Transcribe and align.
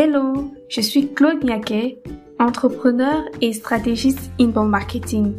Hello, 0.00 0.54
je 0.68 0.80
suis 0.80 1.12
Claude 1.12 1.42
Niaquet, 1.42 2.00
entrepreneur 2.38 3.24
et 3.40 3.52
stratégiste 3.52 4.30
inbound 4.38 4.70
marketing. 4.70 5.32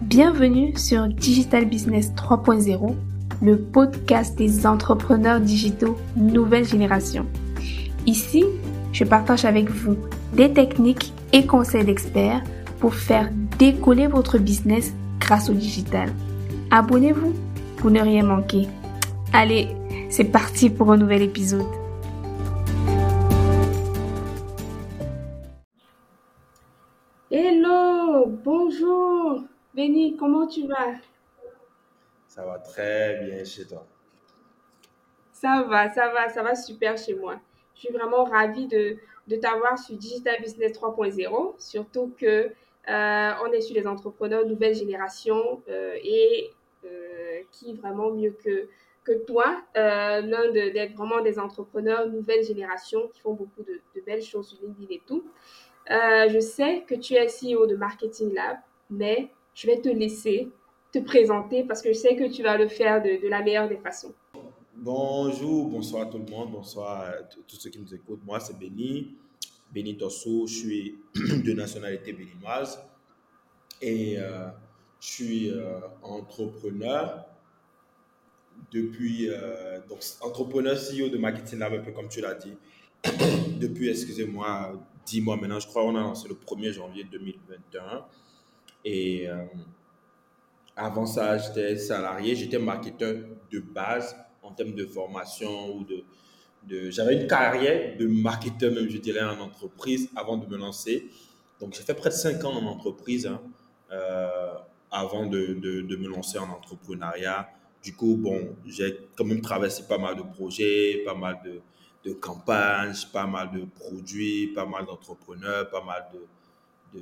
Bienvenue 0.00 0.74
sur 0.74 1.06
Digital 1.06 1.66
Business 1.66 2.10
3.0, 2.16 2.94
le 3.42 3.58
podcast 3.58 4.38
des 4.38 4.66
entrepreneurs 4.66 5.38
digitaux 5.38 5.98
nouvelle 6.16 6.64
génération. 6.64 7.26
Ici, 8.06 8.46
je 8.90 9.04
partage 9.04 9.44
avec 9.44 9.68
vous 9.68 9.98
des 10.32 10.50
techniques 10.50 11.12
et 11.34 11.44
conseils 11.44 11.84
d'experts 11.84 12.42
pour 12.78 12.94
faire 12.94 13.28
décoller 13.58 14.06
votre 14.06 14.38
business 14.38 14.94
grâce 15.18 15.50
au 15.50 15.52
digital. 15.52 16.10
Abonnez-vous 16.70 17.34
pour 17.76 17.90
ne 17.90 18.00
rien 18.00 18.24
manquer. 18.24 18.66
Allez, 19.34 19.68
c'est 20.08 20.24
parti 20.24 20.70
pour 20.70 20.90
un 20.90 20.96
nouvel 20.96 21.20
épisode. 21.20 21.79
Bonjour. 28.44 29.44
Benny, 29.74 30.16
comment 30.16 30.46
tu 30.46 30.66
vas? 30.66 30.94
Ça 32.26 32.44
va 32.44 32.58
très 32.58 33.24
bien 33.24 33.44
chez 33.44 33.66
toi. 33.66 33.86
Ça 35.32 35.62
va, 35.62 35.90
ça 35.90 36.08
va, 36.12 36.28
ça 36.28 36.42
va 36.42 36.54
super 36.54 36.96
chez 36.96 37.14
moi. 37.14 37.40
Je 37.74 37.80
suis 37.80 37.92
vraiment 37.92 38.24
ravie 38.24 38.66
de, 38.66 38.96
de 39.26 39.36
t'avoir 39.36 39.78
sur 39.78 39.96
Digital 39.96 40.40
Business 40.40 40.72
3.0, 40.72 41.54
surtout 41.58 42.12
que 42.18 42.50
euh, 42.88 43.30
on 43.42 43.52
est 43.52 43.60
sur 43.60 43.74
les 43.74 43.86
entrepreneurs 43.86 44.46
nouvelle 44.46 44.74
génération 44.74 45.62
euh, 45.68 45.94
et 46.02 46.50
euh, 46.84 47.40
qui 47.52 47.74
vraiment 47.74 48.10
mieux 48.10 48.36
que, 48.42 48.68
que 49.04 49.12
toi, 49.24 49.62
l'un 49.74 50.50
d'être 50.50 50.94
vraiment 50.94 51.20
des 51.22 51.38
entrepreneurs 51.38 52.08
nouvelle 52.08 52.44
génération 52.44 53.08
qui 53.14 53.20
font 53.20 53.34
beaucoup 53.34 53.62
de, 53.62 53.80
de 53.94 54.00
belles 54.04 54.22
choses 54.22 54.48
sur 54.48 54.58
LinkedIn 54.62 54.94
et 54.94 55.02
tout. 55.06 55.24
Je 55.90 56.40
sais 56.40 56.84
que 56.86 56.94
tu 56.94 57.14
es 57.14 57.26
CEO 57.26 57.66
de 57.66 57.76
Marketing 57.76 58.32
Lab, 58.32 58.58
mais 58.88 59.30
je 59.54 59.66
vais 59.66 59.80
te 59.80 59.88
laisser 59.88 60.48
te 60.92 60.98
présenter 60.98 61.64
parce 61.64 61.82
que 61.82 61.92
je 61.92 61.98
sais 61.98 62.16
que 62.16 62.30
tu 62.30 62.42
vas 62.42 62.56
le 62.56 62.68
faire 62.68 63.02
de, 63.02 63.28
la 63.28 63.42
meilleure 63.42 63.68
des 63.68 63.76
façons. 63.76 64.12
Bonjour, 64.74 65.68
bonsoir 65.68 66.08
tout 66.08 66.18
le 66.18 66.30
monde, 66.30 66.52
bonsoir 66.52 67.02
à 67.02 67.12
tous 67.46 67.56
ceux 67.56 67.70
qui 67.70 67.78
nous 67.78 67.94
écoutent. 67.94 68.24
Moi, 68.24 68.40
c'est 68.40 68.58
Béni, 68.58 69.14
Béni 69.72 69.96
Tosso, 69.96 70.46
je 70.46 70.54
suis 70.54 70.98
de 71.14 71.52
nationalité 71.52 72.12
béninoise 72.12 72.82
et 73.82 74.16
euh, 74.18 74.48
je 75.00 75.06
suis 75.06 75.50
euh, 75.50 75.80
entrepreneur 76.02 77.26
depuis, 78.72 79.28
euh, 79.28 79.80
donc 79.88 80.00
entrepreneur 80.22 80.76
CEO 80.76 81.08
de 81.08 81.18
Marketing 81.18 81.58
Lab, 81.58 81.74
un 81.74 81.80
peu 81.80 81.92
comme 81.92 82.08
tu 82.08 82.20
l'as 82.20 82.34
dit, 82.34 82.54
depuis, 83.60 83.90
excusez-moi, 83.90 84.72
10 85.06 85.20
mois 85.22 85.36
maintenant, 85.36 85.60
je 85.60 85.66
crois 85.66 85.82
qu'on 85.82 85.96
a 85.96 86.00
lancé 86.00 86.28
le 86.28 86.34
1er 86.34 86.72
janvier 86.72 87.04
2021. 87.04 88.04
Et 88.84 89.26
avant 90.76 91.06
ça, 91.06 91.36
j'étais 91.38 91.76
salarié, 91.76 92.34
j'étais 92.34 92.58
marketeur 92.58 93.16
de 93.50 93.60
base 93.60 94.16
en 94.42 94.52
termes 94.52 94.74
de 94.74 94.86
formation 94.86 95.76
ou 95.76 95.84
de 95.84 96.04
j'avais 96.68 97.20
une 97.20 97.26
carrière 97.26 97.96
de 97.96 98.06
marketeur 98.06 98.72
même 98.72 98.88
je 98.88 98.98
dirais 98.98 99.22
en 99.22 99.40
entreprise 99.40 100.10
avant 100.16 100.36
de 100.36 100.46
me 100.46 100.56
lancer. 100.56 101.08
Donc 101.60 101.74
j'ai 101.74 101.82
fait 101.82 101.94
près 101.94 102.10
de 102.10 102.14
5 102.14 102.44
ans 102.44 102.52
en 102.52 102.66
entreprise 102.66 103.26
hein, 103.26 103.40
euh, 103.92 104.52
avant 104.90 105.26
de, 105.26 105.54
de, 105.54 105.82
de, 105.82 105.96
me 105.96 106.08
lancer 106.08 106.38
en 106.38 106.48
entrepreneuriat. 106.50 107.48
Du 107.82 107.94
coup 107.94 108.16
bon 108.16 108.56
j'ai 108.66 109.08
quand 109.16 109.24
même 109.24 109.40
traversé 109.40 109.84
pas 109.88 109.98
mal 109.98 110.16
de 110.16 110.22
projets 110.22 111.02
pas 111.04 111.14
mal 111.14 111.38
de, 111.44 111.60
de 112.04 112.12
campagnes 112.12 112.94
pas 113.12 113.26
mal 113.26 113.50
de 113.52 113.64
produits 113.64 114.48
pas 114.48 114.66
mal 114.66 114.86
d'entrepreneurs 114.86 115.68
pas 115.70 115.84
mal 115.84 116.06
de, 116.12 117.00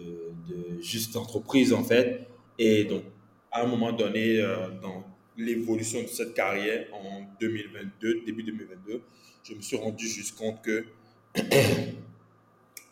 de, 0.48 0.80
juste 0.80 1.16
entreprises 1.16 1.72
en 1.72 1.84
fait 1.84 2.26
et 2.58 2.84
donc 2.84 3.02
à 3.50 3.62
un 3.62 3.66
moment 3.66 3.92
donné 3.92 4.40
euh, 4.40 4.68
dans 4.82 5.04
l'évolution 5.38 6.02
de 6.02 6.08
cette 6.08 6.34
carrière 6.34 6.86
en 6.92 7.22
2022, 7.40 8.22
début 8.26 8.42
2022, 8.42 9.00
je 9.44 9.54
me 9.54 9.60
suis 9.60 9.76
rendu 9.76 10.06
juste 10.06 10.36
compte 10.36 10.60
que 10.62 10.84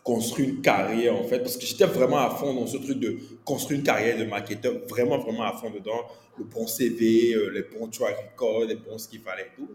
construire 0.04 0.50
une 0.50 0.60
carrière, 0.62 1.16
en 1.16 1.24
fait, 1.24 1.40
parce 1.40 1.56
que 1.56 1.66
j'étais 1.66 1.86
vraiment 1.86 2.18
à 2.18 2.30
fond 2.30 2.54
dans 2.54 2.66
ce 2.66 2.76
truc 2.76 3.00
de 3.00 3.18
construire 3.44 3.80
une 3.80 3.84
carrière 3.84 4.16
de 4.16 4.24
marketeur, 4.24 4.74
vraiment, 4.88 5.18
vraiment 5.18 5.42
à 5.42 5.52
fond 5.52 5.70
dedans, 5.70 6.06
le 6.38 6.44
bon 6.44 6.66
CV, 6.66 7.34
euh, 7.34 7.50
les 7.50 7.62
bons 7.62 7.88
track 7.88 8.16
records, 8.30 8.66
les 8.66 8.76
bons 8.76 8.98
ce 8.98 9.08
qu'il 9.08 9.20
fallait 9.20 9.50
tout. 9.56 9.68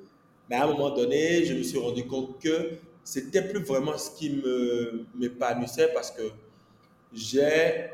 Mais 0.51 0.57
à 0.57 0.65
un 0.65 0.67
moment 0.67 0.89
donné, 0.89 1.45
je 1.45 1.53
me 1.53 1.63
suis 1.63 1.77
rendu 1.77 2.05
compte 2.05 2.37
que 2.41 2.71
c'était 3.05 3.41
plus 3.41 3.61
vraiment 3.63 3.97
ce 3.97 4.11
qui 4.11 4.31
me 4.31 5.05
m'épanouissait 5.15 5.91
parce 5.93 6.11
que 6.11 6.23
j'ai 7.13 7.85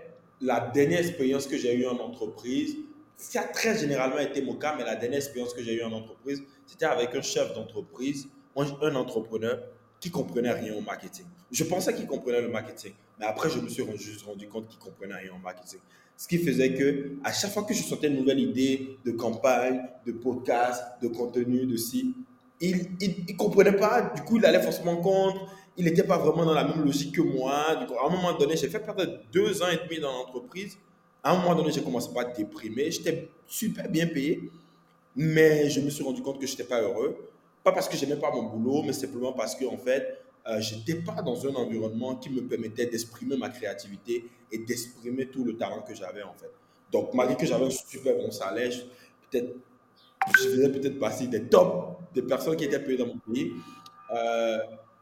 la 0.41 0.71
dernière 0.73 1.01
expérience 1.01 1.45
que 1.45 1.55
j'ai 1.55 1.75
eue 1.75 1.85
en 1.85 1.99
entreprise, 1.99 2.77
ça 3.15 3.41
a 3.41 3.43
très 3.43 3.77
généralement 3.77 4.17
été 4.17 4.41
mon 4.41 4.55
cas, 4.55 4.73
mais 4.75 4.83
la 4.83 4.95
dernière 4.95 5.19
expérience 5.19 5.53
que 5.53 5.61
j'ai 5.61 5.75
eue 5.75 5.83
en 5.83 5.91
entreprise, 5.91 6.41
c'était 6.65 6.85
avec 6.85 7.13
un 7.13 7.21
chef 7.21 7.53
d'entreprise, 7.53 8.27
un 8.55 8.95
entrepreneur 8.95 9.59
qui 9.99 10.09
comprenait 10.09 10.51
rien 10.51 10.73
au 10.73 10.81
marketing. 10.81 11.27
Je 11.51 11.63
pensais 11.63 11.93
qu'il 11.93 12.07
comprenait 12.07 12.41
le 12.41 12.49
marketing, 12.49 12.93
mais 13.19 13.27
après, 13.27 13.51
je 13.51 13.59
me 13.59 13.69
suis 13.69 13.85
juste 13.97 14.23
rendu 14.23 14.47
compte 14.47 14.67
qu'il 14.67 14.79
comprenait 14.79 15.13
rien 15.13 15.31
au 15.35 15.43
marketing. 15.43 15.79
Ce 16.17 16.27
qui 16.27 16.39
faisait 16.39 16.73
que 16.73 17.11
à 17.23 17.31
chaque 17.31 17.51
fois 17.51 17.61
que 17.61 17.75
je 17.75 17.83
sortais 17.83 18.07
une 18.07 18.15
nouvelle 18.15 18.39
idée 18.39 18.97
de 19.05 19.11
campagne, 19.11 19.79
de 20.07 20.11
podcast, 20.11 20.83
de 21.03 21.07
contenu, 21.07 21.67
de 21.67 21.77
site, 21.77 22.15
il 22.59 22.97
ne 23.29 23.37
comprenait 23.37 23.75
pas. 23.75 24.13
Du 24.15 24.21
coup, 24.23 24.37
il 24.37 24.45
allait 24.45 24.61
forcément 24.61 24.97
contre. 24.97 25.47
Il 25.77 25.85
n'était 25.85 26.03
pas 26.03 26.17
vraiment 26.17 26.45
dans 26.45 26.53
la 26.53 26.63
même 26.63 26.83
logique 26.83 27.15
que 27.15 27.21
moi. 27.21 27.75
Du 27.75 27.85
coup, 27.85 27.93
à 27.99 28.07
un 28.07 28.09
moment 28.09 28.33
donné, 28.33 28.57
j'ai 28.57 28.67
fait 28.67 28.79
peut-être 28.79 29.21
deux 29.31 29.61
ans 29.61 29.67
et 29.69 29.77
demi 29.87 29.99
dans 29.99 30.11
l'entreprise 30.11 30.77
à 31.27 31.31
un 31.31 31.41
moment 31.41 31.55
donné, 31.55 31.71
j'ai 31.71 31.83
commencé 31.83 32.09
à 32.15 32.23
déprimé. 32.23 32.89
J'étais 32.89 33.29
super 33.45 33.89
bien 33.89 34.07
payé, 34.07 34.49
mais 35.15 35.69
je 35.69 35.81
me 35.81 35.89
suis 35.89 36.03
rendu 36.03 36.21
compte 36.21 36.39
que 36.39 36.47
je 36.47 36.51
n'étais 36.53 36.63
pas 36.63 36.81
heureux. 36.81 37.17
Pas 37.63 37.73
parce 37.73 37.89
que 37.89 37.97
je 37.97 38.05
n'aimais 38.05 38.19
pas 38.19 38.31
mon 38.31 38.43
boulot, 38.43 38.83
mais 38.83 38.93
simplement 38.93 39.33
parce 39.33 39.55
que, 39.55 39.65
en 39.65 39.77
fait, 39.77 40.19
euh, 40.47 40.61
je 40.61 40.75
n'étais 40.75 40.95
pas 40.95 41.21
dans 41.21 41.45
un 41.45 41.53
environnement 41.55 42.15
qui 42.15 42.29
me 42.29 42.41
permettait 42.41 42.85
d'exprimer 42.85 43.35
ma 43.35 43.49
créativité 43.49 44.25
et 44.51 44.59
d'exprimer 44.59 45.27
tout 45.27 45.43
le 45.43 45.57
talent 45.57 45.81
que 45.81 45.93
j'avais, 45.93 46.23
en 46.23 46.33
fait. 46.33 46.51
Donc, 46.91 47.13
malgré 47.13 47.35
que 47.35 47.45
j'avais 47.45 47.65
un 47.65 47.69
super 47.69 48.15
bon 48.15 48.31
salaire, 48.31 48.71
peut-être, 49.29 49.53
je 50.35 50.49
faisais 50.49 50.71
peut-être 50.71 50.99
partie 50.99 51.27
des 51.27 51.47
tops 51.47 51.97
des 52.13 52.21
personnes 52.21 52.55
qui 52.55 52.65
étaient 52.65 52.83
payées 52.83 52.97
dans 52.97 53.07
mon 53.07 53.17
pays. 53.17 53.53
Euh, 54.11 54.57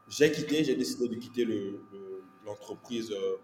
j'ai 0.08 0.30
quitté, 0.30 0.64
j'ai 0.64 0.74
décidé 0.74 1.08
de 1.08 1.14
quitter 1.14 1.46
l'entreprise. 2.44 3.10
Le, 3.10 3.16
euh, 3.16 3.36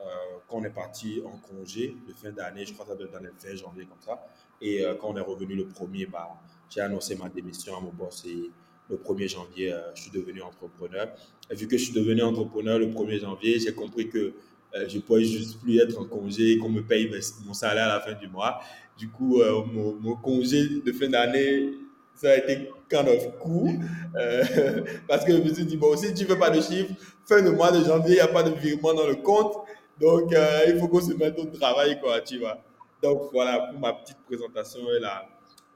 euh, 0.00 0.38
quand 0.48 0.56
on 0.58 0.64
est 0.64 0.70
parti 0.70 1.22
en 1.24 1.36
congé 1.38 1.94
de 2.08 2.12
fin 2.14 2.30
d'année, 2.30 2.64
je 2.64 2.72
crois 2.72 2.86
que 2.86 2.92
ça 2.92 2.96
doit 2.96 3.06
être 3.06 3.12
dans 3.12 3.20
le 3.20 3.32
20 3.38 3.56
janvier 3.56 3.84
comme 3.84 4.00
ça. 4.00 4.26
Et 4.60 4.82
quand 4.98 5.10
on 5.10 5.16
est 5.16 5.22
revenu 5.22 5.54
le 5.54 5.68
premier, 5.68 6.06
bah, 6.06 6.28
j'ai 6.68 6.80
annoncé 6.80 7.16
ma 7.16 7.28
démission 7.28 7.76
à 7.76 7.80
mon 7.80 7.92
boss 7.92 8.24
et 8.26 8.50
le 8.88 8.96
1er 8.96 9.28
janvier, 9.28 9.74
je 9.94 10.02
suis 10.02 10.10
devenu 10.10 10.42
entrepreneur. 10.42 11.14
Et 11.50 11.54
vu 11.54 11.68
que 11.68 11.76
je 11.76 11.84
suis 11.84 11.92
devenu 11.92 12.22
entrepreneur 12.22 12.78
le 12.78 12.86
1er 12.86 13.20
janvier, 13.20 13.58
j'ai 13.58 13.74
compris 13.74 14.08
que 14.08 14.34
je 14.74 14.96
ne 14.96 15.00
pourrais 15.02 15.24
juste 15.24 15.60
plus 15.60 15.78
être 15.78 15.98
en 15.98 16.04
congé, 16.04 16.58
qu'on 16.58 16.68
me 16.68 16.82
paye 16.82 17.10
mon 17.44 17.54
salaire 17.54 17.86
à 17.86 17.94
la 17.94 18.00
fin 18.00 18.12
du 18.12 18.28
mois. 18.28 18.60
Du 18.96 19.08
coup, 19.08 19.42
mon, 19.72 19.94
mon, 19.94 20.16
congé 20.16 20.80
de 20.84 20.92
fin 20.92 21.08
d'année, 21.08 21.72
ça 22.14 22.30
a 22.30 22.36
été 22.36 22.70
kind 22.88 23.08
of 23.08 23.38
cool. 23.38 23.70
parce 25.08 25.24
que 25.24 25.32
je 25.32 25.42
me 25.42 25.52
suis 25.54 25.64
dit, 25.64 25.76
bon, 25.76 25.96
si 25.96 26.12
tu 26.14 26.24
ne 26.24 26.28
veux 26.28 26.38
pas 26.38 26.50
de 26.50 26.60
chiffres, 26.60 26.92
fin 27.26 27.42
de 27.42 27.50
mois 27.50 27.72
de 27.72 27.82
janvier, 27.84 28.10
il 28.10 28.14
n'y 28.14 28.20
a 28.20 28.28
pas 28.28 28.42
de 28.42 28.50
virement 28.50 28.94
dans 28.94 29.06
le 29.06 29.16
compte. 29.16 29.56
Donc, 30.00 30.32
euh, 30.32 30.64
il 30.66 30.78
faut 30.78 30.88
qu'on 30.88 31.00
se 31.00 31.12
mette 31.12 31.38
au 31.38 31.44
travail, 31.44 32.00
quoi, 32.00 32.20
tu 32.22 32.38
vois. 32.38 32.58
Donc, 33.02 33.30
voilà 33.32 33.68
pour 33.70 33.78
ma 33.78 33.92
petite 33.92 34.18
présentation 34.26 34.80
et 34.96 34.98
la 34.98 35.28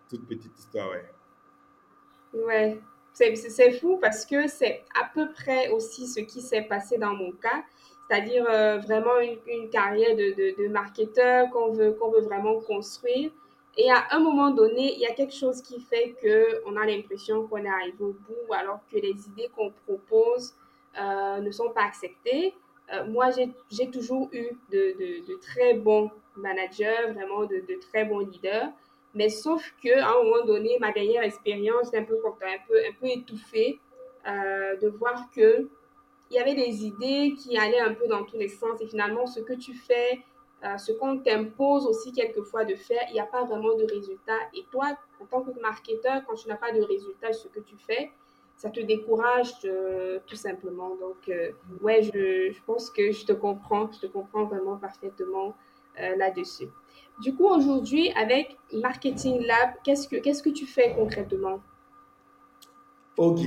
toute 0.09 0.26
petite 0.26 0.59
histoire, 0.59 0.88
ouais. 0.91 1.05
Ouais, 2.32 2.81
c'est 3.12 3.70
fou 3.79 3.99
parce 4.00 4.26
que 4.26 4.49
c'est 4.49 4.82
à 5.00 5.08
peu 5.14 5.31
près 5.32 5.69
aussi 5.69 6.08
ce 6.08 6.20
qui 6.20 6.40
s'est 6.40 6.62
passé 6.62 6.99
dans 6.99 7.14
mon 7.14 7.31
cas, 7.32 7.62
c'est-à-dire 8.14 8.46
euh, 8.49 8.78
vraiment 8.78 9.19
une, 9.19 9.69
carrière 9.70 10.14
de, 10.16 10.62
de, 10.62 10.69
marketeur 10.69 11.50
qu'on 11.50 11.72
veut, 11.72 11.93
qu'on 11.93 12.11
veut 12.11 12.20
vraiment 12.20 12.61
construire. 12.61 13.31
Et 13.76 13.90
à 13.90 14.06
un 14.12 14.20
moment 14.20 14.50
donné, 14.50 14.94
il 14.94 15.00
y 15.00 15.06
a 15.06 15.14
quelque 15.14 15.34
chose 15.34 15.61
qui 15.61 15.81
fait 15.81 16.14
qu'on 16.22 16.76
a 16.76 16.87
l'impression 16.87 17.46
qu'on 17.49 17.64
est 17.64 17.69
arrivé 17.69 17.96
au 18.00 18.12
bout 18.12 18.52
alors 18.52 18.81
que 18.90 18.96
les 18.99 19.11
idées 19.26 19.50
qu'on 19.56 19.72
propose 19.84 20.55
euh, 21.00 21.38
ne 21.40 21.50
sont 21.50 21.70
pas 21.70 21.82
acceptées. 21.82 22.55
Euh, 22.93 23.05
moi, 23.06 23.31
j'ai 23.70 23.90
toujours 23.90 24.28
eu 24.32 24.50
de, 24.70 25.26
de, 25.26 25.40
très 25.40 25.75
bons 25.75 26.11
managers, 26.37 27.11
vraiment 27.14 27.46
de, 27.46 27.81
très 27.90 28.05
bons 28.05 28.20
leaders. 28.20 28.69
Mais 29.14 29.28
sauf 29.28 29.75
qu'à 29.82 30.08
un 30.08 30.22
moment 30.22 30.44
donné, 30.44 30.76
ma 30.78 30.93
dernière 30.93 31.22
expérience, 31.22 31.93
un 31.94 32.05
peu, 32.05 32.16
un 32.25 32.69
peu, 32.69 32.76
un 32.76 32.93
peu 33.00 33.06
étouffée 33.06 33.81
de 34.26 34.88
voir 34.88 35.28
qu'il 36.26 36.37
y 36.37 36.41
avait 36.41 36.55
des 36.55 36.85
idées 36.85 37.35
qui 37.38 37.56
allaient 37.56 37.81
un 37.81 37.94
peu 37.94 38.06
dans 38.06 38.25
tous 38.25 38.37
les 38.37 38.49
sens. 38.49 38.81
Et 38.81 38.87
finalement, 38.87 39.26
ce 39.26 39.41
que 39.41 39.53
tu 39.53 39.75
fais, 39.75 40.21
euh, 40.65 40.76
ce 40.79 40.93
qu'on 40.93 41.19
t'impose 41.19 41.87
aussi 41.87 42.12
quelquefois 42.12 42.65
de 42.65 42.75
faire, 42.75 43.03
il 43.11 43.15
n'y 43.15 43.21
a 43.21 43.26
pas 43.26 43.44
vraiment 43.44 43.75
de 43.76 43.85
résultat. 43.85 44.38
Et 44.55 44.65
toi, 44.71 44.97
en 45.21 45.26
tant 45.26 45.43
que 45.43 45.59
marketeur, 45.61 46.23
quand 46.26 46.35
tu 46.35 46.49
n'as 46.49 46.56
pas 46.56 46.73
de 46.73 46.82
résultat 46.82 47.32
ce 47.32 47.49
que 47.49 47.61
tu 47.61 47.76
fais, 47.76 48.11
ça 48.56 48.71
te 48.71 48.81
décourage 48.81 49.53
tout 50.26 50.37
simplement. 50.37 50.94
Donc, 50.94 51.29
ouais, 51.82 52.03
je, 52.03 52.53
je, 52.53 52.62
pense 52.65 52.88
que 52.88 53.11
je 53.11 53.26
te 53.26 53.32
comprends, 53.32 53.91
je 53.93 54.06
te 54.06 54.06
comprends 54.06 54.44
vraiment 54.44 54.76
parfaitement 54.76 55.55
là-dessus. 55.99 56.69
Du 57.21 57.35
coup, 57.35 57.47
aujourd'hui, 57.47 58.11
avec 58.17 58.56
Marketing 58.73 59.41
Lab, 59.47 59.75
qu'est-ce 59.85 60.09
que, 60.09 60.17
qu'est-ce 60.17 60.43
que 60.43 60.50
tu 60.50 60.67
fais 60.67 60.94
concrètement? 60.94 61.61
Ok, 63.16 63.40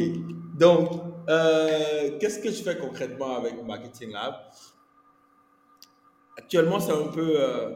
donc, 0.57 0.91
euh, 1.29 2.17
qu'est-ce 2.19 2.39
que 2.39 2.49
je 2.49 2.63
fais 2.63 2.77
concrètement 2.77 3.35
avec 3.35 3.61
Marketing 3.65 4.11
Lab? 4.11 4.33
Actuellement, 6.37 6.79
c'est 6.79 6.93
un 6.93 7.07
peu, 7.07 7.33
euh, 7.35 7.71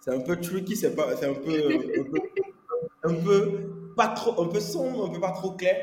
c'est 0.00 0.14
un 0.14 0.20
peu 0.20 0.40
tricky, 0.40 0.74
c'est 0.76 0.94
pas, 0.94 1.14
c'est 1.16 1.26
un 1.26 1.34
peu, 1.34 1.78
un 3.04 3.14
peu, 3.14 3.92
pas 3.94 4.08
trop, 4.08 4.42
un 4.42 4.48
peu 4.48 4.60
sombre, 4.60 5.10
un 5.10 5.12
peu 5.12 5.20
pas 5.20 5.32
trop 5.32 5.52
clair. 5.52 5.76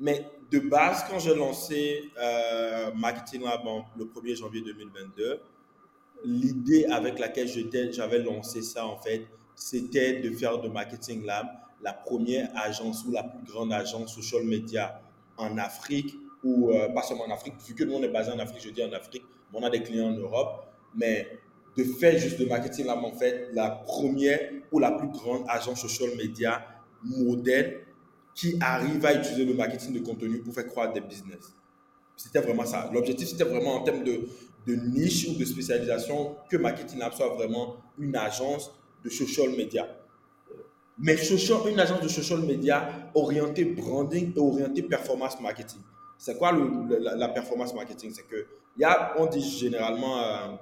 Mais 0.00 0.28
de 0.50 0.58
base, 0.58 1.04
quand 1.08 1.20
j'ai 1.20 1.34
lancé 1.34 2.10
euh, 2.20 2.90
Marketing 2.94 3.44
Lab 3.44 3.60
le 3.96 4.04
1er 4.06 4.36
janvier 4.36 4.62
2022, 4.62 5.40
l'idée 6.24 6.86
avec 6.86 7.20
laquelle 7.20 7.48
j'avais 7.92 8.18
lancé 8.18 8.62
ça, 8.62 8.84
en 8.84 8.96
fait, 8.96 9.26
c'était 9.54 10.20
de 10.20 10.30
faire 10.30 10.58
de 10.58 10.68
Marketing 10.68 11.24
Lab 11.24 11.46
la 11.82 11.92
première 11.92 12.50
agence 12.56 13.04
ou 13.06 13.12
la 13.12 13.22
plus 13.24 13.44
grande 13.44 13.72
agence 13.72 14.14
social 14.14 14.44
media 14.44 15.00
en 15.36 15.58
Afrique, 15.58 16.14
ou 16.44 16.70
euh, 16.70 16.88
pas 16.88 17.02
seulement 17.02 17.24
en 17.24 17.30
Afrique, 17.30 17.54
vu 17.66 17.74
que 17.74 17.84
nous 17.84 17.94
on 17.94 18.02
est 18.02 18.08
basé 18.08 18.30
en 18.30 18.38
Afrique, 18.38 18.62
je 18.62 18.70
dis 18.70 18.82
en 18.82 18.92
Afrique, 18.92 19.24
on 19.52 19.62
a 19.62 19.70
des 19.70 19.82
clients 19.82 20.08
en 20.08 20.16
Europe, 20.16 20.66
mais 20.94 21.38
de 21.76 21.84
faire 21.84 22.18
juste 22.18 22.38
de 22.38 22.44
Marketing 22.44 22.86
Lab, 22.86 23.04
en 23.04 23.12
fait, 23.12 23.48
la 23.52 23.70
première 23.70 24.40
ou 24.70 24.78
la 24.78 24.92
plus 24.92 25.08
grande 25.08 25.44
agence 25.48 25.80
social 25.80 26.10
media 26.16 26.64
modèle 27.02 27.84
qui 28.34 28.56
arrive 28.60 29.04
à 29.04 29.14
utiliser 29.14 29.44
le 29.44 29.54
marketing 29.54 29.92
de 29.92 30.00
contenu 30.00 30.40
pour 30.40 30.54
faire 30.54 30.66
croître 30.66 30.92
des 30.92 31.00
business. 31.00 31.54
C'était 32.16 32.40
vraiment 32.40 32.64
ça. 32.64 32.90
L'objectif, 32.92 33.28
c'était 33.28 33.44
vraiment 33.44 33.74
en 33.74 33.82
termes 33.82 34.04
de, 34.04 34.28
de 34.66 34.74
niche 34.74 35.28
ou 35.28 35.38
de 35.38 35.44
spécialisation 35.44 36.36
que 36.48 36.56
Marketing 36.56 36.98
Lab 36.98 37.12
soit 37.14 37.28
vraiment 37.28 37.76
une 37.98 38.14
agence 38.16 38.70
de 39.04 39.10
social 39.10 39.50
media. 39.50 39.88
Mais 41.02 41.16
social, 41.16 41.58
une 41.68 41.80
agence 41.80 42.00
de 42.00 42.06
social 42.06 42.40
media 42.42 42.88
orientée 43.14 43.64
branding 43.64 44.32
et 44.36 44.38
orientée 44.38 44.82
performance 44.82 45.40
marketing. 45.40 45.80
C'est 46.16 46.38
quoi 46.38 46.52
le, 46.52 46.96
la, 47.16 47.28
performance 47.28 47.74
marketing? 47.74 48.12
C'est 48.14 48.22
que, 48.22 48.46
y 48.78 48.84
a, 48.84 49.12
on 49.18 49.26
dit 49.26 49.42
généralement, 49.42 50.20
euh, 50.20 50.52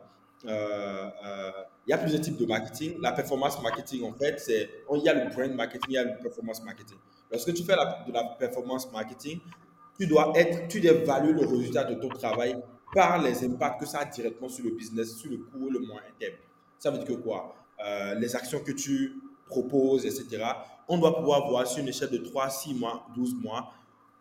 euh, 0.47 1.11
euh, 1.27 1.51
il 1.87 1.91
y 1.91 1.93
a 1.93 1.99
plusieurs 1.99 2.23
types 2.23 2.39
de 2.39 2.47
marketing. 2.47 2.97
La 3.03 3.13
performance 3.13 3.61
marketing, 3.63 4.05
en 4.05 4.15
fait, 4.15 4.41
c'est, 4.41 4.71
il 4.95 5.03
y 5.03 5.11
a 5.11 5.13
le 5.13 5.29
brand 5.31 5.53
marketing, 5.53 5.85
il 5.91 5.95
y 5.95 5.99
a 5.99 6.05
le 6.05 6.17
performance 6.23 6.65
marketing. 6.65 6.97
Lorsque 7.31 7.53
tu 7.53 7.63
fais 7.63 7.75
de 7.75 8.13
la 8.13 8.25
performance 8.39 8.91
marketing, 8.91 9.41
tu 9.99 10.07
dois 10.07 10.33
être, 10.35 10.69
tu 10.69 10.81
dois 10.81 10.93
évaluer 10.93 11.35
le 11.35 11.47
résultat 11.47 11.85
de 11.85 12.01
ton 12.01 12.09
travail 12.09 12.57
par 12.95 13.23
les 13.23 13.45
impacts 13.45 13.81
que 13.81 13.87
ça 13.87 13.99
a 13.99 14.05
directement 14.07 14.49
sur 14.49 14.65
le 14.65 14.71
business, 14.71 15.19
sur 15.19 15.31
le 15.31 15.37
court 15.37 15.71
le 15.71 15.81
moyen 15.81 16.09
terme. 16.19 16.37
Ça 16.79 16.91
veut 16.91 16.97
dire 16.97 17.09
que 17.09 17.21
quoi? 17.21 17.55
Les 18.19 18.35
actions 18.35 18.61
que 18.61 18.73
tu 18.73 19.21
proposes, 19.51 20.07
etc. 20.07 20.45
On 20.89 20.99
doit 20.99 21.17
pouvoir 21.17 21.49
voir 21.49 21.67
sur 21.67 21.81
une 21.81 21.89
échelle 21.89 22.11
de 22.11 22.19
3, 22.19 22.49
6 22.49 22.75
mois, 22.75 23.07
12 23.15 23.35
mois, 23.35 23.73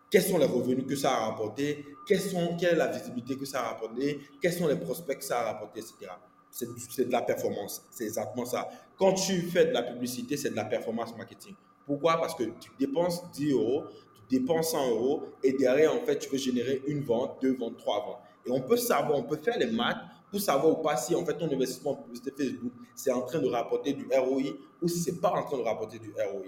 quels 0.09 0.23
sont 0.23 0.37
les 0.37 0.45
revenus 0.45 0.85
que 0.87 0.95
ça 0.95 1.11
a 1.11 1.25
rapporté, 1.27 1.85
sont, 2.17 2.57
quelle 2.59 2.73
est 2.73 2.77
la 2.77 2.87
visibilité 2.87 3.37
que 3.37 3.45
ça 3.45 3.61
a 3.61 3.69
rapporté, 3.69 4.19
quels 4.41 4.53
sont 4.53 4.67
les 4.67 4.75
prospects 4.75 5.19
que 5.19 5.23
ça 5.23 5.41
a 5.41 5.53
rapporté, 5.53 5.81
etc. 5.81 6.11
C'est 6.49 7.05
de 7.05 7.11
la 7.11 7.21
performance. 7.21 7.83
C'est 7.91 8.05
exactement 8.05 8.45
ça. 8.45 8.69
Quand 8.97 9.13
tu 9.13 9.41
fais 9.43 9.65
de 9.65 9.71
la 9.71 9.83
publicité, 9.83 10.35
c'est 10.35 10.49
de 10.49 10.55
la 10.55 10.65
performance 10.65 11.15
marketing. 11.15 11.53
Pourquoi? 11.85 12.17
Parce 12.17 12.33
que 12.33 12.43
tu 12.59 12.71
dépenses 12.79 13.29
10 13.31 13.51
euros, 13.51 13.83
tu 14.27 14.39
dépenses 14.39 14.71
100 14.71 14.89
euros 14.89 15.23
et 15.43 15.53
derrière, 15.53 15.93
en 15.93 15.99
fait, 15.99 16.17
tu 16.17 16.29
veux 16.29 16.37
générer 16.37 16.81
une 16.87 17.01
vente, 17.01 17.39
deux 17.41 17.55
ventes, 17.55 17.77
trois 17.77 18.03
ventes. 18.03 18.19
Et 18.45 18.51
on 18.51 18.61
peut 18.61 18.77
savoir, 18.77 19.17
on 19.17 19.23
peut 19.23 19.37
faire 19.37 19.59
les 19.59 19.67
maths 19.67 19.97
pour 20.31 20.39
savoir 20.39 20.79
ou 20.79 20.81
pas 20.81 20.95
si 20.97 21.15
en 21.15 21.25
fait 21.25 21.35
ton 21.37 21.51
investissement 21.51 21.91
en 21.91 21.95
publicité 21.95 22.31
Facebook 22.37 22.71
c'est 22.95 23.11
en 23.11 23.21
train 23.21 23.39
de 23.39 23.47
rapporter 23.47 23.93
du 23.93 24.07
ROI 24.11 24.53
ou 24.81 24.87
si 24.87 24.99
c'est 24.99 25.19
pas 25.19 25.31
en 25.31 25.43
train 25.43 25.57
de 25.57 25.63
rapporter 25.63 25.99
du 25.99 26.11
ROI. 26.11 26.47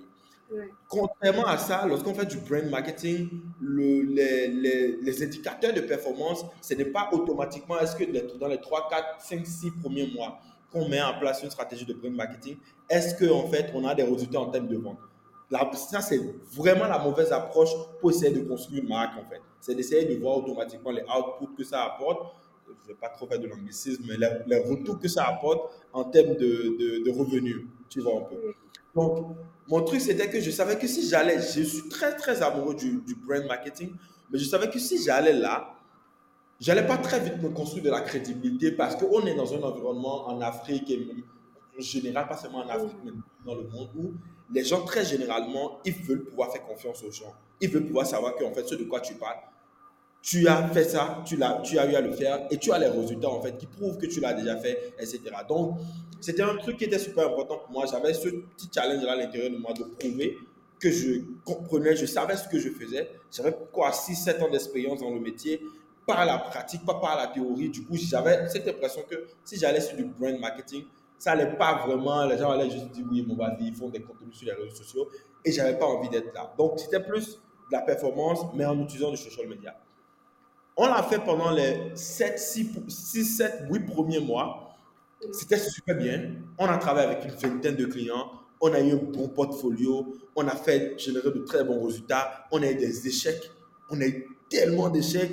Contrairement 0.89 1.45
à 1.45 1.57
ça, 1.57 1.86
lorsqu'on 1.88 2.13
fait 2.13 2.25
du 2.25 2.38
brand 2.39 2.69
marketing, 2.69 3.30
le, 3.62 4.01
les, 4.01 4.50
les, 4.50 4.98
les, 4.98 5.24
indicateurs 5.24 5.74
de 5.74 5.80
performance, 5.80 6.44
ce 6.60 6.74
n'est 6.74 6.83
pas 6.83 7.10
automatiquement 7.13 7.80
est-ce 7.80 7.95
que 7.95 8.38
dans 8.38 8.50
les 8.50 8.60
3, 8.60 8.89
4, 8.89 9.22
5, 9.22 9.48
6 9.48 9.72
premiers 9.81 10.12
mois 10.13 10.42
qu'on 10.69 10.89
met 10.89 11.01
en 11.01 11.18
place 11.19 11.42
une 11.42 11.50
stratégie 11.50 11.86
de 11.86 11.94
brand 11.94 12.12
marketing, 12.13 12.57
est-ce 12.89 13.16
qu'en 13.16 13.45
en 13.45 13.48
fait 13.48 13.72
on 13.74 13.86
a 13.86 13.95
des 13.95 14.04
résultats 14.04 14.42
en 14.42 14.50
termes 14.50 14.68
de 14.68 14.75
vente? 14.75 15.00
Ça, 15.74 16.00
c'est 16.01 16.19
vraiment 16.54 16.88
la 16.88 16.98
mauvaise 17.00 17.31
approche 17.31 17.72
pour 18.00 18.12
essayer 18.12 18.34
de 18.34 18.48
construire 18.48 18.84
une 18.84 18.89
marque, 18.89 19.18
en 19.18 19.30
fait. 19.30 19.42
C'est 19.60 19.75
d'essayer 19.75 20.06
de 20.06 20.19
voir 20.19 20.38
automatiquement 20.38 20.92
les 20.92 21.01
outputs 21.01 21.56
que 21.57 21.63
ça 21.63 21.84
apporte. 21.84 22.34
Je 22.84 22.90
ne 22.90 22.94
vais 22.94 23.00
pas 23.00 23.10
trop 23.10 23.28
faire 23.28 23.40
de 23.40 23.48
l'anglicisme, 23.48 24.04
mais 24.08 24.16
les, 24.48 24.60
retours 24.60 25.00
que 25.00 25.08
ça 25.08 25.28
apporte 25.28 25.72
en 25.94 26.06
termes 26.06 26.36
de, 26.36 27.04
de, 27.04 27.12
revenus. 27.12 27.66
Tu 27.90 28.02
vois 28.02 28.18
un 28.20 28.22
peu. 28.22 28.54
Donc, 28.96 29.36
mon 29.68 29.82
truc, 29.84 30.02
c'était 30.02 30.30
que 30.30 30.40
je 30.40 30.52
savais 30.52 30.78
que 30.78 30.88
si 30.88 31.08
j'allais, 31.08 31.40
je 31.40 31.62
suis 31.62 31.90
très, 31.90 32.16
très 32.16 32.42
amoureux 32.42 32.76
du, 32.76 33.02
du 33.02 33.16
brand 33.16 33.46
marketing, 33.46 33.94
mais 34.32 34.40
je 34.40 34.46
savais 34.46 34.70
que 34.70 34.80
si 34.80 35.02
j'allais 35.04 35.34
là, 35.34 35.76
j'allais 36.60 36.86
pas 36.86 36.98
très 36.98 37.20
vite 37.20 37.42
me 37.42 37.50
construire 37.50 37.84
de 37.86 37.90
la 37.90 38.02
crédibilité 38.02 38.72
parce 38.72 38.96
qu'on 38.96 39.26
est 39.26 39.36
dans 39.36 39.54
un 39.54 39.62
environnement 39.62 40.28
en 40.28 40.42
Afrique 40.42 40.90
et 40.90 41.08
en 41.78 41.82
général, 41.82 42.28
pas 42.28 42.38
seulement 42.38 42.60
en 42.60 42.70
Afrique, 42.70 42.98
mais 43.04 43.12
dans 43.46 43.56
le 43.56 43.64
monde 43.64 43.90
où 43.98 44.14
les 44.54 44.64
gens, 44.64 44.84
très 44.84 45.06
généralement, 45.06 45.80
ils 45.86 45.94
veulent 45.94 46.26
pouvoir 46.26 46.52
faire 46.52 46.66
confiance 46.66 47.04
aux 47.04 47.12
gens. 47.12 47.34
Ils 47.62 47.70
veulent 47.70 47.86
pouvoir 47.86 48.06
savoir 48.06 48.36
qu'en 48.36 48.54
fait, 48.54 48.68
ce 48.68 48.76
de 48.76 48.84
quoi 48.84 49.00
tu 49.00 49.16
parles, 49.16 49.38
tu 50.22 50.48
as 50.48 50.68
fait 50.70 50.84
ça, 50.84 51.24
tu, 51.26 51.36
l'as, 51.36 51.62
tu 51.64 51.80
as 51.80 51.92
eu 51.92 51.96
à 51.96 52.02
le 52.02 52.12
faire 52.12 52.46
et 52.52 52.58
tu 52.58 52.72
as 52.72 52.78
les 52.78 52.88
résultats 52.88 53.30
en 53.30 53.42
fait 53.42 53.58
qui 53.58 53.66
prouvent 53.66 53.98
que 53.98 54.06
tu 54.06 54.20
l'as 54.20 54.34
déjà 54.34 54.56
fait, 54.58 54.94
etc. 55.00 55.22
Donc, 55.50 55.78
c'était 56.20 56.44
un 56.44 56.56
truc 56.58 56.78
qui 56.78 56.84
était 56.84 57.00
super 57.00 57.28
important 57.28 57.58
pour 57.58 57.72
moi. 57.72 57.86
J'avais 57.90 58.14
ce 58.14 58.30
petit 58.30 58.70
challenge 58.74 59.04
à 59.06 59.16
l'intérieur 59.16 59.52
de 59.52 59.58
moi 59.58 59.74
de 59.74 59.84
prouver 59.84 60.38
que 60.80 60.92
je 60.92 61.22
comprenais, 61.46 61.96
je 61.96 62.06
savais 62.06 62.36
ce 62.36 62.48
que 62.48 62.60
je 62.60 62.70
faisais. 62.70 63.10
J'avais 63.32 63.56
quoi, 63.72 63.92
6-7 63.92 64.44
ans 64.44 64.50
d'expérience 64.50 65.00
dans 65.00 65.12
le 65.12 65.20
métier, 65.20 65.62
par 66.06 66.26
la 66.26 66.38
pratique, 66.38 66.86
pas 66.86 66.96
par 66.96 67.16
la 67.18 67.28
théorie. 67.28 67.70
Du 67.70 67.84
coup, 67.84 67.96
j'avais 67.96 68.48
cette 68.50 68.68
impression 68.68 69.02
que 69.10 69.28
si 69.44 69.58
j'allais 69.58 69.82
sur 69.82 69.96
du 69.96 70.06
brand 70.06 70.38
marketing, 70.40 70.86
ça 71.18 71.36
n'allait 71.36 71.56
pas 71.56 71.86
vraiment. 71.86 72.26
Les 72.26 72.38
gens 72.38 72.52
allaient 72.52 72.70
juste 72.70 72.90
dire 72.92 73.06
oui, 73.12 73.24
mon 73.28 73.36
vas 73.36 73.56
ils 73.60 73.74
font 73.76 73.90
des 73.90 74.02
contenus 74.02 74.36
sur 74.36 74.48
les 74.48 74.54
réseaux 74.54 74.76
sociaux. 74.76 75.08
Et 75.46 75.52
j'avais 75.52 75.78
pas 75.78 75.86
envie 75.86 76.10
d'être 76.10 76.34
là. 76.34 76.52
Donc, 76.58 76.80
c'était 76.80 77.00
plus 77.00 77.36
de 77.36 77.72
la 77.72 77.82
performance, 77.82 78.40
mais 78.56 78.66
en 78.66 78.80
utilisant 78.80 79.12
du 79.12 79.18
social 79.18 79.48
media. 79.48 79.75
On 80.78 80.88
l'a 80.88 81.04
fait 81.04 81.20
pendant 81.20 81.51
les 81.51 81.92
7, 81.96 82.40
6, 82.40 82.70
6, 82.88 83.25
7, 83.38 83.63
8 83.70 83.86
premiers 83.86 84.20
mois. 84.20 84.75
C'était 85.32 85.58
super 85.58 85.98
bien. 85.98 86.36
On 86.58 86.66
a 86.66 86.78
travaillé 86.78 87.08
avec 87.08 87.25
une 87.25 87.32
vingtaine 87.32 87.75
de 87.75 87.86
clients. 87.86 88.32
On 88.60 88.74
a 88.74 88.80
eu 88.80 88.94
un 88.94 88.98
bon 88.98 89.28
portfolio. 89.30 90.16
On 90.36 90.48
a 90.48 90.56
fait 90.56 90.98
générer 90.98 91.32
de 91.32 91.40
très 91.40 91.63
bons 91.63 91.86
résultats. 91.86 92.48
On 92.51 92.62
a 92.63 92.72
eu 92.72 92.75
des 92.75 93.08
échecs. 93.08 93.51
On 93.90 94.00
a 94.01 94.06
eu 94.06 94.28
tellement 94.50 94.90
d'échecs. 94.90 95.32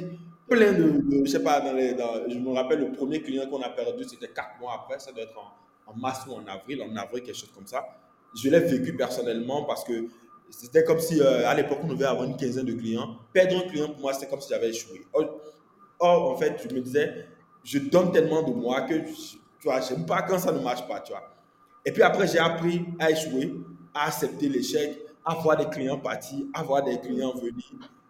Plein 0.49 0.73
de, 0.73 1.05
je 1.25 1.31
sais 1.31 1.43
pas, 1.43 1.63
je 1.63 2.39
me 2.39 2.55
rappelle 2.55 2.81
le 2.81 2.93
premier 2.93 3.21
client 3.21 3.47
qu'on 3.51 3.61
a 3.61 3.69
perdu, 3.69 4.05
c'était 4.05 4.29
4 4.29 4.59
mois 4.59 4.81
après. 4.83 4.99
Ça 4.99 5.13
doit 5.13 5.25
être 5.25 5.39
en 5.39 5.53
en 5.89 5.97
mars 5.97 6.27
ou 6.29 6.35
en 6.35 6.47
avril, 6.47 6.83
en 6.83 6.95
avril, 6.97 7.23
quelque 7.23 7.37
chose 7.37 7.51
comme 7.55 7.67
ça. 7.67 7.85
Je 8.35 8.49
l'ai 8.51 8.61
vécu 8.61 8.95
personnellement 8.95 9.65
parce 9.65 9.85
que 9.85 10.07
c'était 10.51 10.85
comme 10.85 10.99
si 10.99 11.21
euh, 11.21 11.49
à 11.49 11.55
l'époque 11.55 11.79
on 11.83 11.89
devait 11.89 12.05
avoir 12.05 12.27
une 12.29 12.37
quinzaine 12.37 12.67
de 12.67 12.73
clients. 12.73 13.19
Perdre 13.33 13.57
un 13.59 13.69
client 13.69 13.89
pour 13.89 14.01
moi, 14.01 14.13
c'était 14.13 14.29
comme 14.29 14.41
si 14.41 14.49
j'avais 14.51 14.71
échoué. 14.71 15.07
Or, 16.01 16.31
en 16.31 16.37
fait, 16.37 16.67
je 16.69 16.75
me 16.75 16.81
disais, 16.81 17.27
je 17.65 17.79
donne 17.79 18.13
tellement 18.13 18.43
de 18.43 18.53
moi 18.53 18.83
que 18.83 18.95
tu 18.95 19.39
vois, 19.65 19.81
j'aime 19.81 20.07
pas 20.07 20.23
quand 20.23 20.39
ça 20.39 20.53
ne 20.53 20.61
marche 20.61 20.87
pas, 20.87 21.01
tu 21.01 21.13
vois. 21.13 21.29
Et 21.85 21.93
puis 21.93 22.03
après, 22.03 22.27
j'ai 22.27 22.39
appris 22.39 22.85
à 22.99 23.11
échouer, 23.11 23.55
à 23.95 24.07
accepter 24.07 24.49
l'échec, 24.49 24.99
à 25.25 25.35
voir 25.35 25.57
des 25.57 25.67
clients 25.67 25.99
partir, 25.99 26.45
à 26.55 26.63
voir 26.63 26.85
des 26.85 27.01
clients 27.01 27.35
venir 27.35 27.65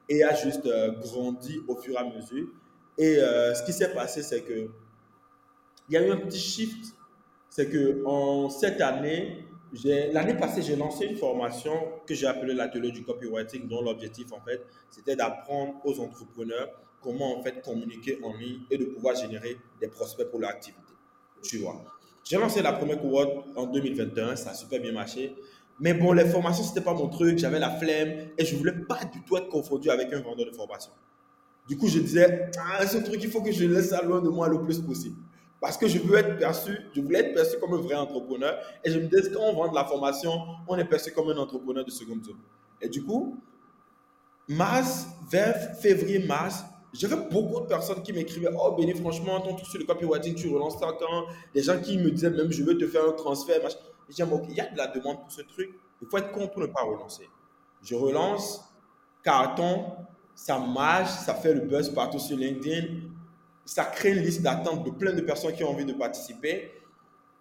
et 0.08 0.22
à 0.22 0.34
juste 0.34 0.66
euh, 0.66 0.92
grandir 1.00 1.62
au 1.66 1.76
fur 1.76 1.94
et 1.94 1.98
à 1.98 2.04
mesure. 2.04 2.48
Et 2.98 3.16
euh, 3.18 3.54
ce 3.54 3.62
qui 3.64 3.72
s'est 3.72 3.92
passé, 3.92 4.22
c'est 4.22 4.42
que 4.42 4.70
il 5.88 5.94
y 5.94 5.96
a 5.96 6.06
eu 6.06 6.10
un 6.10 6.18
petit 6.18 6.38
shift 6.38 6.94
c'est 7.58 7.68
que 7.68 8.04
en 8.04 8.48
cette 8.50 8.80
année, 8.80 9.44
l'année 10.12 10.34
passée, 10.34 10.62
j'ai 10.62 10.76
lancé 10.76 11.06
une 11.06 11.16
formation 11.16 11.72
que 12.06 12.14
j'ai 12.14 12.26
appelée 12.26 12.54
l'atelier 12.54 12.90
du 12.90 13.02
copywriting, 13.02 13.68
dont 13.68 13.82
l'objectif, 13.82 14.32
en 14.32 14.40
fait, 14.40 14.64
c'était 14.90 15.16
d'apprendre 15.16 15.74
aux 15.84 16.00
entrepreneurs 16.00 16.68
comment, 17.02 17.38
en 17.38 17.42
fait, 17.42 17.62
communiquer 17.62 18.18
en 18.22 18.34
ligne 18.36 18.60
et 18.70 18.78
de 18.78 18.86
pouvoir 18.86 19.14
générer 19.14 19.56
des 19.80 19.88
prospects 19.88 20.28
pour 20.28 20.40
leur 20.40 20.50
activité. 20.50 20.92
Tu 21.42 21.58
vois. 21.58 21.84
J'ai 22.24 22.36
lancé 22.36 22.62
la 22.62 22.72
première 22.72 23.00
cohorte 23.00 23.46
en 23.56 23.66
2021, 23.66 24.36
ça 24.36 24.50
a 24.50 24.54
super 24.54 24.80
bien 24.80 24.92
marché. 24.92 25.34
Mais 25.80 25.94
bon, 25.94 26.12
les 26.12 26.26
formations, 26.26 26.64
c'était 26.64 26.80
pas 26.80 26.92
mon 26.92 27.08
truc, 27.08 27.38
j'avais 27.38 27.60
la 27.60 27.70
flemme 27.70 28.30
et 28.36 28.44
je 28.44 28.56
voulais 28.56 28.72
pas 28.72 29.04
du 29.04 29.22
tout 29.22 29.36
être 29.36 29.48
confondu 29.48 29.88
avec 29.90 30.12
un 30.12 30.20
vendeur 30.20 30.46
de 30.46 30.54
formation. 30.54 30.90
Du 31.68 31.76
coup, 31.76 31.86
je 31.86 32.00
disais, 32.00 32.50
ah, 32.58 32.86
ce 32.86 32.98
truc, 32.98 33.22
il 33.22 33.30
faut 33.30 33.42
que 33.42 33.52
je 33.52 33.64
laisse 33.64 33.90
ça 33.90 34.02
loin 34.02 34.20
de 34.20 34.28
moi 34.28 34.48
le 34.48 34.60
plus 34.60 34.80
possible. 34.80 35.16
Parce 35.60 35.76
que 35.76 35.88
je 35.88 35.98
veux 35.98 36.16
être 36.16 36.38
perçu, 36.38 36.78
je 36.94 37.00
voulais 37.00 37.20
être 37.20 37.34
perçu 37.34 37.58
comme 37.58 37.74
un 37.74 37.80
vrai 37.80 37.96
entrepreneur. 37.96 38.58
Et 38.84 38.90
je 38.90 38.98
me 38.98 39.06
disais, 39.06 39.32
quand 39.32 39.42
on 39.42 39.54
vend 39.54 39.68
de 39.68 39.74
la 39.74 39.84
formation, 39.84 40.30
on 40.68 40.76
est 40.76 40.84
perçu 40.84 41.12
comme 41.12 41.28
un 41.30 41.36
entrepreneur 41.36 41.84
de 41.84 41.90
seconde 41.90 42.24
zone. 42.24 42.38
Et 42.80 42.88
du 42.88 43.02
coup, 43.04 43.36
mars, 44.46 45.06
vers 45.30 45.76
février, 45.76 46.20
mars, 46.20 46.64
j'avais 46.92 47.16
beaucoup 47.30 47.60
de 47.60 47.66
personnes 47.66 48.02
qui 48.02 48.12
m'écrivaient 48.12 48.50
Oh, 48.56 48.72
Béni, 48.72 48.94
franchement, 48.94 49.40
ton 49.40 49.54
truc 49.54 49.66
sur 49.66 49.78
le 49.78 49.84
copywriting, 49.84 50.34
tu 50.34 50.48
relances 50.48 50.78
ça 50.78 50.88
quand? 50.98 51.26
Des 51.52 51.62
gens 51.62 51.80
qui 51.80 51.98
me 51.98 52.10
disaient 52.10 52.30
même 52.30 52.50
Je 52.50 52.62
veux 52.62 52.78
te 52.78 52.86
faire 52.86 53.04
un 53.04 53.12
transfert. 53.12 53.62
Machin. 53.62 53.78
Et 54.08 54.12
j'ai 54.16 54.22
Ok, 54.22 54.44
il 54.48 54.54
y 54.54 54.60
a 54.60 54.70
de 54.70 54.76
la 54.76 54.86
demande 54.86 55.20
pour 55.20 55.32
ce 55.32 55.42
truc. 55.42 55.70
Il 56.00 56.08
faut 56.08 56.18
être 56.18 56.30
con 56.30 56.46
pour 56.46 56.62
ne 56.62 56.66
pas 56.66 56.82
relancer. 56.82 57.28
Je 57.82 57.94
relance, 57.94 58.64
carton, 59.22 59.84
ça 60.34 60.58
marche, 60.58 61.10
ça 61.10 61.34
fait 61.34 61.52
le 61.52 61.60
buzz 61.62 61.90
partout 61.90 62.18
sur 62.18 62.36
LinkedIn. 62.36 63.07
Ça 63.68 63.84
crée 63.84 64.12
une 64.12 64.22
liste 64.22 64.40
d'attente 64.40 64.82
de 64.86 64.90
plein 64.90 65.12
de 65.12 65.20
personnes 65.20 65.52
qui 65.52 65.62
ont 65.62 65.68
envie 65.68 65.84
de 65.84 65.92
participer, 65.92 66.72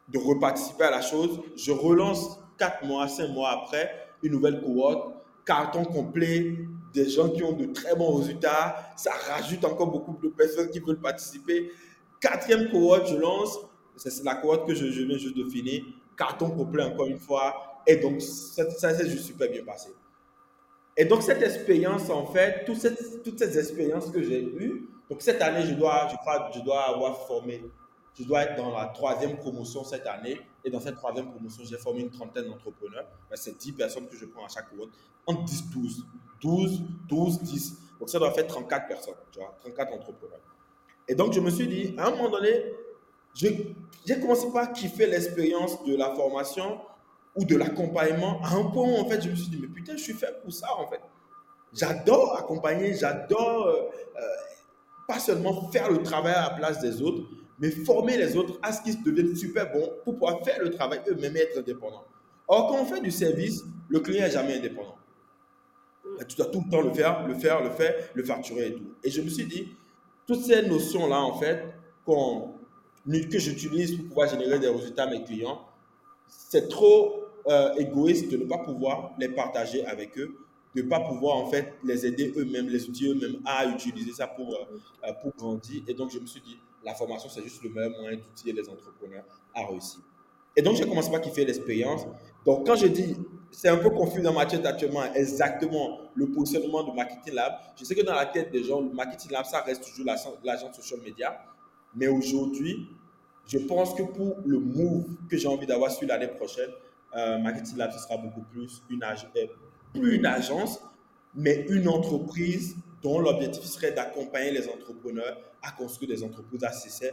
de 0.09 0.17
reparticiper 0.17 0.83
à 0.83 0.91
la 0.91 0.99
chose. 0.99 1.39
Je 1.55 1.71
relance 1.71 2.37
4 2.57 2.83
mois, 2.83 3.07
5 3.07 3.29
mois 3.29 3.51
après, 3.51 4.09
une 4.21 4.33
nouvelle 4.33 4.61
cohorte, 4.61 5.15
carton 5.45 5.85
complet, 5.85 6.57
des 6.93 7.07
gens 7.07 7.29
qui 7.29 7.43
ont 7.43 7.53
de 7.53 7.67
très 7.67 7.95
bons 7.95 8.17
résultats. 8.17 8.75
Ça 8.97 9.11
rajoute 9.29 9.63
encore 9.63 9.89
beaucoup 9.89 10.17
de 10.21 10.27
personnes 10.27 10.69
qui 10.69 10.81
veulent 10.81 10.99
participer. 10.99 11.71
Quatrième 12.19 12.71
cohorte, 12.71 13.07
je 13.07 13.15
lance. 13.15 13.57
C'est 13.95 14.21
la 14.25 14.35
cohorte 14.35 14.67
que 14.67 14.75
je, 14.75 14.83
viens 14.83 15.17
juste 15.17 15.37
de 15.37 15.45
finir. 15.45 15.85
Carton 16.17 16.49
complet 16.49 16.83
encore 16.83 17.07
une 17.07 17.19
fois. 17.19 17.55
Et 17.87 17.95
donc, 17.95 18.21
ça, 18.21 18.69
s'est 18.93 19.09
juste 19.09 19.27
super 19.27 19.49
bien 19.49 19.63
passé. 19.63 19.91
Et 20.97 21.05
donc, 21.05 21.23
cette 21.23 21.41
expérience, 21.41 22.09
en 22.09 22.25
fait, 22.25 22.65
toutes 22.65 23.39
ces 23.39 23.57
expériences 23.57 24.11
que 24.11 24.21
j'ai 24.21 24.43
eues, 24.43 24.89
donc 25.09 25.21
cette 25.21 25.41
année, 25.41 25.65
je 25.65 25.73
dois, 25.73 26.07
je 26.11 26.17
crois, 26.17 26.49
je 26.53 26.59
dois 26.59 26.89
avoir 26.89 27.17
formé, 27.25 27.63
je 28.17 28.23
dois 28.23 28.43
être 28.43 28.55
dans 28.55 28.71
la 28.77 28.87
troisième 28.87 29.37
promotion 29.37 29.83
cette 29.83 30.05
année. 30.07 30.39
Et 30.63 30.69
dans 30.69 30.79
cette 30.79 30.95
troisième 30.95 31.29
promotion, 31.29 31.63
j'ai 31.63 31.77
formé 31.77 32.01
une 32.01 32.09
trentaine 32.09 32.45
d'entrepreneurs. 32.45 33.07
Ben, 33.29 33.35
c'est 33.35 33.57
10 33.57 33.73
personnes 33.73 34.07
que 34.07 34.17
je 34.17 34.25
prends 34.25 34.45
à 34.45 34.49
chaque 34.49 34.69
cohorte. 34.69 34.89
Entre 35.25 35.43
10, 35.43 35.69
12. 35.69 36.05
12, 36.41 36.81
12, 37.07 37.39
10. 37.41 37.77
Donc 37.99 38.09
ça 38.09 38.19
doit 38.19 38.31
faire 38.31 38.47
34 38.47 38.87
personnes, 38.87 39.15
tu 39.31 39.39
vois, 39.39 39.55
34 39.59 39.93
entrepreneurs. 39.93 40.39
Et 41.07 41.15
donc 41.15 41.33
je 41.33 41.39
me 41.39 41.49
suis 41.49 41.67
dit, 41.67 41.95
à 41.97 42.07
un 42.07 42.11
moment 42.11 42.29
donné, 42.29 42.73
j'ai 43.33 44.19
commencé 44.19 44.51
par 44.51 44.71
kiffer 44.73 45.07
l'expérience 45.07 45.83
de 45.85 45.95
la 45.95 46.13
formation 46.13 46.81
ou 47.35 47.45
de 47.45 47.55
l'accompagnement 47.55 48.41
à 48.43 48.55
un 48.55 48.63
point 48.65 48.99
en 48.99 49.05
fait 49.05 49.21
je 49.21 49.29
me 49.29 49.35
suis 49.35 49.49
dit, 49.49 49.59
mais 49.61 49.67
putain, 49.67 49.95
je 49.95 50.01
suis 50.01 50.13
fait 50.13 50.41
pour 50.41 50.51
ça 50.51 50.67
en 50.77 50.87
fait. 50.87 51.01
J'adore 51.73 52.35
accompagner, 52.37 52.95
j'adore 52.95 53.67
euh, 53.67 53.89
euh, 54.15 54.21
pas 55.07 55.19
seulement 55.19 55.69
faire 55.71 55.89
le 55.89 56.03
travail 56.03 56.33
à 56.33 56.41
la 56.41 56.49
place 56.51 56.81
des 56.81 57.01
autres, 57.01 57.23
mais 57.59 57.71
former 57.71 58.17
les 58.17 58.35
autres 58.35 58.59
à 58.61 58.71
ce 58.71 58.81
qu'ils 58.81 59.01
deviennent 59.01 59.35
super 59.35 59.71
bons 59.71 59.89
pour 60.03 60.15
pouvoir 60.15 60.43
faire 60.43 60.59
le 60.61 60.69
travail 60.69 61.01
eux-mêmes 61.09 61.37
et 61.37 61.39
être 61.39 61.59
indépendants. 61.59 62.05
Or, 62.47 62.67
quand 62.67 62.81
on 62.81 62.85
fait 62.85 63.01
du 63.01 63.11
service, 63.11 63.63
le 63.89 63.99
client 63.99 64.23
n'est 64.23 64.31
jamais 64.31 64.55
indépendant. 64.57 64.97
Tu 66.27 66.35
dois 66.35 66.47
tout 66.47 66.63
le 66.65 66.71
temps 66.71 66.81
le 66.81 66.93
faire, 66.93 67.27
le 67.27 67.33
faire, 67.35 67.63
le 67.63 67.69
faire, 67.69 67.93
le 68.13 68.23
facturer 68.23 68.67
et 68.67 68.73
tout. 68.73 68.95
Et 69.03 69.09
je 69.09 69.21
me 69.21 69.29
suis 69.29 69.45
dit, 69.45 69.69
toutes 70.25 70.41
ces 70.43 70.67
notions-là, 70.67 71.21
en 71.21 71.37
fait, 71.39 71.63
que 72.05 73.39
j'utilise 73.39 73.95
pour 73.95 74.07
pouvoir 74.07 74.29
générer 74.29 74.59
des 74.59 74.69
résultats 74.69 75.03
à 75.03 75.09
mes 75.09 75.23
clients, 75.23 75.61
c'est 76.27 76.69
trop 76.69 77.23
euh, 77.47 77.73
égoïste 77.75 78.31
de 78.31 78.37
ne 78.37 78.45
pas 78.45 78.59
pouvoir 78.59 79.11
les 79.19 79.29
partager 79.29 79.85
avec 79.85 80.17
eux, 80.17 80.37
pas 80.83 80.99
pouvoir 80.99 81.37
en 81.37 81.47
fait 81.47 81.73
les 81.83 82.05
aider 82.05 82.33
eux-mêmes, 82.37 82.67
les 82.67 82.87
outils 82.87 83.07
eux-mêmes 83.07 83.41
à 83.45 83.65
utiliser 83.65 84.11
ça 84.11 84.27
pour, 84.27 84.53
euh, 84.53 85.13
pour 85.21 85.31
grandir. 85.35 85.83
Et 85.87 85.93
donc 85.93 86.11
je 86.11 86.19
me 86.19 86.25
suis 86.25 86.41
dit, 86.41 86.57
la 86.83 86.93
formation, 86.93 87.29
c'est 87.29 87.43
juste 87.43 87.63
le 87.63 87.69
meilleur 87.69 87.91
moyen 87.91 88.17
d'outiller 88.17 88.53
les 88.53 88.67
entrepreneurs 88.69 89.23
à 89.53 89.65
réussir. 89.65 89.99
Et 90.55 90.61
donc 90.61 90.75
j'ai 90.75 90.85
commencé 90.85 91.11
par 91.11 91.21
kiffer 91.21 91.45
l'expérience. 91.45 92.05
Donc 92.45 92.65
quand 92.65 92.75
je 92.75 92.87
dis 92.87 93.15
c'est 93.51 93.69
un 93.69 93.77
peu 93.77 93.89
confus 93.89 94.21
dans 94.21 94.33
ma 94.33 94.45
tête 94.45 94.65
actuellement, 94.65 95.03
exactement 95.13 95.99
le 96.15 96.27
positionnement 96.27 96.83
de 96.83 96.91
Marketing 96.91 97.33
Lab. 97.33 97.53
Je 97.79 97.85
sais 97.85 97.95
que 97.95 98.01
dans 98.01 98.13
la 98.13 98.25
tête 98.25 98.51
des 98.51 98.63
gens, 98.63 98.81
Marketing 98.81 99.31
Lab, 99.31 99.45
ça 99.45 99.61
reste 99.61 99.85
toujours 99.85 100.05
l'agence 100.43 100.75
social 100.75 100.99
media. 101.01 101.39
Mais 101.95 102.07
aujourd'hui, 102.07 102.87
je 103.47 103.57
pense 103.57 103.93
que 103.93 104.03
pour 104.03 104.37
le 104.45 104.59
move 104.59 105.05
que 105.29 105.37
j'ai 105.37 105.47
envie 105.47 105.65
d'avoir 105.65 105.91
sur 105.91 106.07
l'année 106.07 106.27
prochaine, 106.27 106.69
euh, 107.15 107.37
Marketing 107.39 107.77
Lab, 107.77 107.91
ce 107.91 107.99
sera 107.99 108.17
beaucoup 108.17 108.41
plus 108.41 108.83
une, 108.89 109.03
euh, 109.03 109.45
plus 109.93 110.15
une 110.15 110.25
agence, 110.25 110.81
mais 111.35 111.65
une 111.69 111.87
entreprise 111.87 112.75
dont 113.01 113.19
l'objectif 113.19 113.63
serait 113.63 113.91
d'accompagner 113.91 114.51
les 114.51 114.67
entrepreneurs 114.67 115.37
à 115.61 115.71
construire 115.71 116.09
des 116.09 116.23
entreprises 116.23 116.63
assez 116.63 117.11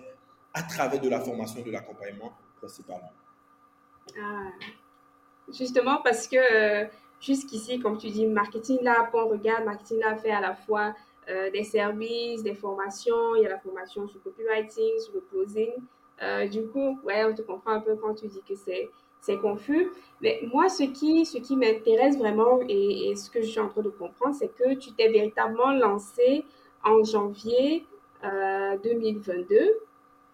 à 0.53 0.63
travers 0.63 1.01
de 1.01 1.09
la 1.09 1.21
formation 1.21 1.61
et 1.61 1.65
de 1.65 1.71
l'accompagnement 1.71 2.33
principalement. 2.59 3.13
Ah, 4.19 4.51
Justement 5.53 6.01
parce 6.03 6.27
que 6.27 6.37
euh, 6.37 6.87
jusqu'ici, 7.21 7.79
comme 7.79 7.99
tu 7.99 8.09
dis, 8.09 8.27
Marketing 8.27 8.79
Lab, 8.83 9.09
on 9.13 9.29
regarde, 9.29 9.65
Marketing 9.65 10.01
Lab 10.01 10.19
fait 10.19 10.31
à 10.31 10.41
la 10.41 10.55
fois 10.55 10.95
euh, 11.29 11.51
des 11.51 11.65
services, 11.65 12.43
des 12.43 12.55
formations, 12.55 13.37
il 13.37 13.43
y 13.43 13.47
a 13.47 13.51
la 13.51 13.59
formation 13.59 14.09
sur 14.09 14.23
copywriting, 14.23 14.99
sur 15.01 15.15
le 15.15 15.21
closing. 15.31 15.73
Euh, 16.23 16.47
du 16.47 16.67
coup, 16.67 16.99
ouais, 17.03 17.25
on 17.25 17.35
te 17.35 17.43
comprend 17.43 17.73
un 17.73 17.81
peu 17.81 17.97
quand 17.97 18.15
tu 18.15 18.29
dis 18.29 18.41
que 18.49 18.55
c'est 18.55 18.89
c'est 19.25 19.39
confus. 19.39 19.91
Mais 20.21 20.41
moi, 20.53 20.69
ce 20.69 20.85
qui, 20.85 21.25
ce 21.25 21.39
qui 21.39 21.57
m'intéresse 21.57 22.19
vraiment 22.19 22.61
et, 22.69 23.15
ce 23.17 23.31
que 23.31 23.41
je 23.41 23.47
suis 23.47 23.61
en 23.61 23.69
train 23.69 23.83
de 23.83 23.89
comprendre, 23.89 24.35
c'est 24.35 24.55
que 24.55 24.75
tu 24.75 24.93
t'es 24.93 25.09
véritablement 25.09 25.73
lancé 25.73 26.45
en 26.85 27.03
janvier 27.03 27.87
2022 28.23 29.79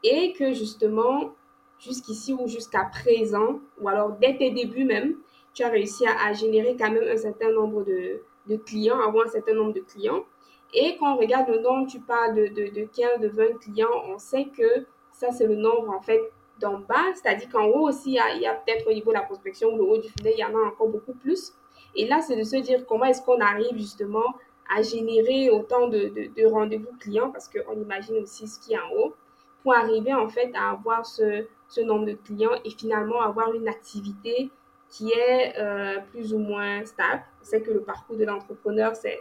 et 0.02 0.32
que 0.32 0.52
justement, 0.52 1.34
jusqu'ici 1.78 2.32
ou 2.32 2.48
jusqu'à 2.48 2.84
présent, 2.84 3.60
ou 3.80 3.88
alors 3.88 4.12
dès 4.20 4.36
tes 4.36 4.50
débuts 4.50 4.84
même, 4.84 5.16
tu 5.54 5.62
as 5.62 5.68
réussi 5.68 6.04
à, 6.06 6.32
générer 6.32 6.76
quand 6.78 6.90
même 6.90 7.08
un 7.08 7.16
certain 7.16 7.50
nombre 7.52 7.84
de, 7.84 8.22
de, 8.48 8.56
clients, 8.56 9.00
avoir 9.00 9.26
un 9.26 9.30
certain 9.30 9.54
nombre 9.54 9.72
de 9.72 9.80
clients. 9.80 10.24
Et 10.72 10.96
quand 10.98 11.14
on 11.14 11.16
regarde 11.16 11.48
le 11.48 11.60
nombre, 11.60 11.88
tu 11.88 12.00
parles 12.00 12.34
de, 12.34 12.46
de, 12.46 12.72
de 12.72 12.86
15, 12.86 13.20
de 13.20 13.28
20 13.28 13.58
clients, 13.60 13.88
on 14.08 14.18
sait 14.18 14.46
que 14.46 14.86
ça, 15.12 15.32
c'est 15.32 15.46
le 15.46 15.56
nombre 15.56 15.90
en 15.90 16.00
fait 16.00 16.20
d'en 16.60 16.78
bas, 16.78 17.06
c'est-à-dire 17.14 17.48
qu'en 17.48 17.66
haut 17.66 17.88
aussi, 17.88 18.10
il 18.10 18.14
y 18.14 18.18
a, 18.18 18.34
y 18.36 18.46
a 18.46 18.54
peut-être 18.54 18.86
au 18.88 18.92
niveau 18.92 19.10
de 19.10 19.16
la 19.16 19.22
prospection, 19.22 19.76
le 19.76 19.82
haut 19.82 19.98
du 19.98 20.08
filet, 20.08 20.34
il 20.36 20.40
y 20.40 20.44
en 20.44 20.54
a 20.54 20.68
encore 20.68 20.88
beaucoup 20.88 21.14
plus. 21.14 21.52
Et 21.94 22.06
là, 22.06 22.20
c'est 22.20 22.36
de 22.36 22.44
se 22.44 22.56
dire 22.56 22.86
comment 22.86 23.04
est-ce 23.04 23.22
qu'on 23.22 23.40
arrive 23.40 23.76
justement 23.76 24.34
à 24.74 24.82
générer 24.82 25.50
autant 25.50 25.88
de, 25.88 26.12
de 26.36 26.46
rendez-vous 26.46 26.92
clients, 27.00 27.30
parce 27.30 27.48
qu'on 27.48 27.80
imagine 27.80 28.16
aussi 28.18 28.46
ce 28.46 28.60
qui 28.60 28.74
est 28.74 28.78
en 28.78 28.90
haut, 28.96 29.14
pour 29.62 29.74
arriver 29.74 30.14
en 30.14 30.28
fait 30.28 30.50
à 30.54 30.70
avoir 30.70 31.04
ce, 31.04 31.46
ce 31.68 31.80
nombre 31.80 32.06
de 32.06 32.12
clients 32.12 32.58
et 32.64 32.70
finalement 32.70 33.20
avoir 33.20 33.52
une 33.54 33.68
activité 33.68 34.50
qui 34.88 35.12
est 35.12 35.54
euh, 35.58 35.98
plus 36.10 36.34
ou 36.34 36.38
moins 36.38 36.84
stable. 36.84 37.22
C'est 37.42 37.62
que 37.62 37.70
le 37.70 37.80
parcours 37.80 38.16
de 38.16 38.24
l'entrepreneur, 38.24 38.96
c'est, 38.96 39.20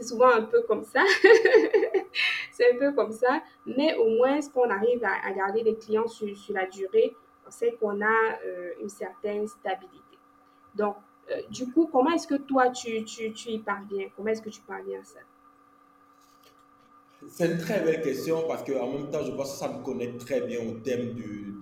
c'est 0.00 0.08
souvent 0.08 0.30
un 0.30 0.42
peu 0.42 0.62
comme 0.62 0.82
ça. 0.82 1.04
c'est 2.52 2.72
un 2.72 2.78
peu 2.78 2.92
comme 2.92 3.12
ça. 3.12 3.42
Mais 3.66 3.94
au 3.96 4.08
moins, 4.16 4.40
ce 4.40 4.48
qu'on 4.48 4.68
arrive 4.70 5.04
à, 5.04 5.30
garder 5.32 5.62
des 5.62 5.74
clients 5.76 6.08
sur, 6.08 6.28
la 6.50 6.66
durée, 6.66 7.14
on 7.46 7.50
sait 7.50 7.72
qu'on 7.78 8.00
a 8.00 8.38
euh, 8.46 8.72
une 8.80 8.88
certaine 8.88 9.46
stabilité. 9.46 10.18
Donc, 10.74 10.96
euh, 11.30 11.42
du 11.50 11.70
coup, 11.70 11.88
comment 11.92 12.10
est-ce 12.12 12.26
que 12.26 12.36
toi, 12.36 12.70
tu, 12.70 12.88
y 12.90 13.58
parviens? 13.58 14.08
Comment 14.16 14.28
est-ce 14.28 14.42
que 14.42 14.48
tu 14.48 14.62
parviens 14.62 15.00
à 15.00 15.04
ça? 15.04 15.20
C'est 17.28 17.50
une 17.50 17.58
très 17.58 17.80
belle 17.80 18.00
question 18.00 18.44
parce 18.48 18.64
qu'en 18.64 18.90
même 18.90 19.10
temps, 19.10 19.22
je 19.22 19.32
pense 19.32 19.52
que 19.52 19.58
ça 19.58 19.68
me 19.68 19.84
connecte 19.84 20.20
très 20.20 20.40
bien 20.40 20.60
au 20.60 20.78
thème 20.78 21.12
du, 21.12 21.54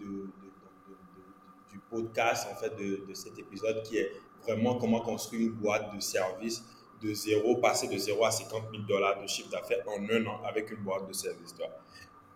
du 1.68 1.78
podcast, 1.90 2.47
en 2.52 2.54
fait, 2.54 2.76
de, 2.76 3.04
de, 3.04 3.14
cet 3.14 3.37
épisode 3.38 3.83
qui 3.83 3.97
est 3.97 4.12
vraiment 4.42 4.76
comment 4.78 5.00
construire 5.00 5.49
une 5.49 5.54
boîte 5.54 5.92
de 5.92 6.00
service 6.00 6.62
de 7.02 7.14
zéro, 7.14 7.57
passer 7.57 7.88
de 7.88 7.97
zéro 7.99 8.25
à 8.25 8.31
50 8.31 8.62
000 8.73 8.83
dollars 8.88 9.21
de 9.23 9.26
chiffre 9.26 9.50
d'affaires 9.50 9.85
en 9.87 10.02
un 10.12 10.26
an 10.26 10.40
avec 10.49 10.71
une 10.71 10.78
boîte 10.78 11.07
de 11.09 11.12
service. 11.12 11.55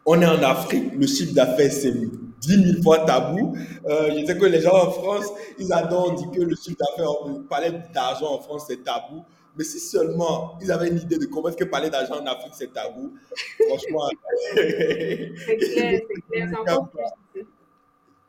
On 0.04 0.21
est 0.21 0.26
en 0.26 0.42
Afrique, 0.42 0.92
le 0.95 1.07
chiffre 1.07 1.33
d'affaires, 1.33 1.71
c'est 1.73 1.92
10 1.92 2.73
000 2.73 2.83
fois 2.83 3.00
tabou. 3.00 3.57
Euh, 3.87 4.11
je 4.19 4.26
sais 4.26 4.37
que 4.37 4.45
les 4.47 4.61
gens 4.61 4.75
en 4.75 4.90
France, 4.90 5.26
ils 5.59 5.73
adorent 5.73 6.14
dire 6.14 6.31
que 6.31 6.40
le 6.40 6.57
chiffre 6.57 6.76
d'affaires, 6.78 7.12
parler 7.49 7.71
d'argent 7.95 8.35
en 8.35 8.40
France, 8.40 8.64
c'est 8.69 8.83
tabou. 8.83 9.25
Mais 9.57 9.64
si 9.64 9.78
seulement 9.78 10.59
ils 10.62 10.73
avaient 10.73 10.88
une 10.88 10.99
idée 10.99 11.19
de 11.19 11.26
comment 11.26 11.49
est-ce 11.49 11.59
que 11.59 11.64
parler 11.64 11.90
d'argent 11.90 12.21
en 12.21 12.26
Afrique, 12.26 12.54
c'est 12.54 12.73
tabou, 12.73 13.12
franchement. 13.69 14.09
c'est 14.54 15.57
clair, 15.59 16.00
c'est 16.09 16.23
clair, 16.31 16.49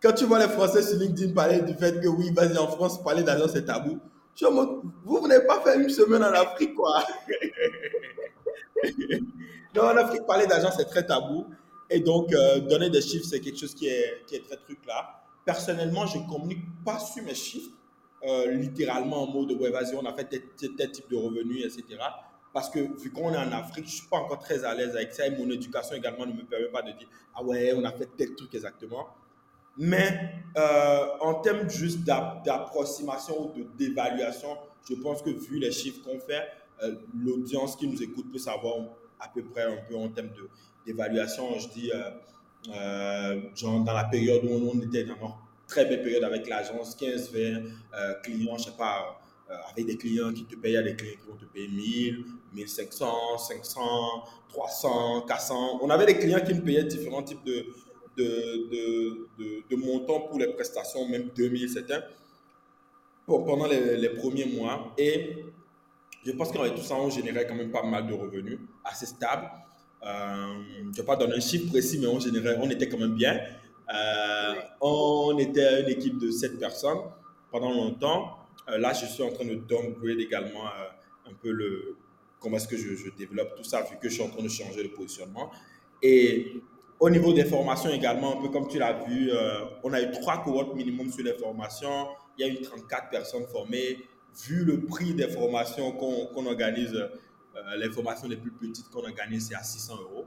quand 0.04 0.12
tu 0.12 0.26
vois 0.26 0.38
les 0.38 0.50
Français 0.52 0.82
sur 0.84 1.00
LinkedIn 1.00 1.32
parler 1.34 1.62
du 1.62 1.74
fait 1.76 2.02
que 2.02 2.10
oui, 2.10 2.30
vas-y 2.36 2.58
en 2.58 2.68
France, 2.68 3.02
parler 3.02 3.24
d'argent, 3.24 3.48
c'est 3.48 3.66
tabou. 3.66 4.00
Je 4.36 4.46
vous, 4.46 5.28
n'avez 5.28 5.46
pas 5.46 5.62
fait 5.62 5.80
une 5.80 5.90
semaine 5.90 6.24
en 6.24 6.34
Afrique, 6.34 6.74
quoi. 6.74 7.04
non, 9.76 9.84
en 9.84 9.98
Afrique, 9.98 10.26
parler 10.26 10.48
d'argent, 10.48 10.72
c'est 10.76 10.86
très 10.86 11.06
tabou. 11.06 11.46
Et 11.90 12.00
donc, 12.00 12.34
euh, 12.34 12.60
donner 12.60 12.90
des 12.90 13.02
chiffres, 13.02 13.26
c'est 13.30 13.40
quelque 13.40 13.60
chose 13.60 13.76
qui 13.76 13.88
est, 13.88 14.24
qui 14.26 14.36
est 14.36 14.44
très 14.44 14.58
truc 14.58 14.80
là. 14.88 15.24
Personnellement, 15.46 16.08
je 16.08 16.18
ne 16.18 16.28
communique 16.28 16.64
pas 16.84 16.98
sur 16.98 17.24
mes 17.24 17.36
chiffres, 17.36 17.70
euh, 18.26 18.52
littéralement 18.52 19.24
en 19.24 19.28
mode, 19.28 19.52
ouais, 19.52 19.70
vas-y, 19.70 19.96
on 19.96 20.06
a 20.06 20.14
fait 20.14 20.26
tel, 20.26 20.42
tel, 20.76 20.92
type 20.92 21.10
de 21.12 21.16
revenus, 21.18 21.66
etc. 21.66 22.00
Parce 22.54 22.70
que 22.70 22.80
vu 22.80 23.12
qu'on 23.12 23.32
est 23.34 23.38
en 23.38 23.52
Afrique, 23.52 23.86
je 23.86 23.92
ne 23.92 23.96
suis 23.98 24.08
pas 24.08 24.18
encore 24.18 24.40
très 24.40 24.64
à 24.64 24.74
l'aise 24.74 24.96
avec 24.96 25.14
ça 25.14 25.28
et 25.28 25.32
mon 25.32 25.50
éducation 25.52 25.96
également 25.96 26.26
ne 26.26 26.34
me 26.34 26.44
permet 26.44 26.70
pas 26.70 26.82
de 26.82 26.92
dire, 26.94 27.08
ah 27.36 27.44
ouais, 27.44 27.74
on 27.76 27.84
a 27.84 27.92
fait 27.92 28.10
tel 28.18 28.34
truc 28.36 28.56
exactement. 28.56 29.08
Mais 29.78 30.30
euh, 30.56 31.06
en 31.20 31.36
termes 31.36 31.70
juste 31.70 32.04
d'approximation 32.04 33.52
ou 33.56 33.64
d'évaluation, 33.78 34.50
je 34.88 34.96
pense 34.96 35.22
que 35.22 35.30
vu 35.30 35.60
les 35.60 35.72
chiffres 35.72 36.02
qu'on 36.04 36.20
fait, 36.20 36.44
euh, 36.84 36.96
l'audience 37.18 37.76
qui 37.76 37.88
nous 37.88 38.02
écoute 38.02 38.32
peut 38.32 38.38
savoir 38.38 38.76
à 39.20 39.28
peu 39.30 39.44
près 39.44 39.64
un 39.64 39.78
peu 39.88 39.96
en 39.96 40.10
termes 40.10 40.30
d'évaluation. 40.86 41.58
Je 41.58 41.68
dis, 41.70 41.92
genre 43.56 43.84
dans 43.84 43.94
la 43.94 44.06
période 44.06 44.44
où 44.46 44.72
on 44.74 44.80
était 44.82 45.06
dans 45.06 45.16
une 45.16 45.34
très 45.68 45.86
belle 45.86 46.04
période 46.04 46.24
avec 46.24 46.48
l'agence, 46.48 46.96
15-20 46.98 48.22
clients, 48.22 48.58
je 48.58 48.66
sais 48.66 48.78
pas, 48.78 49.20
avec 49.72 49.86
des 49.86 49.98
clients 49.98 50.32
qui 50.34 50.46
te 50.46 50.56
payent, 50.56 50.76
il 50.76 50.84
des 50.84 50.96
clients 50.96 51.18
qui 51.20 51.30
vont 51.30 51.36
te 51.36 51.46
payer 51.46 51.68
1000, 51.68 52.26
1500, 52.54 53.38
500, 53.38 53.82
300, 54.50 55.22
400. 55.28 55.80
On 55.82 55.90
avait 55.90 56.06
des 56.06 56.18
clients 56.18 56.42
qui 56.46 56.54
nous 56.54 56.62
payaient 56.62 56.84
différents 56.84 57.24
types 57.24 57.44
de, 57.46 57.66
de, 58.18 58.70
de, 58.70 59.64
de, 59.70 59.76
montants 59.76 60.22
pour 60.22 60.40
les 60.40 60.48
prestations, 60.54 61.08
même 61.08 61.30
2000, 61.36 61.70
c'était 61.70 62.00
pendant 63.26 63.68
les, 63.68 63.98
les, 63.98 64.10
premiers 64.10 64.46
mois. 64.46 64.94
Et 64.98 65.46
je 66.26 66.32
pense 66.32 66.52
qu'avec 66.52 66.76
tout 66.76 66.82
ça, 66.82 66.96
on 66.96 67.10
générait 67.10 67.48
quand 67.48 67.56
même 67.56 67.72
pas 67.72 67.84
mal 67.84 68.08
de 68.08 68.14
revenus, 68.14 68.60
assez 68.84 69.06
stable. 69.06 69.50
Euh, 70.06 70.54
je 70.78 70.84
ne 70.84 70.92
vais 70.94 71.04
pas 71.04 71.16
donner 71.16 71.36
un 71.36 71.40
chiffre 71.40 71.70
précis, 71.70 71.98
mais 72.00 72.08
on, 72.08 72.20
générait, 72.20 72.58
on 72.62 72.70
était 72.70 72.90
quand 72.90 73.00
même 73.00 73.16
bien. 73.16 73.40
Euh, 73.94 74.54
on 74.82 75.38
était 75.38 75.82
une 75.82 75.90
équipe 75.90 76.18
de 76.20 76.32
7 76.32 76.60
personnes 76.60 77.00
pendant 77.52 77.72
longtemps. 77.72 78.38
Euh, 78.70 78.78
là, 78.78 78.94
je 78.94 79.06
suis 79.06 79.24
en 79.24 79.32
train 79.32 79.46
de 79.46 79.56
downgrade 79.56 80.20
également 80.20 80.66
un 81.26 81.34
peu 81.42 81.52
le, 81.52 81.96
comment 82.40 82.58
est-ce 82.58 82.68
que 82.68 82.78
je, 82.78 82.96
je, 82.96 83.10
développe 83.12 83.56
tout 83.56 83.64
ça, 83.64 83.82
vu 83.82 83.98
que 84.02 84.10
je 84.10 84.16
suis 84.16 84.24
en 84.24 84.30
train 84.30 84.44
de 84.44 84.50
changer 84.50 84.84
de 84.84 84.90
positionnement. 84.90 85.52
Et 86.02 86.62
au 87.00 87.10
niveau 87.10 87.34
des 87.34 87.46
formations 87.46 87.90
également, 87.90 88.38
un 88.38 88.42
peu 88.42 88.50
comme 88.50 88.68
tu 88.68 88.80
l'as 88.80 88.94
vu, 89.04 89.32
euh, 89.32 89.66
on 89.84 89.94
a 89.94 90.02
eu 90.02 90.12
trois 90.12 90.42
cohortes 90.44 90.76
minimum 90.76 91.12
sur 91.12 91.24
les 91.24 91.34
formations. 91.34 92.08
Il 92.38 92.46
y 92.46 92.50
a 92.50 92.54
eu 92.54 92.62
34 92.62 93.10
personnes 93.10 93.46
formées. 93.48 93.98
Vu 94.48 94.64
le 94.64 94.86
prix 94.86 95.14
des 95.14 95.28
formations 95.28 95.92
qu'on 95.92 96.46
organise, 96.46 96.96
euh, 96.96 97.76
les 97.78 97.90
formations 97.92 98.28
les 98.28 98.38
plus 98.38 98.52
petites 98.52 98.90
qu'on 98.90 99.04
organise, 99.04 99.50
c'est 99.50 99.56
à 99.56 99.64
600 99.64 99.96
euros. 100.02 100.26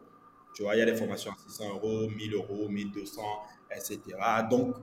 Tu 0.54 0.62
vois, 0.62 0.76
il 0.76 0.78
y 0.78 0.82
a 0.82 0.86
des 0.86 0.96
formations 0.96 1.32
à 1.32 1.36
600 1.48 1.70
euros, 1.70 2.08
1000 2.08 2.34
euros, 2.34 2.68
1200, 2.68 3.22
etc. 3.74 4.00
Donc, 4.50 4.76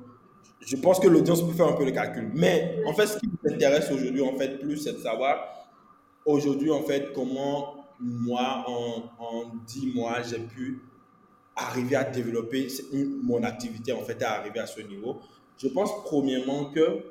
je 0.66 0.75
pense 0.75 1.00
que 1.00 1.08
l'audience 1.08 1.42
peut 1.46 1.54
faire 1.54 1.68
un 1.68 1.74
peu 1.74 1.86
le 1.86 1.92
calcul. 1.92 2.32
Mais 2.34 2.82
en 2.86 2.94
fait, 2.94 3.08
ce 3.08 3.18
qui 3.18 3.28
nous 3.28 3.54
intéresse 3.54 3.90
aujourd'hui, 3.92 4.22
en 4.22 4.38
fait, 4.38 4.60
plus, 4.60 4.78
c'est 4.78 4.94
de 4.94 5.00
savoir 5.00 5.70
aujourd'hui, 6.25 6.72
en 6.72 6.82
fait, 6.82 7.13
comment 7.13 7.86
moi, 8.00 8.66
en, 8.68 9.10
en 9.20 9.52
10 9.66 9.94
mois, 9.94 10.22
j'ai 10.22 10.40
pu 10.40 10.82
arriver 11.55 11.95
à 11.95 12.03
développer 12.03 12.67
mon 13.22 13.43
activité, 13.43 13.91
en 13.91 14.01
fait, 14.01 14.22
à 14.24 14.33
arriver 14.39 14.60
à 14.60 14.67
ce 14.67 14.81
niveau 14.81 15.19
Je 15.57 15.67
pense 15.67 15.91
premièrement 16.03 16.65
que 16.72 17.03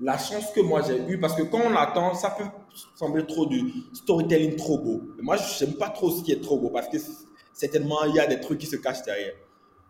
la 0.00 0.18
chance 0.18 0.50
que 0.52 0.60
moi 0.60 0.82
j'ai 0.82 1.00
eue, 1.08 1.18
parce 1.18 1.34
que 1.34 1.42
quand 1.42 1.60
on 1.64 1.74
attend, 1.74 2.14
ça 2.14 2.30
peut 2.30 2.44
sembler 2.94 3.26
trop 3.26 3.46
du 3.46 3.72
storytelling 3.94 4.56
trop 4.56 4.78
beau. 4.78 5.02
moi, 5.22 5.36
je 5.36 5.64
n'aime 5.64 5.74
pas 5.74 5.88
trop 5.88 6.10
ce 6.10 6.22
qui 6.22 6.32
est 6.32 6.42
trop 6.42 6.58
beau, 6.58 6.70
parce 6.70 6.88
que 6.88 6.98
certainement, 7.52 8.04
il 8.04 8.14
y 8.14 8.20
a 8.20 8.26
des 8.26 8.40
trucs 8.40 8.58
qui 8.58 8.66
se 8.66 8.76
cachent 8.76 9.02
derrière. 9.02 9.34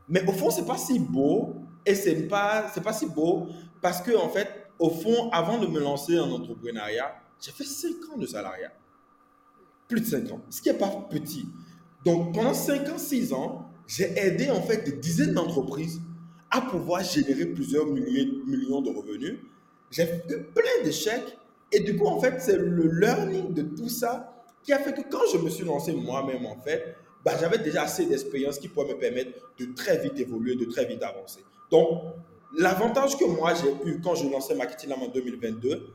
Mais 0.08 0.25
au 0.28 0.32
fond, 0.32 0.50
c'est 0.50 0.66
pas 0.66 0.76
si 0.76 0.99
beau, 1.00 1.56
et 1.85 1.94
c'est 1.94 2.28
pas, 2.28 2.70
pas 2.82 2.92
si 2.92 3.06
beau, 3.06 3.49
parce 3.80 4.00
que, 4.00 4.16
en 4.16 4.28
fait, 4.28 4.49
au 4.78 4.90
fond, 4.90 5.30
avant 5.30 5.58
de 5.58 5.66
me 5.66 5.80
lancer 5.80 6.18
en 6.18 6.30
entrepreneuriat, 6.30 7.14
j'ai 7.40 7.50
fait 7.50 7.64
5 7.64 7.90
ans 8.12 8.18
de 8.18 8.26
salariat. 8.26 8.73
Plus 9.88 10.00
de 10.00 10.06
5 10.06 10.30
ans. 10.32 10.40
Ce 10.50 10.61
qui 10.61 10.70
n'est 10.70 10.78
pas 10.78 10.88
petit. 11.11 11.46
Donc, 12.07 12.33
pendant 12.35 12.55
5 12.55 12.89
ans, 12.89 12.99
6 12.99 13.33
ans, 13.33 13.69
j'ai 13.89 14.17
aidé 14.17 14.49
en 14.49 14.63
fait 14.63 14.85
des 14.85 14.93
dizaines 14.93 15.35
d'entreprises 15.35 16.01
à 16.53 16.61
pouvoir 16.61 17.03
générer 17.03 17.47
plusieurs 17.47 17.85
millions 17.87 18.81
de 18.81 18.91
revenus. 18.91 19.41
J'ai 19.91 20.05
eu 20.05 20.43
plein 20.55 20.85
d'échecs. 20.85 21.37
Et 21.73 21.81
du 21.81 21.97
coup, 21.97 22.07
en 22.07 22.21
fait, 22.21 22.37
c'est 22.39 22.59
le 22.59 23.01
learning 23.01 23.53
de 23.53 23.63
tout 23.63 23.89
ça 23.89 24.33
qui 24.63 24.73
a 24.73 24.79
fait 24.79 24.93
que 24.93 25.03
quand 25.11 25.27
je 25.33 25.39
me 25.39 25.51
suis 25.51 25.65
lancé 25.65 25.92
moi-même, 25.92 26.47
en 26.47 26.57
fait, 26.62 26.97
bah, 27.25 27.33
j'avais 27.40 27.59
déjà 27.59 27.83
assez 27.83 28.07
d'expérience 28.07 28.61
qui 28.61 28.69
pourrait 28.69 28.95
me 28.95 28.99
permettre 29.01 29.33
de 29.59 29.66
très 29.75 29.99
vite 29.99 30.19
évoluer, 30.21 30.55
de 30.55 30.64
très 30.64 30.85
vite 30.85 31.03
avancer. 31.03 31.40
Donc, 31.73 32.03
l'avantage 32.57 33.19
que 33.19 33.25
moi 33.25 33.53
j'ai 33.55 33.90
eu 33.90 34.01
quand 34.01 34.14
je 34.14 34.29
lançais 34.29 34.55
Marketing 34.55 34.92
en 34.92 35.09
2022, 35.09 35.88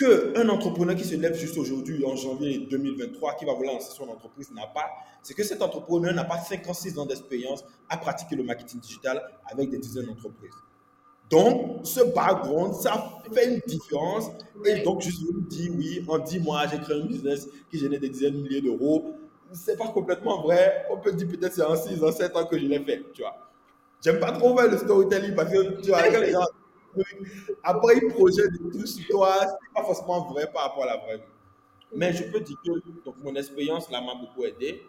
qu'un 0.00 0.48
entrepreneur 0.48 0.96
qui 0.96 1.04
se 1.04 1.14
lève 1.14 1.34
juste 1.34 1.58
aujourd'hui, 1.58 2.04
en 2.06 2.16
janvier 2.16 2.66
2023, 2.70 3.34
qui 3.34 3.44
va 3.44 3.52
vouloir 3.52 3.74
lancer 3.74 3.92
son 3.94 4.08
entreprise, 4.08 4.50
n'a 4.52 4.66
pas, 4.66 4.86
c'est 5.22 5.34
que 5.34 5.44
cet 5.44 5.60
entrepreneur 5.60 6.14
n'a 6.14 6.24
pas 6.24 6.38
56 6.38 6.98
ans 6.98 7.04
d'expérience 7.04 7.64
à 7.88 7.98
pratiquer 7.98 8.34
le 8.36 8.44
marketing 8.44 8.80
digital 8.80 9.22
avec 9.44 9.68
des 9.68 9.78
dizaines 9.78 10.06
d'entreprises. 10.06 10.54
Donc, 11.28 11.80
ce 11.84 12.00
background, 12.00 12.74
ça 12.74 13.20
fait 13.32 13.54
une 13.54 13.60
différence. 13.66 14.30
Et 14.64 14.82
donc, 14.82 15.02
je 15.02 15.10
me 15.10 15.42
dis, 15.42 15.70
oui, 15.70 16.04
en 16.08 16.18
10 16.18 16.40
mois, 16.40 16.66
j'ai 16.66 16.78
créé 16.78 17.00
un 17.00 17.06
business 17.06 17.46
qui 17.70 17.78
génère 17.78 18.00
des 18.00 18.08
dizaines 18.08 18.34
de 18.34 18.42
milliers 18.42 18.62
d'euros. 18.62 19.14
C'est 19.52 19.76
pas 19.76 19.88
complètement 19.88 20.42
vrai. 20.42 20.86
On 20.90 20.96
peut 20.96 21.12
dire 21.12 21.28
peut-être 21.28 21.54
c'est 21.54 21.62
en 21.62 21.76
6 21.76 22.02
ans, 22.02 22.10
7 22.10 22.36
ans 22.36 22.46
que 22.46 22.58
je 22.58 22.64
l'ai 22.64 22.80
fait, 22.80 23.04
tu 23.12 23.22
vois. 23.22 23.36
J'aime 24.02 24.18
pas 24.18 24.32
trop 24.32 24.56
faire 24.56 24.70
le 24.70 24.78
storytelling 24.78 25.34
parce 25.34 25.52
que, 25.52 25.80
tu 25.82 25.90
vois, 25.90 26.02
quand 26.02 26.20
les 26.20 26.32
gens 26.32 26.46
après, 27.62 27.98
il 27.98 28.08
projette 28.12 28.50
tout 28.72 28.86
sur 28.86 29.06
toi, 29.08 29.36
c'est 29.40 29.74
pas 29.74 29.84
forcément 29.84 30.24
vrai 30.32 30.50
par 30.52 30.64
rapport 30.64 30.84
à 30.84 30.86
la 30.86 30.96
vraie 30.96 31.16
vie. 31.18 31.22
Mais 31.94 32.12
je 32.12 32.24
peux 32.24 32.40
dire 32.40 32.56
que 32.64 32.70
donc, 33.04 33.16
mon 33.22 33.34
expérience 33.34 33.90
là 33.90 34.00
m'a 34.00 34.14
beaucoup 34.14 34.44
aidé. 34.44 34.82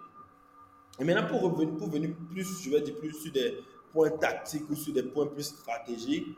Et 0.99 1.03
maintenant, 1.03 1.27
pour 1.27 1.41
revenir, 1.41 1.75
pour 1.77 1.89
venir 1.89 2.11
plus, 2.29 2.61
je 2.61 2.69
vais 2.69 2.81
dire 2.81 2.95
plus 2.97 3.13
sur 3.13 3.31
des 3.31 3.63
points 3.91 4.11
tactiques 4.11 4.69
ou 4.69 4.75
sur 4.75 4.93
des 4.93 5.03
points 5.03 5.27
plus 5.27 5.43
stratégiques, 5.43 6.37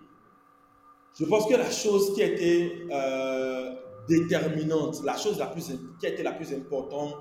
je 1.19 1.26
pense 1.26 1.47
que 1.47 1.56
la 1.56 1.69
chose 1.69 2.13
qui 2.13 2.23
a 2.23 2.28
été 2.28 2.88
euh, 2.91 3.76
déterminante, 4.08 5.04
la 5.04 5.17
chose 5.17 5.38
la 5.38 5.47
plus, 5.47 5.71
qui 5.99 6.06
a 6.06 6.10
été 6.10 6.23
la 6.23 6.32
plus 6.32 6.52
importante 6.54 7.15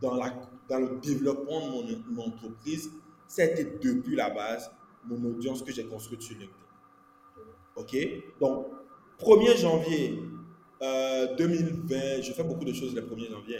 dans, 0.00 0.14
la, 0.14 0.34
dans 0.68 0.78
le 0.78 0.98
développement 1.00 1.60
de 1.60 1.70
mon, 1.70 2.02
mon 2.10 2.26
entreprise, 2.28 2.90
c'était 3.28 3.64
depuis 3.80 4.16
la 4.16 4.30
base 4.30 4.70
mon 5.04 5.30
audience 5.30 5.62
que 5.62 5.72
j'ai 5.72 5.84
construite 5.84 6.22
sur 6.22 6.36
LinkedIn. 6.36 6.67
OK? 7.78 7.96
Donc, 8.40 8.66
1er 9.20 9.56
janvier 9.58 10.22
2020, 10.80 11.94
euh, 11.94 12.22
je 12.22 12.32
fais 12.32 12.42
beaucoup 12.44 12.64
de 12.64 12.72
choses 12.72 12.94
le 12.94 13.02
1er 13.02 13.30
janvier. 13.30 13.58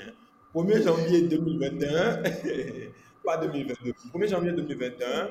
1er 0.54 0.76
hein. 0.76 0.83
janvier 0.83 1.22
2021, 1.22 2.22
pas 3.24 3.37
2022, 3.38 3.92
1er 4.14 4.28
janvier 4.28 4.52
2021, 4.52 5.31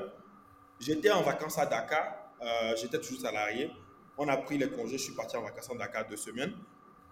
j'étais 0.80 1.10
en 1.10 1.22
vacances 1.22 1.58
à 1.58 1.66
Dakar. 1.66 2.14
Euh, 2.40 2.76
j'étais 2.76 2.98
toujours 2.98 3.20
salarié. 3.20 3.70
On 4.16 4.28
a 4.28 4.36
pris 4.36 4.58
les 4.58 4.68
congés, 4.70 4.98
je 4.98 5.04
suis 5.04 5.14
parti 5.14 5.36
en 5.36 5.42
vacances 5.42 5.70
à 5.70 5.74
Dakar 5.76 6.06
deux 6.08 6.16
semaines 6.16 6.52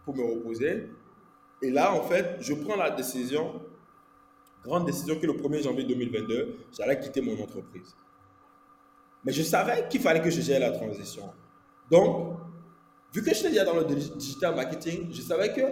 pour 0.05 0.15
me 0.15 0.23
reposer. 0.23 0.89
Et 1.63 1.71
là, 1.71 1.95
en 1.95 2.03
fait, 2.03 2.37
je 2.41 2.55
prends 2.55 2.77
la 2.77 2.91
décision, 2.91 3.61
grande 4.63 4.87
décision, 4.87 5.19
que 5.19 5.27
le 5.27 5.33
1er 5.33 5.63
janvier 5.63 5.85
2022, 5.85 6.59
j'allais 6.77 7.01
quitter 7.01 7.21
mon 7.21 7.41
entreprise. 7.43 7.97
Mais 9.25 9.33
je 9.33 9.43
savais 9.43 9.87
qu'il 9.89 10.01
fallait 10.01 10.21
que 10.21 10.31
je 10.31 10.41
gère 10.41 10.61
la 10.61 10.71
transition. 10.71 11.33
Donc, 11.91 12.39
vu 13.13 13.23
que 13.23 13.35
j'étais 13.35 13.51
déjà 13.51 13.65
dans 13.65 13.75
le 13.75 13.85
digital 13.85 14.55
marketing, 14.55 15.09
je 15.13 15.23
savais 15.23 15.53
que 15.53 15.63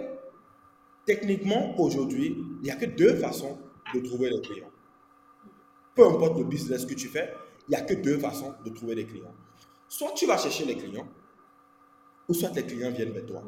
techniquement, 1.05 1.79
aujourd'hui, 1.79 2.37
il 2.61 2.63
n'y 2.63 2.71
a 2.71 2.75
que 2.75 2.85
deux 2.85 3.15
façons 3.15 3.57
de 3.93 3.99
trouver 3.99 4.29
les 4.29 4.41
clients. 4.41 4.71
Peu 5.95 6.05
importe 6.07 6.37
le 6.37 6.45
business 6.45 6.85
que 6.85 6.93
tu 6.93 7.07
fais, 7.07 7.33
il 7.67 7.71
n'y 7.71 7.75
a 7.75 7.81
que 7.81 7.93
deux 7.93 8.17
façons 8.17 8.53
de 8.63 8.69
trouver 8.69 8.95
les 8.95 9.05
clients. 9.05 9.33
Soit 9.87 10.11
tu 10.15 10.25
vas 10.25 10.37
chercher 10.37 10.65
les 10.65 10.75
clients, 10.75 11.07
ou 12.27 12.33
soit 12.33 12.49
les 12.55 12.65
clients 12.65 12.91
viennent 12.91 13.11
vers 13.11 13.25
toi. 13.25 13.43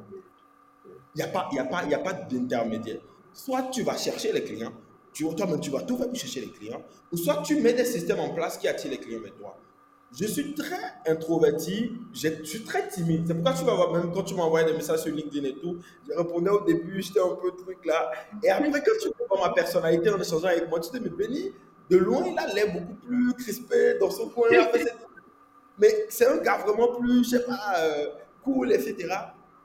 Il 1.15 1.17
n'y 1.17 1.23
a 1.23 1.27
pas, 1.27 1.49
a 1.51 1.97
pas 1.99 2.13
d'intermédiaire. 2.13 3.01
Soit 3.34 3.63
tu 3.63 3.84
vas 3.84 3.97
chercher 3.97 4.32
les 4.32 4.43
clients, 4.43 4.73
toi-même 5.13 5.60
tu 5.60 5.71
vas 5.71 5.82
tout 5.82 5.97
faire 5.97 6.08
pour 6.08 6.15
chercher 6.15 6.41
les 6.41 6.51
clients, 6.51 6.84
ou 7.12 7.17
soit 7.17 7.41
tu 7.41 7.60
mets 7.60 7.73
des 7.73 7.86
systèmes 7.86 8.19
en 8.19 8.34
place 8.34 8.58
qui 8.58 8.67
attirent 8.67 8.91
les 8.91 8.99
clients 8.99 9.21
vers 9.21 9.36
toi 9.36 9.58
je 10.15 10.26
suis 10.26 10.54
très 10.54 10.93
introverti, 11.06 11.91
je 12.13 12.43
suis 12.43 12.63
très 12.63 12.88
timide. 12.88 13.26
C'est 13.28 13.34
pourquoi 13.34 13.54
tu 13.54 13.65
vas 13.65 13.76
voir, 13.76 13.93
même 13.93 14.12
quand 14.13 14.24
tu 14.24 14.36
m'envoies 14.36 14.63
des 14.63 14.74
messages 14.74 15.02
sur 15.02 15.13
LinkedIn 15.13 15.48
et 15.48 15.56
tout, 15.56 15.78
je 16.08 16.17
répondais 16.17 16.50
au 16.50 16.63
début, 16.63 17.02
j'étais 17.02 17.20
un 17.20 17.36
peu 17.36 17.52
truc 17.52 17.86
là. 17.86 18.12
Et 18.43 18.50
après, 18.50 18.72
quand 18.72 18.93
tu 19.02 19.10
vois 19.30 19.48
ma 19.48 19.54
personnalité 19.54 20.10
en 20.10 20.20
échangeant 20.20 20.48
avec 20.48 20.70
moi, 20.70 20.80
tu 20.80 20.89
te 20.89 20.98
dis, 20.98 21.04
mais 21.04 21.10
Benny, 21.10 21.52
de 21.89 21.98
loin, 21.98 22.24
il 22.26 22.38
a 22.39 22.54
l'air 22.54 22.74
beaucoup 22.74 22.96
plus 22.96 23.34
crispé 23.34 23.98
dans 24.00 24.10
son 24.10 24.30
coin. 24.30 24.48
mais 25.78 26.06
c'est 26.10 26.26
un 26.26 26.38
gars 26.38 26.58
vraiment 26.58 26.96
plus, 26.96 27.26
je 27.26 27.30
sais 27.32 27.43
pas, 27.43 27.76
euh, 27.80 28.08
cool, 28.43 28.72
etc. 28.72 29.08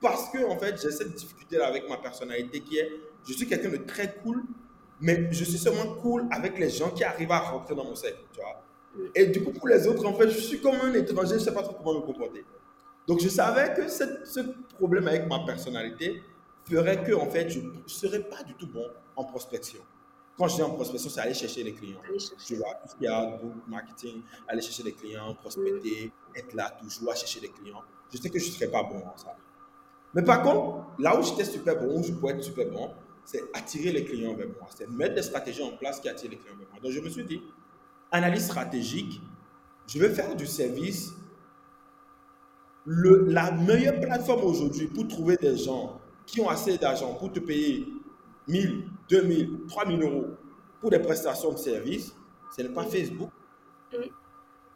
Parce 0.00 0.28
que, 0.30 0.44
en 0.44 0.58
fait, 0.58 0.80
j'ai 0.82 0.90
cette 0.90 1.14
difficulté 1.14 1.56
là 1.56 1.68
avec 1.68 1.88
ma 1.88 1.96
personnalité 1.96 2.60
qui 2.60 2.78
est, 2.78 2.90
je 3.26 3.32
suis 3.32 3.46
quelqu'un 3.46 3.70
de 3.70 3.76
très 3.76 4.16
cool, 4.22 4.42
mais 5.00 5.28
je 5.30 5.44
suis 5.44 5.58
seulement 5.58 5.94
cool 6.02 6.26
avec 6.32 6.58
les 6.58 6.68
gens 6.68 6.90
qui 6.90 7.04
arrivent 7.04 7.30
à 7.30 7.38
rentrer 7.38 7.76
dans 7.76 7.84
mon 7.84 7.94
cercle, 7.94 8.24
tu 8.32 8.40
vois. 8.40 8.60
Et 9.14 9.26
du 9.26 9.42
coup, 9.42 9.52
pour 9.52 9.68
les 9.68 9.86
autres, 9.86 10.04
en 10.06 10.14
fait, 10.14 10.28
je 10.28 10.38
suis 10.38 10.60
comme 10.60 10.76
un 10.76 10.92
étranger, 10.94 11.30
je 11.30 11.34
ne 11.34 11.38
sais 11.40 11.54
pas 11.54 11.62
trop 11.62 11.74
comment 11.74 12.00
me 12.00 12.04
comporter. 12.04 12.44
Donc, 13.06 13.20
je 13.20 13.28
savais 13.28 13.74
que 13.74 13.88
ce 13.88 14.40
problème 14.76 15.08
avec 15.08 15.28
ma 15.28 15.40
personnalité 15.44 16.22
ferait 16.68 17.02
que, 17.02 17.12
en 17.12 17.28
fait, 17.28 17.48
je 17.48 17.60
ne 17.60 17.70
serais 17.86 18.22
pas 18.22 18.42
du 18.42 18.54
tout 18.54 18.68
bon 18.68 18.86
en 19.16 19.24
prospection. 19.24 19.80
Quand 20.38 20.48
je 20.48 20.56
dis 20.56 20.62
en 20.62 20.70
prospection, 20.70 21.10
c'est 21.10 21.20
aller 21.20 21.34
chercher 21.34 21.62
les 21.62 21.72
clients. 21.72 22.00
Tu 22.46 22.56
vois, 22.56 22.74
tout 22.82 22.88
ce 22.88 22.94
qu'il 22.96 23.04
y 23.04 23.08
a, 23.08 23.38
marketing, 23.68 24.22
aller 24.48 24.62
chercher 24.62 24.82
les 24.82 24.92
clients, 24.92 25.34
prospecter, 25.34 26.10
être 26.34 26.54
là 26.54 26.70
toujours 26.80 27.12
à 27.12 27.14
chercher 27.14 27.40
les 27.40 27.48
clients. 27.48 27.82
Je 28.12 28.18
sais 28.18 28.30
que 28.30 28.38
je 28.38 28.46
ne 28.46 28.50
serais 28.50 28.70
pas 28.70 28.82
bon 28.82 28.98
en 28.98 29.16
ça. 29.16 29.36
Mais 30.14 30.22
par 30.22 30.42
contre, 30.42 30.86
là 30.98 31.18
où 31.18 31.22
j'étais 31.22 31.44
super 31.44 31.78
bon, 31.78 31.98
où 31.98 32.02
je 32.02 32.12
pouvais 32.12 32.32
être 32.32 32.42
super 32.42 32.66
bon, 32.70 32.90
c'est 33.24 33.42
attirer 33.54 33.92
les 33.92 34.04
clients 34.04 34.34
vers 34.34 34.48
moi. 34.48 34.68
C'est 34.74 34.88
mettre 34.88 35.14
des 35.14 35.22
stratégies 35.22 35.62
en 35.62 35.76
place 35.76 36.00
qui 36.00 36.08
attirent 36.08 36.30
les 36.30 36.38
clients 36.38 36.56
vers 36.58 36.68
moi. 36.70 36.80
Donc 36.82 36.92
je 36.92 37.00
me 37.00 37.08
suis 37.08 37.24
dit, 37.24 37.42
analyse 38.12 38.44
stratégique, 38.44 39.20
je 39.86 39.98
vais 39.98 40.10
faire 40.10 40.36
du 40.36 40.46
service. 40.46 41.12
Le, 42.84 43.26
la 43.28 43.50
meilleure 43.52 44.00
plateforme 44.00 44.42
aujourd'hui 44.44 44.86
pour 44.88 45.06
trouver 45.08 45.36
des 45.36 45.56
gens 45.56 46.00
qui 46.26 46.40
ont 46.40 46.48
assez 46.48 46.78
d'argent 46.78 47.14
pour 47.14 47.32
te 47.32 47.40
payer 47.40 47.86
1000, 48.48 48.84
2000, 49.08 49.66
3000 49.68 50.02
euros 50.02 50.26
pour 50.80 50.90
des 50.90 50.98
prestations 50.98 51.52
de 51.52 51.58
service, 51.58 52.12
ce 52.56 52.62
n'est 52.62 52.68
pas 52.68 52.84
Facebook, 52.84 53.30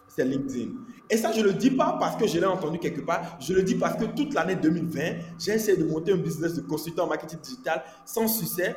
c'est 0.08 0.24
LinkedIn. 0.24 0.70
Et 1.10 1.16
ça, 1.16 1.32
je 1.32 1.40
ne 1.40 1.46
le 1.46 1.52
dis 1.54 1.70
pas 1.70 1.96
parce 1.98 2.16
que 2.16 2.26
je 2.26 2.38
l'ai 2.38 2.46
entendu 2.46 2.78
quelque 2.78 3.00
part, 3.00 3.38
je 3.40 3.52
le 3.52 3.62
dis 3.62 3.74
parce 3.74 3.96
que 3.96 4.04
toute 4.04 4.34
l'année 4.34 4.56
2020, 4.56 5.00
j'ai 5.38 5.52
essayé 5.52 5.76
de 5.76 5.84
monter 5.84 6.12
un 6.12 6.16
business 6.16 6.54
de 6.54 6.60
consultant 6.62 7.04
en 7.04 7.08
marketing 7.08 7.40
digital 7.40 7.82
sans 8.04 8.28
succès 8.28 8.76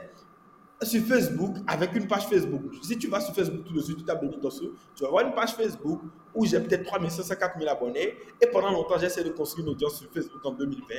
sur 0.82 1.04
Facebook 1.04 1.58
avec 1.68 1.94
une 1.96 2.08
page 2.08 2.28
Facebook. 2.28 2.62
Si 2.82 2.98
tu 2.98 3.08
vas 3.08 3.20
sur 3.20 3.34
Facebook 3.34 3.66
tout 3.66 3.74
de 3.74 3.82
suite, 3.82 3.98
tu 3.98 4.04
tapes 4.04 4.22
Benito 4.22 4.50
tu 4.50 5.04
vas 5.04 5.10
voir 5.10 5.26
une 5.26 5.34
page 5.34 5.54
Facebook 5.54 6.02
où 6.34 6.46
j'ai 6.46 6.60
peut-être 6.60 6.86
3500, 6.86 7.36
4000 7.36 7.68
abonnés. 7.68 8.16
Et 8.42 8.48
pendant 8.48 8.72
longtemps, 8.72 8.98
j'ai 8.98 9.08
essayé 9.08 9.28
de 9.28 9.34
construire 9.34 9.68
une 9.68 9.74
audience 9.74 10.00
sur 10.00 10.10
Facebook 10.10 10.46
en 10.46 10.52
2020. 10.52 10.96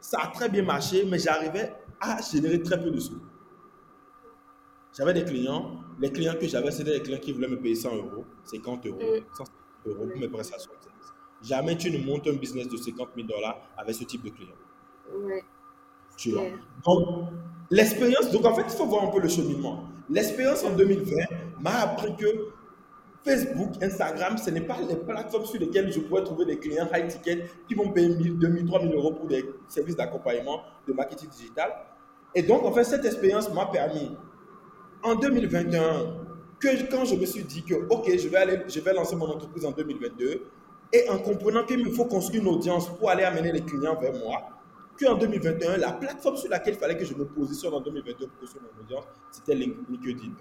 Ça 0.00 0.18
a 0.22 0.26
très 0.28 0.48
bien 0.48 0.62
marché, 0.62 1.04
mais 1.08 1.18
j'arrivais 1.18 1.72
à 2.00 2.20
générer 2.20 2.62
très 2.62 2.82
peu 2.82 2.90
de 2.90 3.00
sous. 3.00 3.20
J'avais 4.96 5.14
des 5.14 5.24
clients. 5.24 5.80
Les 5.98 6.10
clients 6.10 6.34
que 6.38 6.46
j'avais, 6.46 6.70
c'était 6.70 6.92
des 6.92 7.02
clients 7.02 7.20
qui 7.20 7.32
voulaient 7.32 7.48
me 7.48 7.58
payer 7.58 7.74
100 7.74 7.96
euros, 7.96 8.24
50 8.44 8.86
euros, 8.86 8.98
150 9.34 9.48
mm. 9.86 9.90
euros 9.90 10.06
pour 10.06 10.20
mes 10.20 10.28
prestations 10.28 10.72
Jamais 11.42 11.76
tu 11.76 11.90
ne 11.90 12.04
montes 12.04 12.26
un 12.28 12.34
business 12.34 12.68
de 12.68 12.76
50 12.76 13.08
000 13.16 13.26
dollars 13.26 13.60
avec 13.76 13.94
ce 13.94 14.04
type 14.04 14.22
de 14.22 14.30
clients. 14.30 14.52
Ouais. 15.12 15.42
Tu 16.16 16.32
vois. 16.32 16.44
Donc, 16.84 17.28
l'expérience, 17.70 18.30
donc 18.30 18.44
en 18.44 18.54
fait, 18.54 18.64
il 18.68 18.76
faut 18.76 18.86
voir 18.86 19.04
un 19.04 19.08
peu 19.08 19.20
le 19.20 19.28
cheminement. 19.28 19.84
L'expérience 20.10 20.64
en 20.64 20.74
2020 20.76 21.16
m'a 21.60 21.80
appris 21.80 22.14
que 22.16 22.26
Facebook, 23.24 23.70
Instagram, 23.80 24.36
ce 24.36 24.50
n'est 24.50 24.62
pas 24.62 24.78
les 24.88 24.96
plateformes 24.96 25.46
sur 25.46 25.60
lesquelles 25.60 25.92
je 25.92 26.00
pourrais 26.00 26.24
trouver 26.24 26.44
des 26.44 26.58
clients 26.58 26.88
high 26.92 27.06
ticket 27.06 27.46
qui 27.68 27.74
vont 27.74 27.90
payer 27.90 28.08
1000, 28.08 28.38
2000, 28.38 28.66
3000 28.66 28.94
euros 28.94 29.12
pour 29.12 29.26
des 29.26 29.44
services 29.68 29.96
d'accompagnement 29.96 30.62
de 30.86 30.92
marketing 30.92 31.28
digital. 31.30 31.72
Et 32.34 32.42
donc, 32.42 32.64
en 32.64 32.72
fait, 32.72 32.84
cette 32.84 33.04
expérience 33.04 33.52
m'a 33.52 33.66
permis 33.66 34.10
en 35.02 35.14
2021, 35.14 36.16
que 36.60 36.90
quand 36.90 37.04
je 37.04 37.16
me 37.16 37.26
suis 37.26 37.44
dit 37.44 37.62
que, 37.62 37.74
OK, 37.90 38.10
je 38.16 38.28
vais, 38.28 38.36
aller, 38.36 38.58
je 38.68 38.80
vais 38.80 38.92
lancer 38.92 39.16
mon 39.16 39.26
entreprise 39.26 39.64
en 39.64 39.72
2022, 39.72 40.42
et 40.92 41.08
en 41.08 41.18
comprenant 41.18 41.64
qu'il 41.64 41.84
me 41.84 41.90
faut 41.90 42.04
construire 42.04 42.42
une 42.42 42.48
audience 42.48 42.88
pour 42.88 43.10
aller 43.10 43.24
amener 43.24 43.52
les 43.52 43.62
clients 43.62 43.98
vers 44.00 44.12
moi, 44.12 44.48
qu'en 44.98 45.14
2021, 45.14 45.76
la 45.78 45.92
plateforme 45.92 46.36
sur 46.36 46.50
laquelle 46.50 46.74
il 46.74 46.80
fallait 46.80 46.96
que 46.96 47.04
je 47.04 47.14
me 47.14 47.24
positionne 47.24 47.74
en 47.74 47.80
2022 47.80 48.26
pour 48.26 48.38
construire 48.40 48.64
mon 48.64 48.82
audience, 48.82 49.04
c'était 49.30 49.54
LinkedIn. 49.54 50.32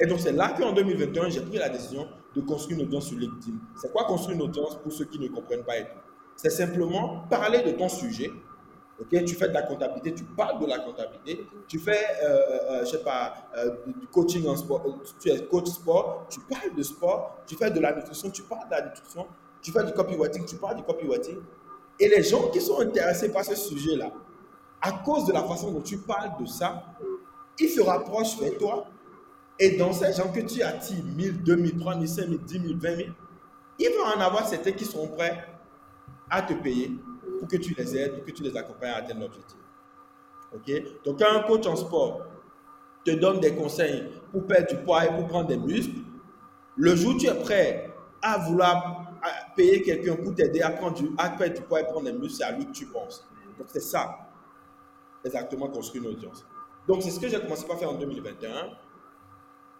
Et 0.00 0.06
donc, 0.06 0.20
c'est 0.20 0.32
là 0.32 0.54
qu'en 0.58 0.72
2021, 0.72 1.30
j'ai 1.30 1.40
pris 1.40 1.58
la 1.58 1.68
décision 1.68 2.08
de 2.34 2.40
construire 2.40 2.80
une 2.80 2.86
audience 2.86 3.06
sur 3.06 3.18
LinkedIn. 3.18 3.56
C'est 3.76 3.92
quoi 3.92 4.04
construire 4.04 4.36
une 4.36 4.42
audience 4.42 4.76
pour 4.82 4.92
ceux 4.92 5.04
qui 5.04 5.18
ne 5.18 5.28
comprennent 5.28 5.64
pas 5.64 5.78
et 5.78 5.84
tout? 5.84 5.98
C'est 6.36 6.50
simplement 6.50 7.24
parler 7.30 7.62
de 7.62 7.70
ton 7.70 7.88
sujet, 7.88 8.30
tu 9.10 9.34
fais 9.34 9.48
de 9.48 9.54
la 9.54 9.62
comptabilité, 9.62 10.14
tu 10.14 10.24
parles 10.24 10.60
de 10.60 10.66
la 10.66 10.78
comptabilité, 10.78 11.46
tu 11.68 11.78
fais, 11.78 12.04
euh, 12.22 12.28
euh, 12.28 12.58
euh 12.70 12.84
je 12.84 12.90
sais 12.90 13.02
pas, 13.02 13.34
du 13.86 14.06
coaching 14.08 14.46
en 14.48 14.56
sport, 14.56 14.84
tu 15.20 15.30
es 15.30 15.44
coach 15.46 15.66
sport, 15.66 16.26
tu 16.28 16.40
parles 16.40 16.74
de 16.76 16.82
sport, 16.82 17.38
tu 17.46 17.56
fais 17.56 17.70
de 17.70 17.80
la 17.80 17.94
nutrition, 17.94 18.30
tu 18.30 18.42
parles 18.42 18.66
de 18.66 18.74
la 18.74 18.86
nutrition, 18.86 19.26
tu 19.62 19.72
fais 19.72 19.84
du 19.84 19.92
copywriting, 19.92 20.44
tu 20.44 20.56
parles 20.56 20.76
du 20.76 20.82
copywriting. 20.82 21.38
Et 21.98 22.08
les 22.08 22.22
gens 22.22 22.48
qui 22.48 22.60
sont 22.60 22.80
intéressés 22.80 23.30
par 23.30 23.44
ce 23.44 23.54
sujet-là, 23.54 24.10
à 24.80 24.92
cause 24.92 25.26
de 25.26 25.32
la 25.32 25.42
façon 25.42 25.70
dont 25.70 25.80
tu 25.80 25.98
parles 25.98 26.32
de 26.40 26.46
ça, 26.46 26.84
ils 27.58 27.68
se 27.68 27.80
rapprochent 27.80 28.38
vers 28.38 28.56
toi. 28.58 28.86
Et 29.58 29.76
dans 29.76 29.92
ces 29.92 30.12
gens 30.12 30.32
que 30.32 30.40
tu 30.40 30.62
attires 30.62 31.04
1000, 31.04 31.42
2000, 31.42 31.78
3000, 31.78 32.08
5000, 32.08 32.38
10 32.40 32.52
000, 32.60 32.64
20 32.78 32.96
000, 32.96 33.08
il 33.78 33.90
va 33.96 34.16
en 34.16 34.20
avoir 34.20 34.46
certains 34.46 34.72
qui 34.72 34.84
sont 34.84 35.06
prêts 35.08 35.46
à 36.28 36.42
te 36.42 36.54
payer 36.54 36.90
pour 37.38 37.48
que 37.48 37.56
tu 37.56 37.74
les 37.74 37.96
aides, 37.96 38.14
pour 38.16 38.24
que 38.24 38.30
tu 38.32 38.42
les 38.42 38.56
accompagnes 38.56 38.90
à 38.90 38.96
atteindre 38.96 39.20
l'objectif. 39.20 39.58
OK? 40.54 41.04
Donc, 41.04 41.18
quand 41.18 41.36
un 41.36 41.42
coach 41.42 41.66
en 41.66 41.76
sport 41.76 42.22
te 43.04 43.12
donne 43.12 43.40
des 43.40 43.54
conseils 43.54 44.08
pour 44.32 44.46
perdre 44.46 44.68
du 44.68 44.76
poids 44.76 45.04
et 45.04 45.08
pour 45.08 45.26
prendre 45.26 45.48
des 45.48 45.56
muscles, 45.56 46.00
le 46.76 46.96
jour 46.96 47.14
où 47.14 47.18
tu 47.18 47.26
es 47.26 47.34
prêt 47.34 47.90
à 48.22 48.38
vouloir 48.38 49.03
payer 49.56 49.82
quelqu'un 49.82 50.16
pour 50.16 50.34
t'aider 50.34 50.60
à, 50.60 50.70
prendre 50.70 50.94
du, 50.96 51.10
à 51.18 51.30
perdre 51.30 51.54
du 51.54 51.62
poids 51.62 51.80
et 51.80 51.84
prendre 51.84 52.04
des 52.04 52.12
muscles, 52.12 52.36
c'est 52.38 52.44
à 52.44 52.52
lui 52.52 52.66
que 52.66 52.72
tu 52.72 52.86
penses. 52.86 53.26
Donc, 53.58 53.68
c'est 53.70 53.80
ça, 53.80 54.30
exactement, 55.24 55.68
construire 55.68 56.04
une 56.04 56.10
audience. 56.16 56.44
Donc, 56.86 57.02
c'est 57.02 57.10
ce 57.10 57.20
que 57.20 57.28
j'ai 57.28 57.40
commencé 57.40 57.66
par 57.66 57.78
faire 57.78 57.90
en 57.90 57.94
2021. 57.94 58.50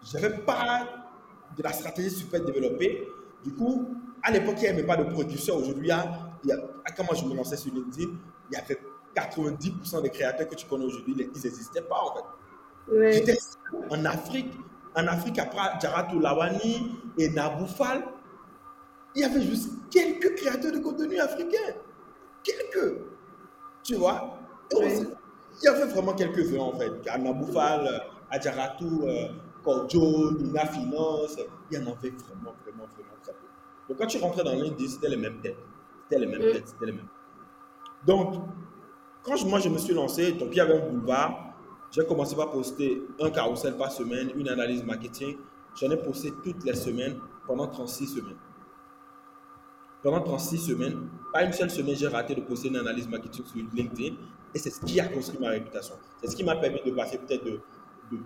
Je 0.04 0.18
n'avais 0.18 0.38
pas 0.38 0.86
de 1.56 1.62
la 1.62 1.72
stratégie 1.72 2.10
super 2.10 2.44
développée. 2.44 3.08
Du 3.42 3.52
coup, 3.52 3.88
à 4.22 4.30
l'époque, 4.30 4.56
il 4.58 4.62
n'y 4.62 4.68
avait 4.68 4.84
pas 4.84 4.96
de 4.96 5.04
producteur. 5.04 5.56
Aujourd'hui, 5.56 5.90
quand 6.96 7.04
moi 7.04 7.14
je 7.14 7.24
me 7.24 7.34
lançais 7.34 7.56
sur 7.56 7.72
LinkedIn, 7.74 8.10
il 8.50 8.54
y 8.54 8.60
avait 8.60 8.78
90% 9.14 10.02
des 10.02 10.10
créateurs 10.10 10.48
que 10.48 10.54
tu 10.54 10.66
connais 10.66 10.84
aujourd'hui, 10.84 11.14
ils 11.18 11.26
n'existaient 11.26 11.82
pas 11.82 12.00
en 12.00 12.14
fait. 12.14 13.12
J'étais 13.12 13.38
en 13.90 14.04
Afrique, 14.04 14.52
en 14.94 15.06
Afrique 15.06 15.38
après 15.38 15.60
Jaratou 15.80 16.20
Lawani 16.20 16.96
et 17.18 17.30
Naboufal, 17.30 18.04
il 19.14 19.22
y 19.22 19.24
avait 19.24 19.42
juste 19.42 19.70
quelques 19.90 20.34
créateurs 20.36 20.72
de 20.72 20.78
contenu 20.78 21.18
africains. 21.18 21.74
Quelques. 22.42 22.98
Tu 23.82 23.94
vois? 23.96 24.38
Il 24.72 25.06
y 25.62 25.68
avait 25.68 25.86
vraiment 25.86 26.14
quelques-uns 26.14 26.60
en 26.60 26.72
fait. 26.72 26.92
À 27.08 27.18
Naboufal, 27.18 28.02
à 28.30 28.40
Jaratou, 28.40 29.02
euh, 29.04 29.28
Korjo, 29.62 30.32
Nina 30.32 30.66
Finance, 30.66 31.38
il 31.70 31.78
y 31.78 31.80
en 31.80 31.86
avait 31.86 32.10
vraiment, 32.10 32.54
vraiment, 32.64 32.86
vraiment 32.92 33.16
très 33.22 33.32
peu. 33.32 33.46
Donc 33.88 33.98
quand 33.98 34.06
tu 34.06 34.18
rentrais 34.18 34.42
dans 34.42 34.52
LinkedIn, 34.54 34.90
c'était 34.90 35.08
les 35.08 35.16
mêmes 35.16 35.40
têtes. 35.40 35.56
C'était 36.08 36.20
les 36.20 36.26
mêmes 36.26 36.48
mm. 36.48 36.52
têtes, 36.52 36.68
c'était 36.68 36.86
les 36.86 36.92
mêmes. 36.92 37.08
Donc, 38.06 38.34
quand 39.22 39.42
moi 39.46 39.60
je 39.60 39.68
me 39.68 39.78
suis 39.78 39.94
lancé, 39.94 40.32
donc 40.32 40.48
il 40.52 40.56
y 40.56 40.60
avait 40.60 40.74
un 40.74 40.90
boulevard, 40.90 41.54
j'ai 41.90 42.04
commencé 42.04 42.34
par 42.34 42.50
poster 42.50 43.02
un 43.20 43.30
carousel 43.30 43.76
par 43.76 43.92
semaine, 43.92 44.30
une 44.36 44.48
analyse 44.48 44.82
marketing. 44.84 45.36
J'en 45.80 45.90
ai 45.90 45.96
posté 45.96 46.32
toutes 46.42 46.64
les 46.64 46.74
semaines 46.74 47.18
pendant 47.46 47.68
36 47.68 48.06
semaines. 48.08 48.36
Pendant 50.04 50.20
36 50.20 50.58
semaines, 50.58 51.08
pas 51.32 51.44
une 51.44 51.52
seule 51.54 51.70
semaine, 51.70 51.96
j'ai 51.96 52.06
raté 52.08 52.34
de 52.34 52.42
poster 52.42 52.68
une 52.68 52.76
analyse 52.76 53.08
marketing 53.08 53.42
sur 53.46 53.56
LinkedIn. 53.74 54.14
Et 54.54 54.58
c'est 54.58 54.68
ce 54.68 54.78
qui 54.84 55.00
a 55.00 55.08
construit 55.08 55.40
ma 55.40 55.48
réputation. 55.48 55.94
C'est 56.20 56.30
ce 56.30 56.36
qui 56.36 56.44
m'a 56.44 56.56
permis 56.56 56.82
de 56.84 56.90
passer 56.90 57.16
peut-être 57.16 57.42
de, 57.42 57.60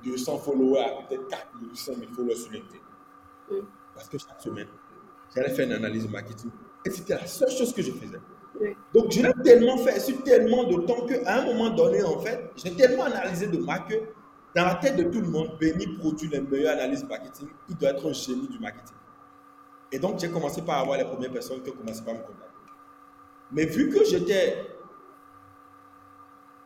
200 0.05 0.39
followers 0.39 0.81
à 0.81 1.03
peut-être 1.09 1.29
400 1.29 1.93
000 2.01 2.13
followers 2.13 2.35
sur 2.35 2.51
LinkedIn. 2.51 2.81
Mm. 3.51 3.65
Parce 3.95 4.09
que 4.09 4.19
chaque 4.19 4.41
semaine, 4.41 4.67
j'allais 5.33 5.51
faire 5.51 5.67
une 5.67 5.73
analyse 5.73 6.09
marketing 6.11 6.51
et 6.85 6.91
c'était 6.91 7.15
la 7.15 7.27
seule 7.27 7.51
chose 7.51 7.73
que 7.73 7.81
je 7.81 7.93
faisais. 7.93 8.19
Donc, 8.93 9.13
je 9.13 9.23
l'ai 9.23 9.33
tellement 9.45 9.79
fait 9.79 10.01
sur 10.01 10.21
tellement 10.25 10.65
de 10.65 10.83
temps 10.83 11.07
qu'à 11.07 11.41
un 11.41 11.45
moment 11.47 11.71
donné, 11.71 12.03
en 12.03 12.19
fait, 12.19 12.51
j'ai 12.57 12.75
tellement 12.75 13.05
analysé 13.05 13.47
de 13.47 13.57
moi 13.57 13.79
que 13.79 13.95
dans 14.57 14.65
la 14.65 14.75
tête 14.75 14.97
de 14.97 15.05
tout 15.05 15.21
le 15.21 15.29
monde, 15.29 15.57
Benny 15.61 15.87
produit 15.97 16.29
les 16.29 16.41
meilleures 16.41 16.73
analyses 16.73 17.05
marketing. 17.05 17.49
Il 17.69 17.77
doit 17.77 17.91
être 17.91 18.09
un 18.09 18.13
génie 18.13 18.49
du 18.49 18.59
marketing. 18.59 18.97
Et 19.91 19.99
donc, 19.99 20.19
j'ai 20.19 20.31
commencé 20.31 20.63
par 20.63 20.79
avoir 20.81 20.99
les 20.99 21.05
premières 21.05 21.33
personnes 21.33 21.63
qui 21.63 21.71
ont 21.71 21.75
commencé 21.75 22.03
par 22.03 22.15
me 22.15 22.21
contacter. 22.21 22.45
Mais 23.53 23.65
vu 23.65 23.89
que 23.89 24.05
j'étais 24.05 24.67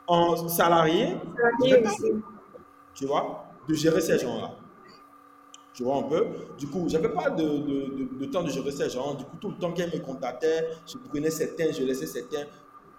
en 0.07 0.49
salarié, 0.49 1.17
tu 2.95 3.07
vois, 3.07 3.45
de 3.69 3.75
gérer 3.75 4.01
ces 4.01 4.19
gens-là. 4.19 4.51
Tu 5.73 5.85
vois 5.85 5.97
un 5.97 6.03
peu? 6.03 6.27
Du 6.59 6.67
coup, 6.67 6.87
je 6.89 6.95
n'avais 6.95 7.09
pas 7.09 7.31
de, 7.31 7.43
de, 7.43 8.09
de, 8.19 8.25
temps 8.27 8.43
de 8.43 8.51
gérer 8.51 8.71
ces 8.73 8.91
gens. 8.91 9.15
Du 9.15 9.25
coup, 9.25 9.37
tout 9.41 9.51
le 9.51 9.57
temps 9.57 9.73
qu'elle 9.73 9.91
me 9.91 10.01
contactait, 10.01 10.69
je 10.87 10.99
prenais 10.99 11.31
certains, 11.31 11.73
je 11.73 11.83
laissais 11.83 12.07
certains. 12.07 12.45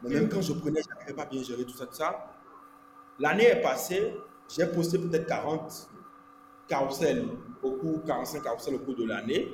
Mais 0.02 0.10
même 0.10 0.28
quand 0.28 0.42
je 0.42 0.54
prenais, 0.54 0.82
je 0.82 0.90
n'arrivais 0.90 1.14
pas 1.14 1.26
bien 1.26 1.44
gérer 1.44 1.66
tout 1.66 1.76
ça, 1.76 1.86
tout 1.86 1.94
ça. 1.94 2.34
L'année 3.20 3.46
est 3.46 3.62
passée, 3.62 4.16
j'ai 4.50 4.66
posté 4.66 4.98
peut-être 4.98 5.28
40 5.28 5.90
carousels 6.68 7.28
au 7.62 7.72
cours, 7.74 8.04
45 8.06 8.42
carousels 8.42 8.76
au 8.76 8.80
cours 8.80 8.96
de 8.96 9.06
l'année. 9.06 9.54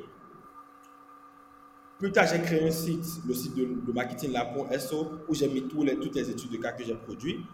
Plus 1.99 2.13
tard, 2.13 2.25
j'ai 2.31 2.41
créé 2.41 2.65
un 2.65 2.71
site, 2.71 3.05
le 3.27 3.33
site 3.33 3.55
de, 3.55 3.65
de 3.65 3.91
marketing 3.91 4.33
SO, 4.79 5.11
où 5.27 5.35
j'ai 5.35 5.49
mis 5.49 5.63
tous 5.63 5.83
les, 5.83 5.97
toutes 5.97 6.15
les 6.15 6.29
études 6.29 6.49
de 6.49 6.57
cas 6.57 6.71
que 6.71 6.83
j'ai 6.85 6.95
produits. 6.95 7.45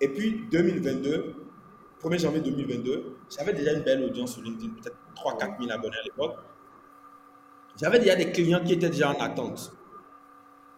Et 0.00 0.08
puis, 0.08 0.46
2022, 0.52 1.34
1er 2.00 2.20
janvier 2.20 2.40
2022, 2.42 3.16
j'avais 3.36 3.52
déjà 3.52 3.72
une 3.72 3.82
belle 3.82 4.04
audience 4.04 4.34
sur 4.34 4.42
LinkedIn, 4.42 4.72
peut-être 4.74 4.96
3-4 5.16 5.58
000 5.58 5.72
abonnés 5.72 5.96
à 5.96 6.04
l'époque. 6.04 6.36
J'avais 7.80 7.98
déjà 7.98 8.14
des 8.14 8.30
clients 8.30 8.62
qui 8.64 8.74
étaient 8.74 8.88
déjà 8.88 9.10
en 9.10 9.20
attente. 9.20 9.72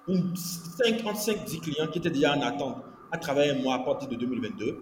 Une 0.08 0.32
55-10 0.32 1.60
clients 1.60 1.86
qui 1.88 1.98
étaient 1.98 2.10
déjà 2.10 2.34
en 2.34 2.40
attente 2.40 2.84
à 3.12 3.18
travers 3.18 3.54
moi 3.60 3.74
à 3.74 3.78
partir 3.80 4.08
de 4.08 4.16
2022. 4.16 4.78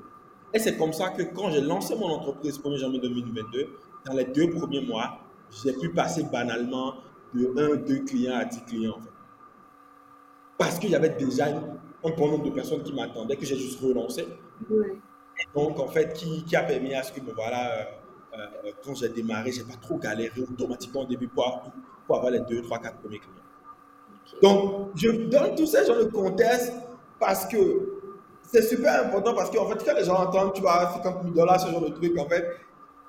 Et 0.55 0.59
c'est 0.61 0.77
comme 0.77 0.93
ça 0.93 1.09
que 1.11 1.23
quand 1.23 1.51
j'ai 1.51 1.61
lancé 1.61 1.97
mon 1.97 2.07
entreprise 2.07 2.59
1er 2.61 2.79
janvier 2.79 3.01
2022, 3.01 3.69
dans 4.07 4.13
les 4.13 4.27
deux 4.27 4.51
premiers 4.51 4.83
mois, 4.83 5.19
j'ai 5.65 5.73
pu 5.73 5.89
passer 5.91 6.25
banalement 6.25 6.95
de 7.35 7.53
1, 7.57 7.77
2 7.77 7.99
clients 8.05 8.37
à 8.37 8.45
10 8.45 8.62
clients. 8.62 8.99
Parce 10.59 10.79
qu'il 10.79 10.90
y 10.90 10.95
avait 10.95 11.11
déjà 11.11 11.47
un 11.47 12.11
bon 12.11 12.29
nombre 12.31 12.45
de 12.45 12.51
personnes 12.51 12.83
qui 12.83 12.92
m'attendaient, 12.92 13.37
que 13.37 13.47
j'ai 13.47 13.57
juste 13.57 13.81
relancé. 13.81 14.27
donc, 15.55 15.79
en 15.79 15.88
fait, 15.88 16.12
qui, 16.12 16.45
qui, 16.45 16.57
a 16.57 16.62
permis 16.62 16.95
à 16.95 17.03
ce 17.03 17.12
que, 17.12 17.21
bon, 17.21 17.33
voilà, 17.35 17.73
euh, 17.73 17.85
euh, 18.35 18.71
quand 18.85 18.95
j'ai 18.95 19.09
démarré, 19.09 19.53
j'ai 19.53 19.64
pas 19.64 19.77
trop 19.81 19.99
galéré 19.99 20.40
automatiquement 20.40 21.03
au 21.03 21.07
début 21.07 21.29
pour, 21.29 21.73
pour 22.07 22.16
avoir 22.16 22.31
les 22.31 22.40
2, 22.40 22.62
3, 22.62 22.79
4 22.79 22.99
premiers 22.99 23.18
clients. 23.18 23.42
Donc, 24.42 24.90
je 24.95 25.11
donne 25.11 25.55
tous 25.55 25.66
ces 25.66 25.85
gens 25.87 25.97
de 25.97 26.05
contexte 26.05 26.73
parce 27.18 27.47
que 27.47 28.03
c'est 28.42 28.62
super 28.62 29.07
important 29.07 29.35
parce 29.35 29.51
qu'en 29.51 29.66
fait, 29.66 29.85
quand 29.85 29.95
les 29.95 30.05
gens 30.05 30.16
entendent, 30.16 30.53
tu 30.53 30.61
vois, 30.61 30.92
50 30.95 31.23
000 31.23 31.35
dollars, 31.35 31.61
ce 31.61 31.71
genre 31.71 31.81
de 31.81 31.90
truc, 31.90 32.18
en 32.18 32.29
fait, 32.29 32.45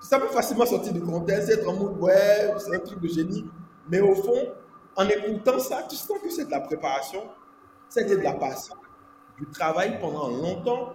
ça 0.01 0.19
peut 0.19 0.27
facilement 0.27 0.65
sortir 0.65 0.93
du 0.93 1.01
contexte, 1.01 1.49
être 1.49 1.67
en 1.67 1.73
mode, 1.73 1.99
ouais, 1.99 2.53
c'est 2.57 2.75
un 2.75 2.79
truc 2.79 2.99
de 2.99 3.07
génie. 3.07 3.45
Mais 3.89 4.01
au 4.01 4.15
fond, 4.15 4.53
en 4.95 5.07
écoutant 5.07 5.59
ça, 5.59 5.85
tu 5.89 5.95
sens 5.95 6.19
que 6.21 6.29
c'est 6.29 6.45
de 6.45 6.51
la 6.51 6.61
préparation, 6.61 7.23
c'est 7.89 8.05
de 8.05 8.15
la 8.17 8.33
patience, 8.33 8.77
du 9.37 9.45
travail 9.47 9.99
pendant 9.99 10.29
longtemps, 10.29 10.93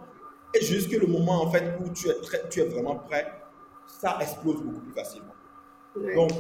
et 0.54 0.64
jusque 0.64 0.92
le 0.92 1.06
moment, 1.06 1.42
en 1.42 1.50
fait, 1.50 1.78
où 1.84 1.88
tu 1.90 2.08
es, 2.08 2.16
tu 2.50 2.60
es 2.60 2.64
vraiment 2.64 2.96
prêt, 2.96 3.26
ça 3.86 4.18
explose 4.20 4.62
beaucoup 4.62 4.80
plus 4.80 4.94
facilement. 4.94 5.34
Donc, 6.14 6.30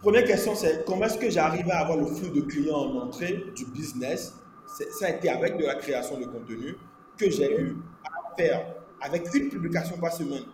première 0.00 0.24
question, 0.24 0.54
c'est 0.54 0.84
comment 0.84 1.04
est-ce 1.04 1.18
que 1.18 1.30
j'arrive 1.30 1.70
à 1.70 1.80
avoir 1.80 1.98
le 1.98 2.06
flux 2.06 2.30
de 2.30 2.40
clients 2.40 2.76
en 2.76 2.96
entrée 3.02 3.44
du 3.54 3.66
business? 3.66 4.34
Ça 4.66 5.06
a 5.06 5.10
été 5.10 5.28
avec 5.28 5.56
de 5.56 5.64
la 5.64 5.76
création 5.76 6.18
de 6.18 6.24
contenu 6.24 6.76
que 7.16 7.30
j'ai 7.30 7.60
eu 7.60 7.76
à 8.04 8.34
faire 8.34 8.74
avec 9.00 9.32
une 9.34 9.48
publication 9.50 9.96
par 9.98 10.12
semaine 10.12 10.44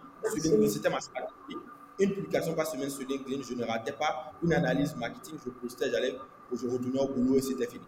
c'était 0.69 0.91
ma 0.91 1.01
stratégie. 1.01 1.59
Une 2.01 2.15
publication 2.15 2.55
par 2.55 2.67
semaine 2.67 2.91
sur 2.91 3.07
LinkedIn, 3.07 3.43
je 3.49 3.55
ne 3.55 3.65
ratais 3.65 3.93
pas 3.93 4.33
une 4.43 4.53
analyse 4.53 4.97
marketing, 4.97 5.35
je 5.45 5.51
postais, 5.51 5.91
j'allais, 5.91 6.17
je 6.53 6.67
retournais 6.67 7.01
au 7.01 7.09
boulot 7.09 7.37
et 7.37 7.43
c'était 7.43 7.67
fini. 7.67 7.85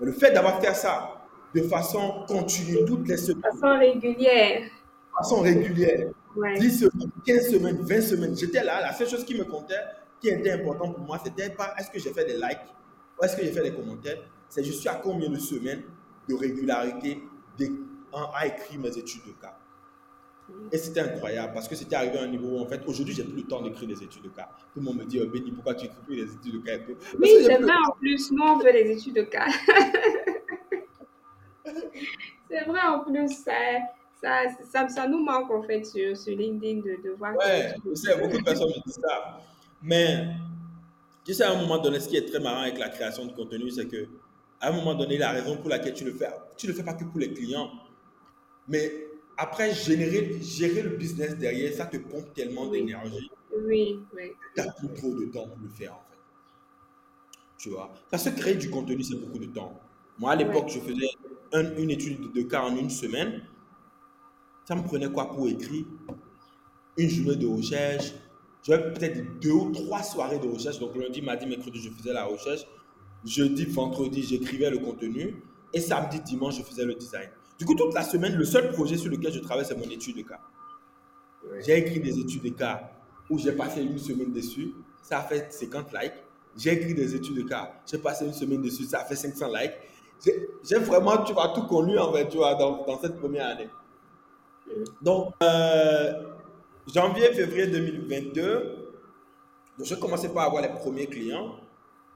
Mais 0.00 0.06
le 0.06 0.12
fait 0.12 0.32
d'avoir 0.32 0.60
fait 0.60 0.74
ça 0.74 1.20
de 1.54 1.62
façon 1.62 2.24
continue, 2.26 2.84
toutes 2.84 3.06
les 3.08 3.16
semaines. 3.16 3.42
De 3.52 3.58
façon 3.58 3.78
régulière. 3.78 4.62
De 4.62 5.16
façon 5.16 5.40
régulière. 5.40 6.10
10 6.36 6.78
semaines, 6.78 7.10
15 7.24 7.50
semaines, 7.50 7.78
20 7.80 8.00
semaines. 8.00 8.36
J'étais 8.36 8.62
là, 8.62 8.80
la 8.80 8.92
seule 8.92 9.08
chose 9.08 9.24
qui 9.24 9.36
me 9.36 9.44
comptait, 9.44 9.74
qui 10.20 10.28
était 10.28 10.52
important 10.52 10.92
pour 10.92 11.04
moi, 11.04 11.20
c'était 11.24 11.50
pas 11.50 11.74
est-ce 11.78 11.90
que 11.90 11.98
j'ai 11.98 12.12
fait 12.12 12.24
des 12.24 12.34
likes 12.34 12.58
ou 13.20 13.24
est-ce 13.24 13.36
que 13.36 13.42
j'ai 13.42 13.52
fait 13.52 13.62
des 13.62 13.74
commentaires. 13.74 14.18
C'est 14.48 14.64
je 14.64 14.72
suis 14.72 14.88
à 14.88 14.94
combien 14.94 15.28
de 15.28 15.38
semaines 15.38 15.82
de 16.28 16.34
régularité 16.34 17.22
à 18.34 18.46
écrire 18.46 18.80
mes 18.80 18.96
études 18.96 19.22
de 19.26 19.32
cas. 19.40 19.56
Et 20.72 20.78
c'était 20.78 21.00
incroyable 21.00 21.52
parce 21.52 21.66
que 21.66 21.74
c'était 21.74 21.96
arrivé 21.96 22.18
à 22.18 22.22
un 22.22 22.28
niveau 22.28 22.48
où, 22.48 22.60
en 22.60 22.66
fait, 22.66 22.80
aujourd'hui, 22.86 23.12
j'ai 23.14 23.24
plus 23.24 23.42
le 23.42 23.48
temps 23.48 23.60
d'écrire 23.60 23.88
des 23.88 24.02
études 24.02 24.22
de 24.22 24.28
cas. 24.28 24.48
Tout 24.72 24.78
le 24.78 24.86
monde 24.86 24.98
me 24.98 25.04
dit, 25.04 25.20
oh, 25.20 25.26
Béni, 25.26 25.50
pourquoi 25.50 25.74
tu 25.74 25.86
écris 25.86 25.98
plus 26.06 26.16
les 26.16 26.32
études 26.32 26.52
de 26.54 26.58
cas 26.58 26.76
et 26.76 26.84
tout? 26.84 26.94
Oui, 27.18 27.28
c'est 27.44 27.58
vrai, 27.58 27.72
en 27.88 27.92
plus, 27.92 28.30
nous, 28.30 28.42
on 28.42 28.56
veut 28.58 28.72
les 28.72 28.92
études 28.92 29.16
de 29.16 29.22
cas. 29.22 29.48
c'est 32.48 32.64
vrai, 32.66 32.80
en 32.82 33.00
plus, 33.00 33.28
ça, 33.30 33.52
ça, 34.22 34.44
ça, 34.70 34.88
ça, 34.88 35.08
nous 35.08 35.24
manque, 35.24 35.50
en 35.50 35.62
fait, 35.62 35.84
sur, 35.84 36.16
sur 36.16 36.36
LinkedIn 36.36 36.82
de, 36.82 37.02
de 37.02 37.10
voir. 37.16 37.36
Ouais, 37.36 37.74
je 37.84 37.94
sais, 37.94 38.16
beaucoup 38.16 38.38
de 38.38 38.44
personnes 38.44 38.68
me 38.68 38.84
disent 38.84 39.00
ça. 39.02 39.40
Mais, 39.82 40.28
tu 41.24 41.34
sais, 41.34 41.42
à 41.42 41.50
un 41.52 41.60
moment 41.60 41.78
donné, 41.78 41.98
ce 41.98 42.08
qui 42.08 42.16
est 42.16 42.26
très 42.26 42.38
marrant 42.38 42.62
avec 42.62 42.78
la 42.78 42.90
création 42.90 43.26
de 43.26 43.32
contenu, 43.32 43.70
c'est 43.70 43.88
que, 43.88 44.06
à 44.60 44.68
un 44.68 44.72
moment 44.72 44.94
donné, 44.94 45.18
la 45.18 45.32
raison 45.32 45.56
pour 45.56 45.68
laquelle 45.68 45.94
tu 45.94 46.04
le 46.04 46.12
fais, 46.12 46.28
tu 46.56 46.66
ne 46.66 46.72
le 46.72 46.76
fais 46.76 46.84
pas 46.84 46.94
que 46.94 47.02
pour 47.04 47.18
les 47.18 47.32
clients, 47.32 47.70
mais 48.68 49.09
après, 49.40 49.72
générer, 49.72 50.38
gérer 50.42 50.82
le 50.82 50.90
business 50.90 51.34
derrière, 51.34 51.72
ça 51.72 51.86
te 51.86 51.96
pompe 51.96 52.34
tellement 52.34 52.66
d'énergie. 52.66 53.30
Oui, 53.64 53.98
oui. 54.14 54.32
Tu 54.54 54.60
n'as 54.60 54.70
plus 54.72 54.92
trop 54.92 55.14
de 55.14 55.24
temps 55.32 55.48
pour 55.48 55.62
le 55.62 55.68
faire, 55.70 55.94
en 55.94 56.04
fait. 56.10 56.18
Tu 57.56 57.70
vois 57.70 57.90
Parce 58.10 58.28
que 58.28 58.38
créer 58.38 58.56
du 58.56 58.68
contenu, 58.68 59.02
c'est 59.02 59.16
beaucoup 59.16 59.38
de 59.38 59.46
temps. 59.46 59.80
Moi, 60.18 60.32
à 60.32 60.36
l'époque, 60.36 60.68
je 60.68 60.78
faisais 60.78 61.08
une 61.78 61.90
étude 61.90 62.34
de 62.34 62.42
cas 62.42 62.64
en 62.64 62.76
une 62.76 62.90
semaine. 62.90 63.42
Ça 64.68 64.74
me 64.74 64.82
prenait 64.82 65.10
quoi 65.10 65.32
pour 65.32 65.48
écrire? 65.48 65.86
Une 66.98 67.08
journée 67.08 67.36
de 67.36 67.46
recherche. 67.46 68.12
J'avais 68.62 68.92
peut-être 68.92 69.40
deux 69.40 69.52
ou 69.52 69.72
trois 69.72 70.02
soirées 70.02 70.38
de 70.38 70.48
recherche. 70.48 70.78
Donc, 70.78 70.94
lundi, 70.96 71.22
mardi, 71.22 71.46
mercredi, 71.46 71.80
je 71.80 71.88
faisais 71.88 72.12
la 72.12 72.26
recherche. 72.26 72.66
Jeudi, 73.24 73.64
vendredi, 73.64 74.22
j'écrivais 74.22 74.68
le 74.68 74.80
contenu. 74.80 75.42
Et 75.72 75.80
samedi, 75.80 76.20
dimanche, 76.20 76.58
je 76.58 76.62
faisais 76.62 76.84
le 76.84 76.94
design. 76.94 77.30
Du 77.60 77.66
coup, 77.66 77.74
toute 77.74 77.92
la 77.92 78.02
semaine, 78.02 78.36
le 78.36 78.44
seul 78.46 78.72
projet 78.72 78.96
sur 78.96 79.10
lequel 79.10 79.34
je 79.34 79.38
travaille, 79.38 79.66
c'est 79.66 79.76
mon 79.76 79.90
étude 79.90 80.16
de 80.16 80.22
cas. 80.22 80.40
J'ai 81.60 81.76
écrit 81.76 82.00
des 82.00 82.18
études 82.18 82.42
de 82.42 82.48
cas 82.48 82.90
où 83.28 83.38
j'ai 83.38 83.52
passé 83.52 83.82
une 83.82 83.98
semaine 83.98 84.32
dessus. 84.32 84.72
Ça 85.02 85.18
a 85.18 85.22
fait 85.24 85.52
50 85.52 85.92
likes. 85.92 86.14
J'ai 86.56 86.72
écrit 86.72 86.94
des 86.94 87.14
études 87.14 87.36
de 87.36 87.42
cas. 87.42 87.70
J'ai 87.86 87.98
passé 87.98 88.24
une 88.24 88.32
semaine 88.32 88.62
dessus. 88.62 88.84
Ça 88.84 89.00
a 89.00 89.04
fait 89.04 89.14
500 89.14 89.48
likes. 89.48 89.74
J'ai 90.64 90.78
vraiment, 90.78 91.22
tu 91.22 91.34
vois, 91.34 91.52
tout 91.54 91.66
connu 91.66 91.98
en 91.98 92.10
fait, 92.14 92.30
tu 92.30 92.38
vois, 92.38 92.54
dans, 92.54 92.82
dans 92.86 92.98
cette 92.98 93.18
première 93.18 93.48
année. 93.48 93.68
Donc, 95.02 95.34
euh, 95.42 96.12
janvier, 96.94 97.30
février 97.34 97.66
2022, 97.66 98.88
je 99.82 99.94
commençais 99.96 100.30
par 100.30 100.46
avoir 100.46 100.62
les 100.62 100.70
premiers 100.70 101.06
clients. 101.06 101.56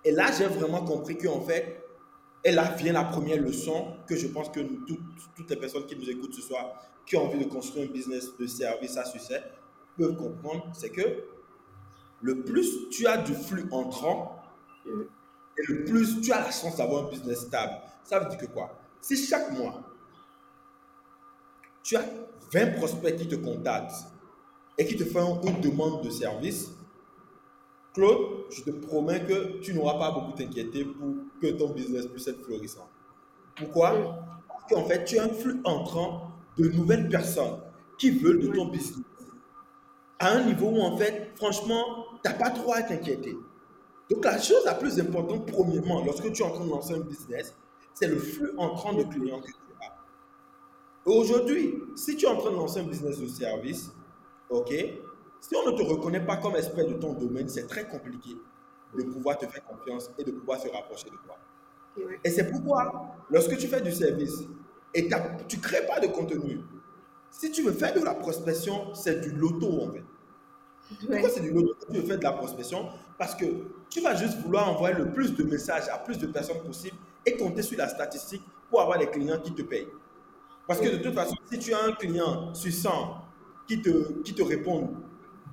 Et 0.07 0.11
là, 0.11 0.31
j'ai 0.37 0.47
vraiment 0.47 0.83
compris 0.85 1.19
qu'en 1.19 1.43
fait, 1.43 1.84
et 2.45 2.53
là 2.53 2.75
vient 2.77 2.93
la 2.93 3.05
première 3.05 3.41
leçon 3.41 3.97
que 4.07 4.17
je 4.17 4.27
pense 4.29 4.51
que 4.51 4.61
toutes, 4.61 5.01
toutes, 5.35 5.51
les 5.51 5.57
personnes 5.57 5.87
qui 5.87 5.97
nous 5.97 6.09
écoutent 6.11 6.35
ce 6.35 6.43
soir, 6.43 6.83
qui 7.07 7.17
ont 7.17 7.25
envie 7.25 7.43
de 7.43 7.49
construire 7.49 7.89
un 7.89 7.93
business 7.93 8.37
de 8.39 8.47
service 8.47 8.97
à 8.99 9.05
succès, 9.05 9.43
peuvent 9.97 10.17
comprendre, 10.17 10.71
c'est 10.75 10.91
que 10.91 11.25
le 12.21 12.43
plus 12.43 12.89
tu 12.91 13.07
as 13.07 13.17
du 13.19 13.35
flux 13.35 13.67
entrant, 13.71 14.43
et 14.87 15.63
le 15.69 15.85
plus 15.85 16.21
tu 16.21 16.33
as 16.33 16.41
la 16.41 16.51
chance 16.51 16.77
d'avoir 16.77 17.07
un 17.07 17.09
business 17.09 17.43
stable. 17.43 17.81
Ça 18.03 18.19
veut 18.19 18.29
dire 18.29 18.39
que 18.39 18.47
quoi? 18.47 18.79
Si 19.01 19.17
chaque 19.17 19.51
mois, 19.53 19.83
tu 21.83 21.97
as 21.97 22.05
20 22.53 22.77
prospects 22.77 23.17
qui 23.17 23.29
te 23.29 23.37
contactent 23.37 24.07
et 24.77 24.87
qui 24.87 24.97
te 24.97 25.05
font 25.05 25.41
une 25.43 25.61
demande 25.61 26.03
de 26.03 26.11
service, 26.11 26.71
Claude, 27.95 28.47
je 28.51 28.63
te 28.63 28.71
promets 28.71 29.25
que 29.25 29.61
tu 29.61 29.73
n'auras 29.73 29.99
pas 29.99 30.11
beaucoup 30.11 30.33
t'inquiéter 30.33 30.85
pour 30.85 31.15
que 31.45 31.59
ton 31.59 31.71
business 31.71 32.07
puisse 32.07 32.27
être 32.29 32.43
florissant. 32.43 32.89
Pourquoi? 33.57 33.93
Parce 34.49 34.65
qu'en 34.71 34.85
fait, 34.85 35.05
tu 35.05 35.19
as 35.19 35.25
un 35.25 35.29
flux 35.29 35.61
entrant 35.65 36.31
de 36.57 36.69
nouvelles 36.69 37.09
personnes 37.09 37.61
qui 37.99 38.11
veulent 38.11 38.41
de 38.41 38.49
ton 38.49 38.67
business. 38.67 39.05
À 40.19 40.31
un 40.33 40.45
niveau 40.45 40.69
où, 40.69 40.81
en 40.81 40.97
fait, 40.97 41.33
franchement, 41.37 42.07
tu 42.23 42.31
n'as 42.31 42.37
pas 42.37 42.51
trop 42.51 42.73
à 42.73 42.83
t'inquiéter. 42.83 43.37
Donc, 44.11 44.25
la 44.25 44.41
chose 44.41 44.65
la 44.65 44.75
plus 44.75 44.99
importante, 45.01 45.51
premièrement, 45.51 46.05
lorsque 46.05 46.31
tu 46.33 46.43
es 46.43 46.45
en 46.45 46.51
train 46.51 46.65
de 46.65 46.71
lancer 46.71 46.95
un 46.95 47.01
business, 47.01 47.55
c'est 47.93 48.07
le 48.07 48.19
flux 48.19 48.53
entrant 48.57 48.93
de 48.95 49.03
clients 49.05 49.41
que 49.41 49.47
tu 49.47 49.59
as. 49.83 51.11
Aujourd'hui, 51.11 51.75
si 51.97 52.17
tu 52.17 52.25
es 52.25 52.29
en 52.29 52.37
train 52.37 52.51
de 52.51 52.57
lancer 52.57 52.81
un 52.81 52.85
business 52.85 53.19
de 53.19 53.27
service, 53.27 53.93
OK, 54.49 54.71
si 54.71 55.57
on 55.57 55.71
ne 55.71 55.77
te 55.77 55.83
reconnaît 55.83 56.25
pas 56.25 56.37
comme 56.39 56.57
expert 56.57 56.87
de 56.87 56.95
ton 56.95 57.13
domaine, 57.13 57.49
c'est 57.49 57.67
très 57.67 57.87
compliqué 57.87 58.37
de 58.97 59.03
pouvoir 59.05 59.39
te 59.39 59.47
faire 59.47 59.65
confiance 59.65 60.11
et 60.19 60.25
de 60.25 60.31
pouvoir 60.31 60.61
se 60.61 60.69
rapprocher 60.69 61.07
de 61.07 61.17
toi. 61.25 61.39
Et 62.25 62.31
c'est 62.31 62.51
pourquoi, 62.51 63.17
lorsque 63.31 63.57
tu 63.57 63.69
fais 63.69 63.81
du 63.81 63.93
service 63.93 64.43
et 64.95 65.09
tu 65.49 65.57
ne 65.57 65.63
crées 65.63 65.87
pas 65.87 66.01
de 66.01 66.09
contenu, 66.09 66.61
si 67.31 67.51
tu 67.51 67.63
veux 67.63 67.73
faire 67.73 67.95
de 67.95 68.01
la 68.01 68.15
prospection, 68.15 68.95
c'est 68.95 69.21
du 69.21 69.31
loto 69.31 69.83
en 69.83 69.93
fait. 69.93 70.05
Pourquoi 71.07 71.29
c'est 71.29 71.41
du 71.41 71.53
loto 71.53 71.75
Tu 71.91 71.97
veux 71.97 72.07
faire 72.07 72.19
de 72.19 72.25
la 72.25 72.33
prospection? 72.33 72.89
Parce 73.19 73.35
que 73.35 73.45
tu 73.91 74.01
vas 74.01 74.15
juste 74.15 74.39
vouloir 74.39 74.69
envoyer 74.69 74.97
le 74.97 75.13
plus 75.13 75.35
de 75.35 75.45
messages 75.45 75.89
à 75.89 75.99
plus 75.99 76.19
de 76.19 76.27
personnes 76.27 76.63
possible 76.63 76.97
et 77.27 77.37
compter 77.37 77.63
sur 77.63 77.79
la 77.79 77.89
statistique 77.89 78.43
pour 78.71 78.81
avoir 78.81 78.99
des 78.99 79.07
clients 79.07 79.39
qui 79.41 79.55
te 79.55 79.63
payent. 79.63 79.89
Parce 80.67 80.81
que 80.81 80.89
de 80.89 80.97
toute 80.99 81.15
façon, 81.15 81.37
si 81.51 81.59
tu 81.59 81.75
as 81.75 81.85
un 81.85 81.93
client 81.93 82.55
sur 82.55 82.73
100 82.73 82.91
qui 83.67 83.81
te, 83.83 84.23
qui 84.23 84.35
te 84.35 84.43
répond 84.43 84.91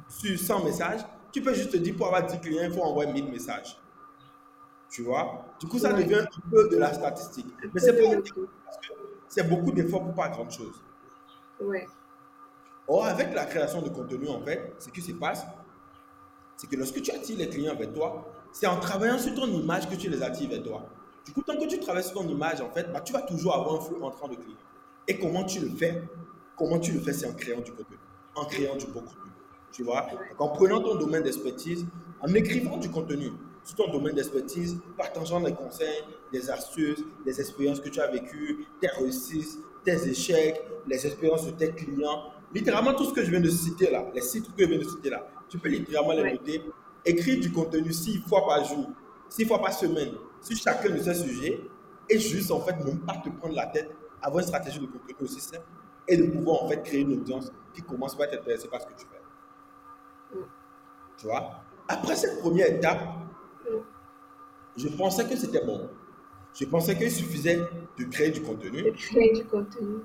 sur 0.08 0.38
100 0.38 0.66
messages, 0.66 1.02
tu 1.32 1.42
peux 1.42 1.54
juste 1.54 1.72
te 1.72 1.78
dire 1.78 1.96
pour 1.96 2.08
avoir 2.08 2.26
10 2.26 2.40
clients, 2.40 2.64
il 2.64 2.74
faut 2.74 2.82
envoyer 2.82 3.12
1000 3.12 3.32
messages. 3.32 3.78
Tu 4.90 5.04
vois? 5.04 5.46
Du 5.60 5.68
coup, 5.68 5.80
ça 5.80 5.94
devient 5.94 6.16
un 6.16 6.50
peu 6.50 6.70
de 6.70 6.78
la 6.78 6.94
statistique. 6.94 7.48
Mais 7.74 7.80
c'est 7.80 7.96
c'est 9.30 9.48
beaucoup 9.48 9.72
d'efforts 9.72 10.04
pour 10.04 10.14
pas 10.14 10.28
grand 10.28 10.50
chose. 10.50 10.84
Ouais. 11.62 11.88
Or, 12.88 13.06
avec 13.06 13.34
la 13.34 13.46
création 13.46 13.82
de 13.82 13.88
contenu, 13.88 14.28
en 14.28 14.42
fait, 14.42 14.74
ce 14.80 14.90
qui 14.90 15.02
se 15.02 15.14
passe, 15.14 15.46
c'est 16.58 16.70
que 16.70 16.76
lorsque 16.76 17.02
tu 17.02 17.12
attires 17.12 17.38
les 17.38 17.48
clients 17.48 17.76
vers 17.76 17.94
toi, 17.94 18.28
c'est 18.52 18.68
en 18.68 18.78
travaillant 18.80 19.18
sur 19.18 19.34
ton 19.34 19.48
image 19.48 19.90
que 19.90 19.96
tu 19.96 20.10
les 20.10 20.22
attires 20.22 20.50
vers 20.50 20.62
toi. 20.62 20.86
Du 21.26 21.32
coup, 21.32 21.42
tant 21.42 21.56
que 21.58 21.66
tu 21.66 21.80
travailles 21.80 22.04
sur 22.04 22.14
ton 22.14 22.28
image, 22.28 22.60
en 22.60 22.70
fait, 22.70 22.92
bah, 22.92 23.00
tu 23.00 23.14
vas 23.14 23.22
toujours 23.22 23.56
avoir 23.56 23.76
un 23.76 23.82
flux 23.82 24.02
entrant 24.02 24.28
de 24.28 24.36
clients. 24.36 24.58
Et 25.08 25.18
comment 25.18 25.46
tu 25.46 25.62
le 25.62 25.70
fais? 25.70 26.04
Comment 26.58 26.80
tu 26.80 26.92
le 26.92 27.00
fais? 27.00 27.14
C'est 27.14 27.28
en 27.28 27.34
créant 27.34 27.62
du 27.62 27.72
contenu, 27.72 27.98
en 28.36 28.46
créant 28.46 28.76
du 28.76 28.88
bon 28.88 29.02
contenu. 29.02 29.31
Tu 29.72 29.84
vois? 29.84 30.08
En 30.38 30.50
prenant 30.50 30.82
ton 30.82 30.96
domaine 30.96 31.24
d'expertise, 31.24 31.86
en 32.22 32.34
écrivant 32.34 32.78
du 32.78 32.90
contenu 32.90 33.32
sur 33.64 33.76
ton 33.76 33.92
domaine 33.92 34.16
d'expertise, 34.16 34.78
partageant 34.98 35.40
des 35.40 35.54
conseils, 35.54 36.04
des 36.32 36.50
astuces, 36.50 37.04
des 37.26 37.40
expériences 37.40 37.80
que 37.80 37.90
tu 37.90 38.00
as 38.00 38.08
vécues, 38.08 38.66
tes 38.82 38.88
réussites, 38.88 39.60
tes 39.84 40.08
échecs, 40.08 40.62
les 40.88 41.06
expériences 41.06 41.46
de 41.46 41.52
tes 41.52 41.72
clients. 41.72 42.24
Littéralement, 42.54 42.94
tout 42.94 43.06
ce 43.06 43.14
que 43.14 43.24
je 43.24 43.32
viens 43.32 43.40
de 43.40 43.50
citer 43.50 43.90
là, 43.90 44.06
les 44.14 44.22
sites 44.22 44.54
que 44.56 44.64
je 44.64 44.68
viens 44.68 44.80
de 44.80 44.84
citer 44.84 45.10
là, 45.10 45.28
tu 45.48 45.58
peux 45.58 45.70
littéralement 45.70 46.14
les 46.14 46.34
noter. 46.34 46.62
Écrire 47.06 47.40
du 47.40 47.52
contenu 47.52 47.92
six 47.94 48.20
fois 48.28 48.46
par 48.46 48.64
jour, 48.64 48.90
six 49.30 49.46
fois 49.46 49.60
par 49.60 49.74
semaine 49.74 50.14
sur 50.42 50.58
chacun 50.58 50.90
de 50.90 51.02
ces 51.02 51.16
sujets 51.16 51.62
et 52.10 52.20
juste, 52.20 52.52
en 52.52 52.60
fait, 52.60 52.76
même 52.84 53.00
pas 53.00 53.18
te 53.24 53.30
prendre 53.30 53.56
la 53.56 53.68
tête, 53.68 53.90
avoir 54.22 54.42
une 54.42 54.48
stratégie 54.48 54.80
de 54.80 54.86
contenu 54.86 55.16
aussi 55.22 55.40
simple 55.40 55.66
et 56.08 56.18
de 56.18 56.24
pouvoir, 56.30 56.64
en 56.64 56.68
fait, 56.68 56.84
créer 56.84 57.02
une 57.02 57.14
audience 57.14 57.52
qui 57.74 57.82
commence 57.82 58.16
par 58.16 58.28
être 58.28 58.40
intéressée 58.40 58.68
par 58.68 58.82
ce 58.82 58.88
que 58.88 58.94
tu 58.94 59.06
fais. 59.06 59.21
Tu 61.22 61.28
vois 61.28 61.52
Après 61.88 62.16
cette 62.16 62.40
première 62.40 62.68
étape, 62.68 63.00
je 64.76 64.88
pensais 64.88 65.28
que 65.28 65.36
c'était 65.36 65.64
bon. 65.64 65.88
Je 66.60 66.66
pensais 66.66 66.98
qu'il 66.98 67.12
suffisait 67.12 67.60
de 67.98 68.04
créer 68.06 68.32
du 68.32 68.40
De 68.40 68.46
contenu, 68.46 68.92
créer 68.94 69.32
du 69.32 69.46
contenu. 69.46 70.00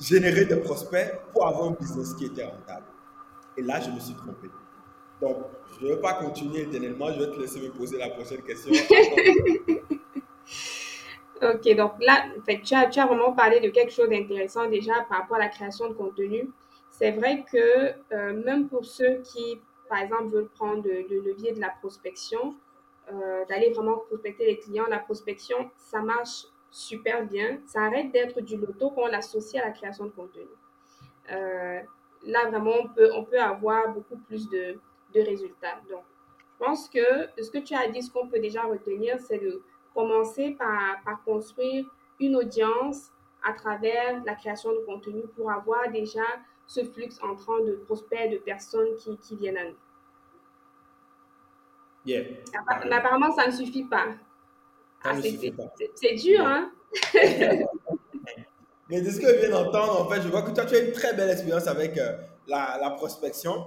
générer 0.00 0.46
des 0.46 0.56
prospects 0.56 1.20
pour 1.32 1.46
avoir 1.46 1.68
un 1.68 1.72
business 1.72 2.14
qui 2.14 2.24
était 2.26 2.44
rentable. 2.44 2.86
Et 3.58 3.62
là, 3.62 3.78
je 3.80 3.90
me 3.90 4.00
suis 4.00 4.14
trompé. 4.14 4.48
Donc, 5.20 5.36
je 5.78 5.86
ne 5.86 5.94
vais 5.94 6.00
pas 6.00 6.14
continuer 6.14 6.62
éternellement, 6.62 7.12
je 7.12 7.20
vais 7.20 7.30
te 7.30 7.38
laisser 7.38 7.60
me 7.60 7.70
poser 7.70 7.98
la 7.98 8.08
prochaine 8.08 8.42
question. 8.42 8.72
Ok, 11.40 11.76
donc 11.76 11.92
là, 12.00 12.24
en 12.36 12.42
fait, 12.42 12.60
tu 12.62 12.74
as, 12.74 12.88
tu 12.88 12.98
as 12.98 13.06
vraiment 13.06 13.32
parlé 13.32 13.60
de 13.60 13.68
quelque 13.68 13.92
chose 13.92 14.08
d'intéressant 14.08 14.68
déjà 14.68 14.92
par 15.08 15.20
rapport 15.20 15.36
à 15.36 15.40
la 15.40 15.48
création 15.48 15.88
de 15.88 15.94
contenu. 15.94 16.50
C'est 16.90 17.12
vrai 17.12 17.44
que 17.52 17.92
euh, 18.12 18.44
même 18.44 18.68
pour 18.68 18.84
ceux 18.84 19.20
qui, 19.22 19.60
par 19.88 19.98
exemple, 19.98 20.26
veulent 20.26 20.48
prendre 20.48 20.82
le, 20.86 21.02
le 21.08 21.20
levier 21.20 21.52
de 21.52 21.60
la 21.60 21.70
prospection, 21.70 22.54
euh, 23.12 23.44
d'aller 23.46 23.70
vraiment 23.70 23.96
prospecter 23.98 24.44
les 24.46 24.58
clients, 24.58 24.86
la 24.88 24.98
prospection, 24.98 25.70
ça 25.76 26.00
marche 26.00 26.46
super 26.70 27.24
bien. 27.24 27.60
Ça 27.66 27.82
arrête 27.82 28.12
d'être 28.12 28.40
du 28.40 28.56
loto 28.56 28.90
quand 28.90 29.02
on 29.02 29.06
l'associe 29.06 29.62
à 29.62 29.66
la 29.66 29.72
création 29.72 30.04
de 30.04 30.10
contenu. 30.10 30.44
Euh, 31.30 31.80
là, 32.24 32.48
vraiment, 32.48 32.74
on 32.82 32.88
peut, 32.88 33.10
on 33.14 33.24
peut 33.24 33.40
avoir 33.40 33.92
beaucoup 33.92 34.16
plus 34.16 34.48
de, 34.50 34.78
de 35.14 35.20
résultats. 35.20 35.80
Donc, 35.90 36.04
je 36.52 36.64
pense 36.64 36.88
que 36.88 37.28
ce 37.40 37.50
que 37.50 37.58
tu 37.58 37.74
as 37.74 37.88
dit, 37.88 38.02
ce 38.02 38.10
qu'on 38.10 38.28
peut 38.28 38.40
déjà 38.40 38.62
retenir, 38.62 39.18
c'est 39.20 39.38
de 39.38 39.62
commencer 39.94 40.56
par, 40.58 41.02
par 41.04 41.22
construire 41.24 41.86
une 42.20 42.36
audience 42.36 43.10
à 43.44 43.52
travers 43.52 44.22
la 44.24 44.34
création 44.34 44.72
de 44.72 44.78
contenu 44.84 45.22
pour 45.36 45.50
avoir 45.50 45.90
déjà 45.90 46.24
ce 46.68 46.84
flux 46.84 47.08
entrant 47.22 47.58
de 47.64 47.72
prospects, 47.86 48.30
de 48.30 48.36
personnes 48.36 48.94
qui, 48.96 49.16
qui 49.18 49.34
viennent 49.36 49.56
à 49.56 49.64
nous. 49.64 49.76
Yeah. 52.04 52.24
Mais 52.84 52.92
apparemment, 52.94 53.34
ça 53.34 53.46
ne 53.46 53.52
suffit 53.52 53.84
pas. 53.84 54.06
Ah, 55.02 55.14
c'est- 55.20 56.14
dur, 56.14 56.46
hein? 56.46 56.70
Mais 58.88 59.02
de 59.02 59.10
ce 59.10 59.20
que 59.20 59.26
je 59.28 59.40
viens 59.40 59.50
d'entendre, 59.50 60.00
en 60.00 60.08
fait, 60.08 60.22
je 60.22 60.28
vois 60.28 60.42
que 60.42 60.50
toi, 60.50 60.64
tu 60.64 60.74
as 60.74 60.78
une 60.78 60.92
très 60.92 61.12
belle 61.14 61.28
expérience 61.30 61.66
avec 61.66 61.98
euh, 61.98 62.16
la, 62.46 62.78
la 62.80 62.90
prospection. 62.90 63.66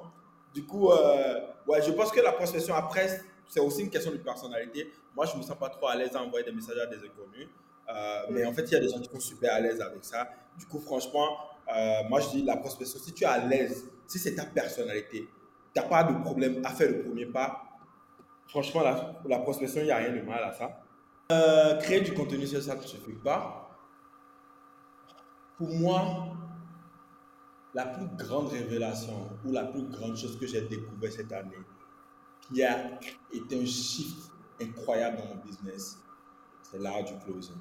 Du 0.54 0.66
coup, 0.66 0.90
euh, 0.92 1.40
ouais, 1.68 1.82
je 1.82 1.92
pense 1.92 2.12
que 2.12 2.20
la 2.22 2.32
prospection, 2.32 2.74
après, 2.74 3.22
c'est 3.48 3.60
aussi 3.60 3.82
une 3.82 3.90
question 3.92 4.12
de 4.12 4.18
personnalité. 4.18 4.92
Moi, 5.16 5.26
je 5.28 5.34
ne 5.34 5.38
me 5.40 5.44
sens 5.44 5.58
pas 5.58 5.70
trop 5.70 5.88
à 5.88 5.96
l'aise 5.96 6.16
à 6.16 6.22
envoyer 6.24 6.44
des 6.46 6.52
messages 6.52 6.78
à 6.80 6.88
des 6.88 6.98
inconnus. 6.98 7.48
Euh, 7.90 8.22
mais 8.32 8.46
en 8.46 8.54
fait, 8.54 8.64
il 8.64 8.72
y 8.72 8.76
a 8.76 8.80
des 8.80 8.90
gens 8.90 9.00
qui 9.00 9.10
sont 9.10 9.20
super 9.20 9.54
à 9.54 9.60
l'aise 9.60 9.80
avec 9.80 10.04
ça. 10.04 10.28
Du 10.58 10.66
coup, 10.66 10.80
franchement, 10.80 11.38
euh, 11.76 12.10
moi, 12.10 12.20
je 12.20 12.30
dis 12.30 12.44
la 12.44 12.58
prospection, 12.58 13.00
si 13.00 13.14
tu 13.14 13.24
es 13.24 13.28
à 13.28 13.46
l'aise, 13.46 13.90
si 14.08 14.20
c'est 14.20 14.36
ta 14.36 14.46
personnalité, 14.46 15.28
tu 15.74 15.82
n'as 15.82 15.88
pas 15.88 16.04
de 16.04 16.20
problème 16.22 16.62
à 16.66 16.70
faire 16.70 16.90
le 16.90 17.04
premier 17.04 17.26
pas. 17.26 17.64
Franchement, 18.48 18.82
la, 18.82 19.40
prospection, 19.40 19.82
il 19.82 19.86
n'y 19.86 19.92
a 19.92 19.98
rien 19.98 20.14
de 20.14 20.22
mal 20.22 20.44
à 20.44 20.52
ça. 20.52 20.84
Euh, 21.32 21.78
créer 21.78 22.02
du 22.02 22.14
contenu 22.14 22.46
sur 22.46 22.62
ça 22.62 22.76
ne 22.76 22.82
suffit 22.82 23.14
pas. 23.14 23.70
Pour 25.58 25.70
moi, 25.70 26.28
la 27.74 27.86
plus 27.86 28.08
grande 28.18 28.50
révélation 28.50 29.30
ou 29.46 29.54
la 29.54 29.64
plus 29.64 29.84
grande 29.84 30.18
chose 30.18 30.38
que 30.38 30.46
j'ai 30.46 30.62
découvert 30.62 31.12
cette 31.12 31.32
année, 31.32 31.56
qui 32.42 32.64
a 32.64 33.00
été 33.32 33.62
un 33.62 33.66
shift 33.66 34.32
incroyable 34.62 35.18
dans 35.18 35.36
mon 35.36 35.42
business, 35.42 35.98
c'est 36.64 36.80
l'art 36.80 37.04
du 37.06 37.14
closing. 37.26 37.56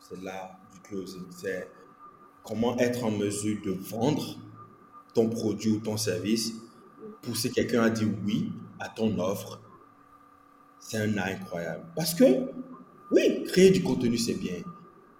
C'est 0.00 0.20
l'art 0.22 0.58
du 0.72 0.80
closing. 0.80 1.26
C'est 1.30 1.70
comment 2.44 2.76
être 2.78 3.04
en 3.04 3.10
mesure 3.10 3.58
de 3.64 3.72
vendre 3.72 4.36
ton 5.14 5.28
produit 5.28 5.70
ou 5.72 5.80
ton 5.80 5.96
service, 5.96 6.52
pousser 7.22 7.50
quelqu'un 7.50 7.82
à 7.82 7.90
dire 7.90 8.08
oui 8.24 8.52
à 8.80 8.88
ton 8.88 9.18
offre? 9.18 9.60
C'est 10.80 10.98
un 10.98 11.16
art 11.18 11.26
incroyable. 11.26 11.84
Parce 11.96 12.14
que, 12.14 12.24
oui, 13.10 13.44
créer 13.44 13.70
du 13.70 13.82
contenu, 13.82 14.16
c'est 14.16 14.34
bien. 14.34 14.54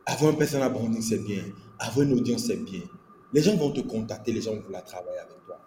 Avoir 0.07 0.33
un 0.33 0.37
personal 0.37 0.73
branding, 0.73 1.03
c'est 1.03 1.25
bien. 1.25 1.43
Avoir 1.79 2.07
une 2.07 2.15
audience, 2.15 2.45
c'est 2.47 2.57
bien. 2.65 2.81
Les 3.33 3.43
gens 3.43 3.57
vont 3.57 3.71
te 3.71 3.81
contacter, 3.81 4.33
les 4.33 4.41
gens 4.41 4.55
vont 4.55 4.61
vouloir 4.61 4.85
travailler 4.85 5.19
avec 5.19 5.45
toi. 5.45 5.61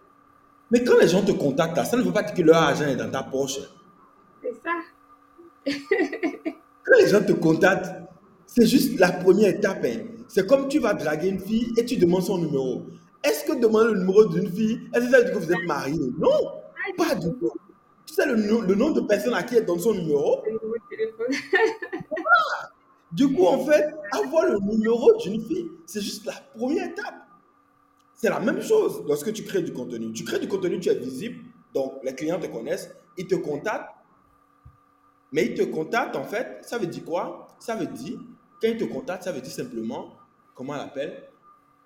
Mais 0.71 0.83
quand 0.83 0.97
les 0.99 1.07
gens 1.07 1.23
te 1.23 1.31
contactent, 1.31 1.83
ça 1.85 1.97
ne 1.97 2.01
veut 2.01 2.11
pas 2.11 2.23
dire 2.23 2.33
que 2.33 2.41
leur 2.41 2.57
argent 2.57 2.85
est 2.85 2.95
dans 2.95 3.11
ta 3.11 3.23
poche. 3.23 3.59
C'est 4.41 4.53
ça. 4.63 4.81
Quand 6.83 6.97
les 6.99 7.07
gens 7.09 7.21
te 7.23 7.33
contactent, 7.33 7.91
c'est 8.47 8.65
juste 8.65 8.99
la 8.99 9.11
première 9.11 9.49
étape. 9.49 9.85
hein. 9.85 9.99
C'est 10.33 10.47
comme 10.47 10.69
tu 10.69 10.79
vas 10.79 10.93
draguer 10.93 11.27
une 11.27 11.39
fille 11.39 11.73
et 11.75 11.83
tu 11.83 11.97
demandes 11.97 12.23
son 12.23 12.37
numéro. 12.37 12.83
Est-ce 13.21 13.43
que 13.43 13.59
demander 13.59 13.93
le 13.93 13.99
numéro 13.99 14.25
d'une 14.27 14.49
fille, 14.49 14.79
est-ce 14.93 15.03
que 15.03 15.11
ça 15.11 15.17
veut 15.17 15.25
dire 15.25 15.33
que 15.33 15.39
vous 15.39 15.51
êtes 15.51 15.65
mariés 15.67 15.99
Non, 16.17 16.53
pas 16.97 17.15
du 17.15 17.27
tout. 17.33 17.51
Tu 18.05 18.13
sais 18.13 18.25
le, 18.25 18.35
le 18.35 18.75
nombre 18.75 19.01
de 19.01 19.01
personnes 19.01 19.33
à 19.33 19.43
qui 19.43 19.57
elle 19.57 19.65
donne 19.65 19.79
son 19.79 19.93
numéro? 19.93 20.41
Du 23.11 23.33
coup, 23.33 23.45
en 23.45 23.65
fait, 23.65 23.93
avoir 24.13 24.45
le 24.45 24.59
numéro 24.59 25.13
d'une 25.17 25.43
fille, 25.45 25.69
c'est 25.85 25.99
juste 25.99 26.25
la 26.25 26.33
première 26.55 26.85
étape. 26.87 27.27
C'est 28.13 28.29
la 28.29 28.39
même 28.39 28.61
chose 28.61 29.03
lorsque 29.05 29.33
tu 29.33 29.43
crées 29.43 29.63
du 29.63 29.73
contenu. 29.73 30.13
Tu 30.13 30.23
crées 30.23 30.39
du 30.39 30.47
contenu, 30.47 30.79
tu 30.79 30.87
es 30.87 30.95
visible, 30.95 31.43
donc 31.73 31.95
les 32.03 32.15
clients 32.15 32.39
te 32.39 32.47
connaissent, 32.47 32.89
ils 33.17 33.27
te 33.27 33.35
contactent. 33.35 33.89
Mais 35.33 35.47
ils 35.47 35.55
te 35.55 35.63
contactent, 35.63 36.15
en 36.15 36.23
fait, 36.23 36.59
ça 36.61 36.77
veut 36.77 36.87
dire 36.87 37.03
quoi? 37.03 37.49
Ça 37.59 37.75
veut 37.75 37.87
dire, 37.87 38.17
quand 38.61 38.69
ils 38.69 38.77
te 38.77 38.85
contactent, 38.85 39.23
ça 39.23 39.33
veut 39.33 39.41
dire 39.41 39.51
simplement, 39.51 40.13
comment 40.61 40.75
elle 40.75 40.81
appelle 40.81 41.23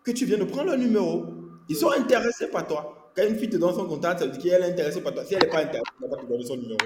Que 0.03 0.11
tu 0.11 0.25
viens 0.25 0.37
de 0.37 0.43
prendre 0.43 0.65
leur 0.65 0.77
numéro. 0.77 1.27
Ils 1.69 1.77
sont 1.77 1.91
intéressés 1.91 2.47
par 2.47 2.67
toi. 2.67 3.09
Quand 3.15 3.25
une 3.25 3.37
fille 3.37 3.49
te 3.49 3.55
donne 3.55 3.73
son 3.73 3.85
contact, 3.85 4.19
ça 4.19 4.25
veut 4.25 4.33
dire 4.33 4.41
qu'elle 4.41 4.63
est 4.63 4.71
intéressée 4.71 4.99
par 4.99 5.13
toi. 5.13 5.23
Si 5.23 5.33
elle 5.33 5.43
n'est 5.43 5.47
pas 5.47 5.59
intéressée, 5.59 5.91
elle 6.03 6.09
va 6.09 6.17
pas 6.17 6.21
te 6.21 6.27
donner 6.27 6.43
son 6.43 6.57
numéro. 6.57 6.77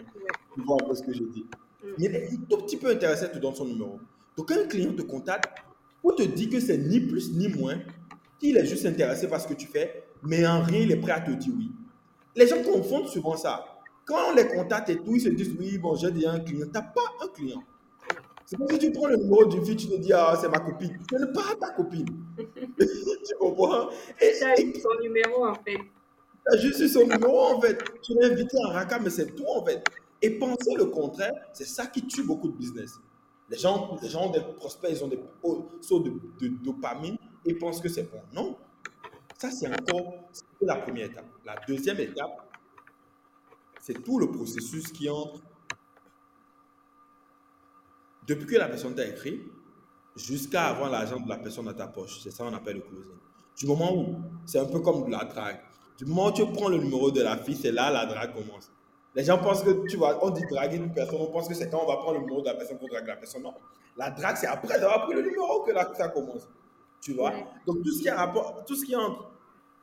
Tu 0.54 0.62
vois 0.62 0.78
un 0.80 0.88
peu 0.88 0.94
ce 0.94 1.02
que 1.02 1.12
je 1.12 1.24
dis. 1.24 1.48
Mais 1.98 2.06
elle 2.06 2.16
est 2.16 2.28
un 2.32 2.38
tout 2.48 2.58
petit 2.58 2.78
peu 2.78 2.92
intéressée, 2.92 3.26
elle 3.26 3.32
te 3.32 3.40
donne 3.40 3.56
son 3.56 3.66
numéro. 3.66 4.00
Donc, 4.38 4.50
quand 4.50 4.60
un 4.60 4.68
client 4.68 4.94
te 4.94 5.02
contacte, 5.02 5.50
on 6.04 6.12
te 6.12 6.22
dit 6.22 6.48
que 6.48 6.60
c'est 6.60 6.78
ni 6.78 7.00
plus 7.00 7.32
ni 7.32 7.48
moins 7.48 7.80
qu'il 8.40 8.56
est 8.56 8.66
juste 8.68 8.86
intéressé 8.86 9.28
par 9.28 9.42
ce 9.42 9.48
que 9.48 9.56
tu 9.56 9.66
fais, 9.66 10.04
mais 10.22 10.46
en 10.46 10.62
rien, 10.62 10.82
il 10.82 10.92
est 10.92 10.98
prêt 10.98 11.14
à 11.14 11.22
te 11.22 11.32
dire 11.32 11.54
oui. 11.58 11.72
Les 12.36 12.46
gens 12.46 12.62
confondent 12.62 13.08
souvent 13.08 13.36
ça. 13.36 13.66
Quand 14.06 14.30
on 14.32 14.36
les 14.36 14.48
contacte 14.48 14.90
et 14.90 14.98
tout, 14.98 15.16
ils 15.16 15.22
se 15.22 15.30
disent 15.30 15.56
oui, 15.60 15.80
bon, 15.80 15.96
j'ai 15.96 16.12
déjà 16.12 16.34
un 16.34 16.40
client. 16.40 16.68
Tu 16.68 16.72
n'as 16.72 16.84
pas 16.84 17.02
un 17.24 17.28
client. 17.30 17.64
C'est 18.50 18.58
comme 18.58 18.68
si 18.68 18.80
tu 18.80 18.92
prends 18.92 19.06
le 19.06 19.18
numéro 19.18 19.46
d'une 19.46 19.64
fille, 19.64 19.76
tu 19.76 19.88
te 19.88 19.96
dis, 19.98 20.12
ah, 20.12 20.36
c'est 20.42 20.50
ma 20.50 20.58
copine. 20.58 20.98
Ce 21.12 21.18
n'est 21.18 21.32
pas 21.32 21.54
ta 21.62 21.70
copine. 21.70 22.08
tu 22.80 23.36
comprends? 23.40 23.92
Et 24.20 24.34
Tu 24.40 24.44
as 24.44 24.60
eu 24.60 24.74
son 24.74 24.90
numéro, 25.04 25.46
en 25.46 25.54
fait. 25.54 25.78
tu 25.78 26.54
as 26.56 26.58
juste 26.58 26.80
eu 26.80 26.90
son 26.90 27.02
numéro, 27.02 27.42
en 27.42 27.62
fait. 27.62 27.78
Tu 28.02 28.16
l'as 28.16 28.26
invité 28.26 28.58
en 28.66 28.70
raka, 28.70 28.98
mais 28.98 29.12
c'est 29.12 29.36
tout, 29.36 29.46
en 29.56 29.64
fait. 29.64 29.84
Et 30.24 30.32
penser 30.32 30.74
le 30.76 30.86
contraire, 30.86 31.32
c'est 31.54 31.68
ça 31.68 31.86
qui 31.86 32.08
tue 32.08 32.24
beaucoup 32.24 32.50
de 32.50 32.58
business. 32.58 32.96
Les 33.52 33.58
gens, 33.60 33.96
les 34.02 34.10
gens 34.10 34.30
ont 34.30 34.32
des 34.32 34.42
prospects, 34.42 34.90
ils 34.92 35.04
ont 35.04 35.08
des 35.08 35.20
sauts 35.82 36.00
de, 36.00 36.10
de 36.42 36.48
dopamine 36.48 37.18
et 37.46 37.54
pensent 37.54 37.80
que 37.80 37.90
c'est 37.90 38.12
bon. 38.12 38.22
Non. 38.34 38.58
Ça, 39.38 39.52
c'est 39.52 39.68
encore 39.68 40.24
la 40.60 40.78
première 40.78 41.06
étape. 41.06 41.26
La 41.46 41.56
deuxième 41.68 42.00
étape, 42.00 42.50
c'est 43.80 44.02
tout 44.04 44.18
le 44.18 44.32
processus 44.32 44.92
qui 44.92 45.08
entre 45.08 45.40
depuis 48.30 48.46
que 48.46 48.56
la 48.56 48.68
personne 48.68 48.94
t'a 48.94 49.08
écrit 49.08 49.42
jusqu'à 50.16 50.68
avoir 50.68 50.92
l'argent 50.92 51.20
de 51.20 51.28
la 51.28 51.38
personne 51.38 51.66
dans 51.66 51.74
ta 51.74 51.88
poche. 51.88 52.20
C'est 52.22 52.30
ça 52.32 52.44
qu'on 52.44 52.54
appelle 52.54 52.76
le 52.76 52.82
closing. 52.82 53.18
Du 53.58 53.66
moment 53.66 53.96
où, 53.96 54.18
c'est 54.46 54.60
un 54.60 54.66
peu 54.66 54.80
comme 54.80 55.06
de 55.06 55.12
la 55.12 55.26
drague. 55.26 55.60
Du 55.98 56.06
moment 56.06 56.28
où 56.28 56.32
tu 56.32 56.46
prends 56.46 56.70
le 56.70 56.78
numéro 56.78 57.10
de 57.12 57.22
la 57.22 57.38
fille, 57.38 57.56
c'est 57.56 57.72
là 57.72 57.90
la 57.90 58.06
drague 58.06 58.34
commence. 58.34 58.72
Les 59.16 59.24
gens 59.24 59.40
pensent 59.40 59.64
que, 59.64 59.88
tu 59.88 59.98
vois, 59.98 60.24
on 60.24 60.30
dit 60.30 60.44
draguer 60.48 60.78
une 60.78 60.94
personne, 60.94 61.18
on 61.20 61.32
pense 61.32 61.48
que 61.48 61.56
c'est 61.56 61.70
quand 61.70 61.82
on 61.84 61.88
va 61.88 61.98
prendre 61.98 62.14
le 62.14 62.20
numéro 62.20 62.42
de 62.42 62.46
la 62.46 62.54
personne 62.54 62.78
qu'on 62.78 62.88
drague 62.88 63.08
la 63.08 63.16
personne. 63.16 63.42
Non. 63.42 63.54
La 63.98 64.12
drague, 64.12 64.38
c'est 64.38 64.48
après 64.48 64.76
avoir 64.76 65.08
pris 65.08 65.16
le 65.16 65.24
numéro 65.24 65.64
que 65.64 65.72
là, 65.72 65.92
ça 65.98 66.10
commence. 66.10 66.48
Tu 67.02 67.14
vois? 67.14 67.34
Donc, 67.66 67.82
tout 67.84 67.92
ce, 67.92 68.02
qui 68.02 68.10
rapport, 68.10 68.64
tout 68.66 68.76
ce 68.76 68.86
qui 68.86 68.96
entre 68.96 69.32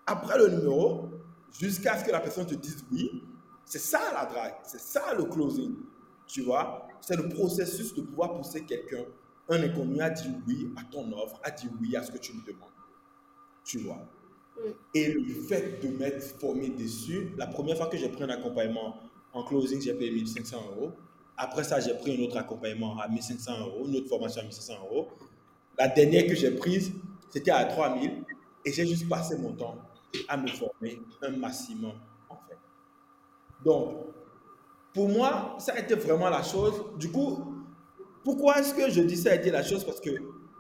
après 0.06 0.38
le 0.38 0.48
numéro, 0.50 1.08
jusqu'à 1.58 1.98
ce 1.98 2.04
que 2.04 2.12
la 2.12 2.20
personne 2.20 2.46
te 2.46 2.54
dise 2.54 2.84
oui, 2.92 3.24
c'est 3.64 3.80
ça 3.80 4.00
la 4.14 4.26
drague. 4.26 4.54
C'est 4.62 4.80
ça 4.80 5.12
le 5.14 5.24
closing. 5.24 5.74
Tu 6.26 6.42
vois? 6.42 6.85
C'est 7.00 7.16
le 7.16 7.28
processus 7.28 7.94
de 7.94 8.02
pouvoir 8.02 8.34
pousser 8.34 8.64
quelqu'un, 8.64 9.04
un 9.48 9.62
inconnu, 9.62 10.00
à 10.00 10.10
dire 10.10 10.32
oui 10.46 10.70
à 10.76 10.84
ton 10.84 11.10
offre, 11.12 11.40
à 11.42 11.50
dire 11.50 11.70
oui 11.80 11.96
à 11.96 12.02
ce 12.02 12.10
que 12.10 12.18
tu 12.18 12.32
lui 12.32 12.42
demandes. 12.46 12.70
Tu 13.64 13.78
vois? 13.78 13.98
Mm. 14.56 14.70
Et 14.94 15.12
le 15.12 15.34
fait 15.34 15.82
de 15.82 15.88
m'être 15.88 16.22
formé 16.22 16.68
dessus, 16.70 17.32
la 17.36 17.46
première 17.46 17.76
fois 17.76 17.86
que 17.86 17.96
j'ai 17.96 18.08
pris 18.08 18.24
un 18.24 18.30
accompagnement 18.30 18.96
en 19.32 19.44
closing, 19.44 19.80
j'ai 19.80 19.94
payé 19.94 20.10
1500 20.10 20.56
euros. 20.76 20.92
Après 21.36 21.64
ça, 21.64 21.80
j'ai 21.80 21.94
pris 21.94 22.16
un 22.18 22.24
autre 22.24 22.36
accompagnement 22.38 22.98
à 22.98 23.08
1500 23.08 23.60
euros, 23.60 23.86
une 23.86 23.96
autre 23.96 24.08
formation 24.08 24.40
à 24.40 24.44
1500 24.44 24.74
euros. 24.84 25.08
La 25.78 25.88
dernière 25.88 26.26
que 26.26 26.34
j'ai 26.34 26.50
prise, 26.52 26.92
c'était 27.28 27.50
à 27.50 27.64
3000 27.66 28.24
et 28.64 28.72
j'ai 28.72 28.86
juste 28.86 29.08
passé 29.08 29.36
mon 29.36 29.52
temps 29.52 29.76
à 30.28 30.36
me 30.36 30.48
former 30.48 30.98
un 31.22 31.30
maximum 31.30 31.92
en 32.30 32.36
fait. 32.48 32.56
Donc, 33.62 33.96
pour 34.96 35.08
moi, 35.10 35.54
ça 35.58 35.74
a 35.74 35.78
été 35.78 35.94
vraiment 35.94 36.30
la 36.30 36.42
chose. 36.42 36.82
Du 36.98 37.10
coup, 37.12 37.38
Pourquoi 38.26 38.58
est-ce 38.58 38.74
que 38.74 38.90
je 38.90 39.02
dis 39.02 39.16
ça 39.16 39.30
a 39.30 39.34
été 39.36 39.52
la 39.52 39.62
chose? 39.62 39.84
Parce 39.84 40.00
que 40.00 40.10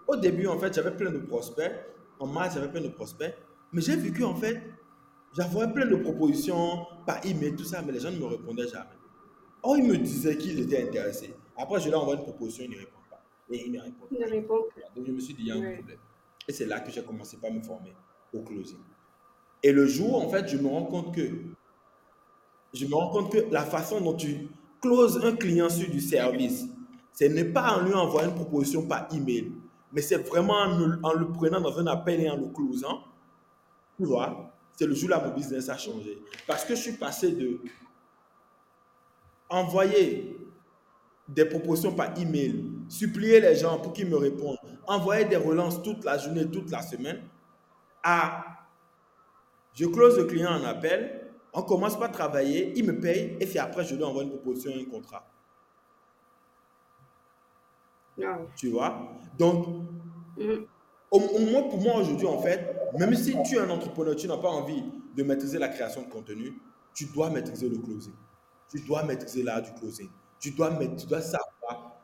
au 0.06 0.14
début, 0.14 0.46
en 0.46 0.56
fait, 0.56 0.72
j'avais 0.72 0.94
plein 0.94 1.10
de 1.10 1.18
prospects. 1.18 1.72
En 2.20 2.28
mars, 2.28 2.54
j'avais 2.54 2.70
plein 2.70 2.80
de 2.80 2.86
prospects. 2.86 3.34
Mais 3.72 3.80
j'ai 3.80 3.96
vu 3.96 4.12
qu'en 4.12 4.36
fait, 4.36 4.62
j'avais 5.36 5.72
plein 5.72 5.86
de 5.86 5.96
propositions 5.96 6.86
par 7.04 7.26
email, 7.26 7.56
tout 7.56 7.64
ça, 7.64 7.82
mais 7.82 7.90
les 7.90 7.98
gens 7.98 8.12
ne 8.12 8.18
me 8.18 8.26
répondaient 8.26 8.68
jamais. 8.68 8.96
Oh, 9.64 9.74
ils 9.76 9.82
me 9.82 9.96
disaient 9.96 10.36
qu'ils 10.36 10.60
étaient 10.60 10.80
intéressés. 10.80 11.34
Après, 11.56 11.80
je 11.80 11.90
leur 11.90 12.02
envoie 12.02 12.14
une 12.14 12.22
proposition, 12.22 12.62
ils 12.62 12.70
ne 12.70 12.76
répondent 12.76 13.10
pas. 13.10 13.24
Et 13.50 13.66
ils 13.66 13.72
ne 13.72 13.80
répondent 13.80 14.68
pas. 14.68 14.94
Donc, 14.94 15.04
je 15.04 15.10
me 15.10 15.18
suis 15.18 15.34
dit, 15.34 15.42
il 15.42 15.48
y 15.48 15.50
a 15.50 15.56
un 15.56 15.74
problème. 15.74 15.98
Et 16.46 16.52
c'est 16.52 16.66
là 16.66 16.78
que 16.78 16.92
j'ai 16.92 17.02
commencé 17.02 17.36
par 17.38 17.50
me 17.50 17.60
former 17.62 17.96
au 18.32 18.42
closing. 18.42 18.78
Et 19.64 19.72
le 19.72 19.86
jour, 19.86 20.24
en 20.24 20.28
fait, 20.28 20.46
je 20.46 20.56
me 20.56 20.68
rends 20.68 20.86
compte 20.86 21.12
que 21.16 21.22
je 22.76 22.86
me 22.86 22.94
rends 22.94 23.08
compte 23.08 23.32
que 23.32 23.38
la 23.50 23.62
façon 23.62 24.00
dont 24.00 24.14
tu 24.14 24.48
closes 24.80 25.24
un 25.24 25.34
client 25.34 25.68
sur 25.68 25.88
du 25.88 26.00
service, 26.00 26.66
ce 27.12 27.24
n'est 27.24 27.46
pas 27.46 27.78
en 27.78 27.82
lui 27.82 27.94
envoyant 27.94 28.28
une 28.28 28.34
proposition 28.34 28.86
par 28.86 29.08
email, 29.14 29.52
mais 29.92 30.02
c'est 30.02 30.18
vraiment 30.28 30.58
en 31.02 31.12
le, 31.14 31.32
prenant 31.32 31.60
dans 31.60 31.78
un 31.78 31.86
appel 31.86 32.20
et 32.20 32.30
en 32.30 32.36
le 32.36 32.48
closant. 32.48 33.02
Tu 33.96 34.04
vois, 34.04 34.52
c'est 34.76 34.86
le 34.86 34.94
jour 34.94 35.08
là 35.08 35.22
mon 35.24 35.34
business 35.34 35.70
a 35.70 35.78
changé. 35.78 36.18
Parce 36.46 36.64
que 36.64 36.74
je 36.74 36.82
suis 36.82 36.92
passé 36.92 37.32
de 37.32 37.60
envoyer 39.48 40.36
des 41.28 41.46
propositions 41.46 41.94
par 41.94 42.16
email, 42.18 42.70
supplier 42.88 43.40
les 43.40 43.56
gens 43.56 43.78
pour 43.78 43.92
qu'ils 43.94 44.08
me 44.08 44.16
répondent, 44.16 44.58
envoyer 44.86 45.24
des 45.24 45.36
relances 45.36 45.82
toute 45.82 46.04
la 46.04 46.18
journée, 46.18 46.46
toute 46.50 46.70
la 46.70 46.82
semaine, 46.82 47.22
à 48.02 48.44
je 49.72 49.86
close 49.86 50.16
le 50.18 50.24
client 50.24 50.50
en 50.50 50.64
appel, 50.64 51.25
on 51.56 51.62
commence 51.62 51.98
par 51.98 52.12
travailler, 52.12 52.72
il 52.76 52.84
me 52.84 53.00
paye 53.00 53.36
et 53.40 53.46
c'est 53.46 53.58
après 53.58 53.84
je 53.84 53.94
lui 53.94 54.04
envoie 54.04 54.22
une 54.22 54.30
proposition 54.30 54.70
et 54.72 54.82
un 54.82 54.84
contrat. 54.84 55.26
Tu 58.56 58.70
vois? 58.70 59.08
Donc, 59.38 59.66
mm. 60.38 60.64
au, 61.10 61.18
moins 61.18 61.62
pour 61.62 61.80
moi 61.80 61.96
aujourd'hui, 61.96 62.26
en 62.26 62.40
fait, 62.40 62.76
même 62.98 63.14
si 63.14 63.34
tu 63.42 63.56
es 63.56 63.58
un 63.58 63.70
entrepreneur, 63.70 64.14
tu 64.14 64.28
n'as 64.28 64.36
pas 64.36 64.48
envie 64.48 64.84
de 65.14 65.22
maîtriser 65.22 65.58
la 65.58 65.68
création 65.68 66.02
de 66.02 66.08
contenu, 66.08 66.60
tu 66.94 67.06
dois 67.06 67.30
maîtriser 67.30 67.68
le 67.68 67.78
closing. 67.78 68.14
Tu 68.70 68.80
dois 68.80 69.02
maîtriser 69.04 69.42
l'art 69.42 69.62
du 69.62 69.72
closing. 69.74 70.08
Tu 70.38 70.50
dois, 70.50 70.70
tu 70.96 71.06
dois 71.06 71.20
savoir, 71.22 72.00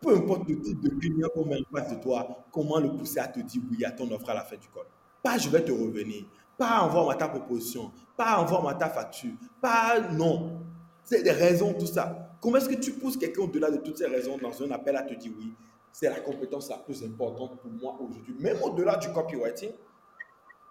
peu 0.00 0.16
importe 0.16 0.48
le 0.48 0.60
type 0.60 0.80
de 0.80 0.90
client 0.90 1.28
qu'on 1.34 1.44
met 1.44 1.56
en 1.56 1.78
face 1.78 1.96
de 1.96 2.00
toi, 2.00 2.44
comment 2.52 2.78
le 2.78 2.90
pousser 2.90 3.18
à 3.18 3.26
te 3.26 3.40
dire 3.40 3.62
oui 3.70 3.84
à 3.84 3.90
ton 3.90 4.10
offre 4.12 4.30
à 4.30 4.34
la 4.34 4.44
fin 4.44 4.56
du 4.56 4.68
col. 4.68 4.86
Pas 5.22 5.38
je 5.38 5.48
vais 5.48 5.64
te 5.64 5.72
revenir, 5.72 6.24
pas 6.58 6.82
envoie-moi 6.82 7.14
ta 7.14 7.28
proposition, 7.28 7.92
pas 8.16 8.38
envoie-moi 8.38 8.74
ta 8.74 8.90
facture, 8.90 9.32
pas 9.60 10.00
non. 10.10 10.60
C'est 11.04 11.22
des 11.22 11.30
raisons, 11.30 11.72
tout 11.72 11.86
ça. 11.86 12.36
Comment 12.40 12.58
est-ce 12.58 12.68
que 12.68 12.74
tu 12.74 12.92
pousses 12.92 13.16
quelqu'un 13.16 13.42
au-delà 13.42 13.70
de 13.70 13.78
toutes 13.78 13.96
ces 13.96 14.06
raisons 14.06 14.36
dans 14.36 14.62
un 14.62 14.70
appel 14.72 14.96
à 14.96 15.02
te 15.02 15.14
dire 15.14 15.32
oui 15.38 15.54
C'est 15.92 16.10
la 16.10 16.20
compétence 16.20 16.68
la 16.68 16.76
plus 16.76 17.02
importante 17.02 17.58
pour 17.60 17.70
moi 17.70 17.96
aujourd'hui. 18.00 18.34
Même 18.40 18.58
au-delà 18.62 18.96
du 18.96 19.10
copywriting, 19.12 19.70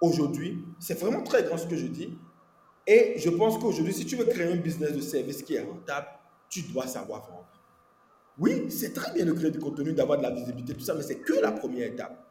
aujourd'hui, 0.01 0.63
c'est 0.77 0.99
vraiment 0.99 1.23
très 1.23 1.43
grand 1.43 1.57
ce 1.57 1.65
que 1.65 1.75
je 1.75 1.87
dis. 1.87 2.17
Et 2.85 3.15
je 3.17 3.29
pense 3.29 3.57
qu'aujourd'hui, 3.57 3.93
si 3.93 4.05
tu 4.05 4.15
veux 4.15 4.25
créer 4.25 4.51
un 4.51 4.57
business 4.57 4.93
de 4.93 5.01
service 5.01 5.41
qui 5.41 5.55
est 5.55 5.61
rentable, 5.61 6.07
tu 6.49 6.61
dois 6.61 6.87
savoir 6.87 7.21
vendre. 7.21 7.47
Oui, 8.39 8.69
c'est 8.69 8.93
très 8.93 9.11
bien 9.13 9.25
de 9.25 9.31
créer 9.31 9.51
du 9.51 9.59
contenu, 9.59 9.93
d'avoir 9.93 10.19
de 10.19 10.23
la 10.23 10.31
visibilité, 10.31 10.73
tout 10.73 10.85
ça, 10.85 10.93
mais 10.93 11.01
c'est 11.01 11.19
que 11.19 11.33
la 11.33 11.51
première 11.51 11.87
étape. 11.87 12.23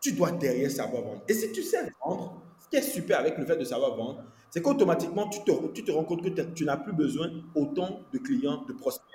Tu 0.00 0.12
dois 0.12 0.30
derrière 0.30 0.70
savoir 0.70 1.02
vendre. 1.02 1.22
Et 1.26 1.34
si 1.34 1.50
tu 1.50 1.62
sais 1.62 1.90
vendre, 2.04 2.37
ce 2.70 2.76
qui 2.76 2.76
est 2.76 2.90
super 2.90 3.18
avec 3.18 3.38
le 3.38 3.44
fait 3.44 3.56
de 3.56 3.64
savoir 3.64 3.96
vendre, 3.96 4.24
c'est 4.50 4.62
qu'automatiquement, 4.62 5.28
tu 5.28 5.42
te, 5.44 5.66
tu 5.72 5.84
te 5.84 5.90
rends 5.90 6.04
compte 6.04 6.22
que 6.22 6.28
tu 6.28 6.64
n'as 6.64 6.76
plus 6.76 6.92
besoin 6.92 7.30
autant 7.54 8.00
de 8.12 8.18
clients, 8.18 8.64
de 8.68 8.72
prospects. 8.72 9.06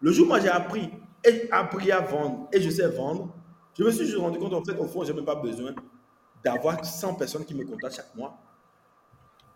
Le 0.00 0.12
jour 0.12 0.26
où 0.26 0.28
moi 0.28 0.40
j'ai 0.40 0.48
appris, 0.48 0.90
et 1.24 1.50
appris 1.50 1.90
à 1.90 2.00
vendre 2.00 2.48
et 2.52 2.60
je 2.60 2.70
sais 2.70 2.88
vendre, 2.88 3.34
je 3.76 3.84
me 3.84 3.90
suis 3.90 4.06
juste 4.06 4.18
rendu 4.18 4.38
compte 4.38 4.54
en 4.54 4.64
fait, 4.64 4.76
au 4.78 4.86
fond, 4.86 5.04
je 5.04 5.10
n'ai 5.10 5.16
même 5.16 5.24
pas 5.24 5.34
besoin 5.34 5.72
d'avoir 6.44 6.84
100 6.84 7.14
personnes 7.14 7.44
qui 7.44 7.54
me 7.54 7.64
contactent 7.64 7.96
chaque 7.96 8.14
mois. 8.14 8.38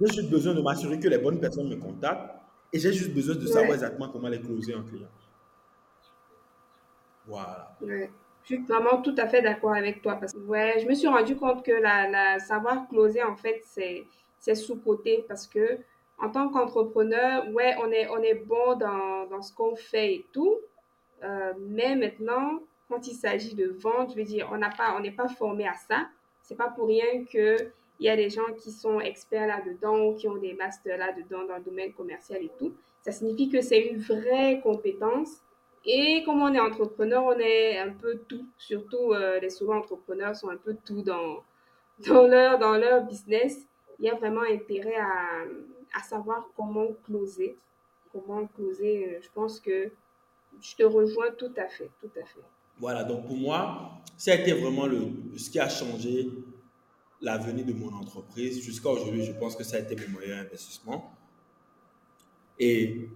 J'ai 0.00 0.12
juste 0.12 0.30
besoin 0.30 0.54
de 0.54 0.60
m'assurer 0.60 0.98
que 0.98 1.08
les 1.08 1.18
bonnes 1.18 1.38
personnes 1.38 1.68
me 1.68 1.76
contactent 1.76 2.34
et 2.72 2.78
j'ai 2.78 2.92
juste 2.92 3.14
besoin 3.14 3.36
de 3.36 3.46
savoir 3.46 3.74
exactement 3.74 4.08
comment 4.08 4.28
les 4.28 4.40
closer 4.40 4.74
un 4.74 4.82
client. 4.82 5.08
Voilà. 7.26 7.76
Je 8.42 8.54
suis 8.54 8.64
vraiment 8.64 9.00
tout 9.02 9.14
à 9.18 9.28
fait 9.28 9.40
d'accord 9.42 9.74
avec 9.74 10.02
toi 10.02 10.16
parce 10.16 10.32
que 10.32 10.38
ouais, 10.38 10.78
je 10.80 10.86
me 10.86 10.94
suis 10.94 11.08
rendu 11.08 11.36
compte 11.36 11.64
que 11.64 11.72
la, 11.72 12.08
la 12.08 12.38
savoir 12.40 12.88
closer 12.88 13.22
en 13.22 13.36
fait 13.36 13.60
c'est 13.64 14.04
c'est 14.38 14.56
sous-côté 14.56 15.24
parce 15.28 15.46
que 15.46 15.78
en 16.18 16.30
tant 16.30 16.48
qu'entrepreneur, 16.48 17.48
ouais, 17.52 17.74
on 17.82 17.90
est 17.90 18.08
on 18.08 18.18
est 18.22 18.34
bon 18.34 18.76
dans, 18.76 19.26
dans 19.26 19.42
ce 19.42 19.52
qu'on 19.52 19.76
fait 19.76 20.14
et 20.14 20.26
tout, 20.32 20.58
euh, 21.22 21.52
mais 21.58 21.96
maintenant 21.96 22.60
quand 22.88 23.06
il 23.06 23.14
s'agit 23.14 23.54
de 23.54 23.68
vendre, 23.68 24.10
je 24.10 24.16
veux 24.16 24.24
dire, 24.24 24.48
on 24.52 24.58
n'a 24.58 24.70
pas 24.70 24.94
on 24.96 25.00
n'est 25.00 25.12
pas 25.12 25.28
formé 25.28 25.66
à 25.66 25.74
ça. 25.74 26.08
C'est 26.42 26.56
pas 26.56 26.68
pour 26.68 26.88
rien 26.88 27.24
que 27.32 27.56
il 28.00 28.06
y 28.06 28.08
a 28.08 28.16
des 28.16 28.30
gens 28.30 28.52
qui 28.58 28.72
sont 28.72 29.00
experts 29.00 29.46
là-dedans 29.46 30.06
ou 30.06 30.14
qui 30.14 30.26
ont 30.26 30.36
des 30.36 30.54
masters 30.54 30.98
là-dedans 30.98 31.44
dans 31.46 31.56
le 31.56 31.62
domaine 31.62 31.92
commercial 31.92 32.42
et 32.42 32.50
tout. 32.58 32.74
Ça 33.00 33.12
signifie 33.12 33.48
que 33.48 33.60
c'est 33.60 33.80
une 33.80 33.98
vraie 33.98 34.60
compétence 34.62 35.40
et 35.84 36.22
comme 36.24 36.42
on 36.42 36.52
est 36.54 36.60
entrepreneur, 36.60 37.24
on 37.24 37.38
est 37.38 37.78
un 37.78 37.90
peu 37.90 38.18
tout. 38.28 38.46
Surtout, 38.56 39.12
euh, 39.12 39.40
les 39.40 39.50
solo 39.50 39.72
entrepreneurs 39.72 40.36
sont 40.36 40.48
un 40.48 40.56
peu 40.56 40.76
tout 40.84 41.02
dans, 41.02 41.42
dans, 42.06 42.26
leur, 42.26 42.58
dans 42.58 42.76
leur 42.76 43.04
business. 43.04 43.66
Il 43.98 44.06
y 44.06 44.08
a 44.08 44.14
vraiment 44.14 44.42
intérêt 44.42 44.96
à, 44.96 45.44
à 45.94 46.02
savoir 46.02 46.48
comment 46.56 46.88
closer. 47.04 47.56
Comment 48.12 48.46
closer. 48.46 49.06
Euh, 49.06 49.18
je 49.22 49.28
pense 49.34 49.58
que 49.58 49.90
je 50.60 50.76
te 50.76 50.82
rejoins 50.84 51.32
tout 51.32 51.52
à 51.56 51.68
fait. 51.68 51.90
Tout 52.00 52.10
à 52.16 52.24
fait. 52.24 52.40
Voilà, 52.78 53.04
donc 53.04 53.26
pour 53.26 53.36
moi, 53.36 53.92
ça 54.16 54.32
a 54.32 54.34
été 54.36 54.52
vraiment 54.52 54.86
le, 54.86 55.08
ce 55.36 55.50
qui 55.50 55.58
a 55.58 55.68
changé 55.68 56.28
l'avenir 57.20 57.64
de 57.64 57.72
mon 57.72 57.92
entreprise. 57.92 58.60
Jusqu'à 58.60 58.90
aujourd'hui, 58.90 59.24
je 59.24 59.32
pense 59.32 59.56
que 59.56 59.64
ça 59.64 59.76
a 59.76 59.80
été 59.80 59.96
mon 60.08 60.20
meilleur 60.20 60.40
investissement. 60.40 61.12
Et 62.58 63.08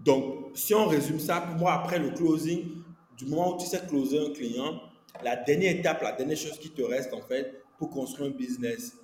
donc, 0.00 0.52
si 0.54 0.74
on 0.74 0.86
résume 0.86 1.20
ça, 1.20 1.40
pour 1.40 1.56
moi, 1.56 1.74
après 1.74 1.98
le 1.98 2.10
closing, 2.10 2.82
du 3.16 3.26
moment 3.26 3.54
où 3.54 3.58
tu 3.58 3.66
sais 3.66 3.82
closer 3.86 4.18
un 4.18 4.32
client, 4.32 4.80
la 5.22 5.36
dernière 5.36 5.76
étape, 5.76 6.02
la 6.02 6.12
dernière 6.12 6.38
chose 6.38 6.58
qui 6.58 6.70
te 6.70 6.82
reste, 6.82 7.12
en 7.12 7.20
fait, 7.20 7.62
pour 7.78 7.90
construire 7.90 8.28
un 8.28 8.34
business, 8.34 8.96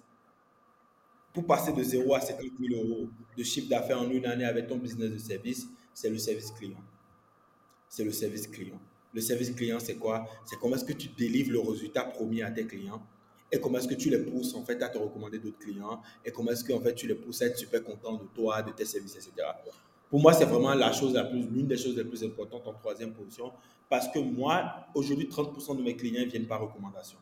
pour 1.35 1.45
passer 1.45 1.73
de 1.73 1.83
0 1.83 2.15
à 2.15 2.21
50 2.21 2.47
000 2.59 2.83
euros 2.83 3.09
de 3.37 3.45
chiffre 3.45 3.69
d'affaires 3.69 4.01
en 4.01 4.11
une 4.11 4.25
année 4.25 4.47
avec 4.47 4.69
ton 4.69 4.79
business 4.79 5.11
de 5.11 5.19
service, 5.19 5.67
c'est 5.93 6.09
le 6.09 6.17
service 6.17 6.51
client. 6.51 6.83
C'est 7.91 8.05
le 8.05 8.13
service 8.13 8.47
client. 8.47 8.81
Le 9.13 9.21
service 9.21 9.51
client, 9.51 9.79
c'est 9.79 9.97
quoi? 9.97 10.27
C'est 10.47 10.59
comment 10.59 10.77
est-ce 10.77 10.85
que 10.85 10.95
tu 10.95 11.09
délivres 11.09 11.53
le 11.53 11.61
résultat 11.61 12.05
promis 12.05 12.43
à 12.43 12.51
tes 12.51 12.67
clients 12.67 13.03
et 13.53 13.61
comment 13.61 13.79
est-ce 13.79 13.89
que 13.89 13.95
tu 13.95 14.11
les 14.11 14.19
pousses 14.19 14.55
en 14.55 14.65
fait 14.65 14.83
à 14.83 14.89
te 14.89 14.99
recommander 14.99 15.39
d'autres 15.39 15.59
clients 15.59 16.01
et 16.25 16.33
comment 16.33 16.51
est-ce 16.51 16.65
que 16.65 16.73
en 16.73 16.81
fait 16.81 16.95
tu 16.95 17.07
les 17.07 17.15
pousses 17.15 17.43
à 17.43 17.47
être 17.47 17.57
super 17.57 17.83
content 17.85 18.15
de 18.15 18.25
toi, 18.35 18.61
de 18.63 18.73
tes 18.73 18.85
services, 18.85 19.15
etc. 19.15 19.47
Pour 20.11 20.21
moi, 20.21 20.33
c'est 20.33 20.45
vraiment 20.45 20.75
la 20.75 20.93
chose 20.93 21.15
la 21.15 21.25
plus, 21.25 21.43
l'une 21.49 21.67
des 21.67 21.77
choses 21.77 21.97
les 21.97 22.05
plus 22.05 22.23
importantes 22.23 22.67
en 22.67 22.73
troisième 22.73 23.13
position. 23.13 23.53
Parce 23.89 24.09
que 24.09 24.19
moi, 24.19 24.87
aujourd'hui, 24.95 25.27
30% 25.27 25.77
de 25.77 25.83
mes 25.83 25.97
clients 25.97 26.25
ne 26.25 26.27
viennent 26.27 26.47
par 26.47 26.61
recommandation. 26.61 27.19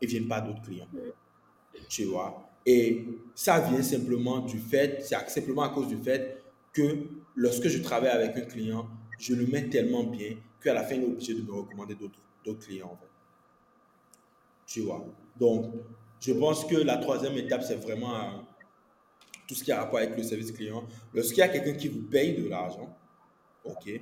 Ils 0.00 0.06
ne 0.06 0.10
viennent 0.10 0.28
pas 0.28 0.40
d'autres 0.40 0.62
clients. 0.62 0.88
Tu 1.88 2.04
vois? 2.04 2.48
Et 2.64 3.06
ça 3.34 3.60
vient 3.60 3.82
simplement 3.82 4.40
du 4.40 4.58
fait, 4.58 5.02
c'est 5.02 5.16
simplement 5.28 5.62
à 5.62 5.70
cause 5.70 5.88
du 5.88 5.96
fait 5.96 6.42
que 6.72 7.06
lorsque 7.34 7.68
je 7.68 7.82
travaille 7.82 8.10
avec 8.10 8.36
un 8.36 8.46
client, 8.46 8.86
je 9.18 9.34
le 9.34 9.46
mets 9.46 9.68
tellement 9.68 10.04
bien 10.04 10.36
qu'à 10.62 10.74
la 10.74 10.84
fin, 10.84 10.94
il 10.94 11.02
est 11.02 11.06
obligé 11.06 11.34
de 11.34 11.42
me 11.42 11.52
recommander 11.52 11.96
d'autres 11.96 12.66
clients. 12.66 12.90
En 12.92 12.96
fait. 12.96 13.10
Tu 14.66 14.80
vois? 14.80 15.04
Donc, 15.38 15.72
je 16.20 16.32
pense 16.32 16.64
que 16.64 16.76
la 16.76 16.98
troisième 16.98 17.36
étape, 17.36 17.62
c'est 17.62 17.76
vraiment 17.76 18.44
tout 19.52 19.58
ce 19.58 19.64
qui 19.64 19.72
a 19.72 19.80
rapport 19.80 19.98
avec 19.98 20.16
le 20.16 20.22
service 20.22 20.50
client. 20.50 20.82
Lorsqu'il 21.12 21.38
y 21.38 21.42
a 21.42 21.48
quelqu'un 21.48 21.74
qui 21.74 21.88
vous 21.88 22.00
paye 22.00 22.34
de 22.42 22.48
l'argent, 22.48 22.96
ok, 23.64 24.00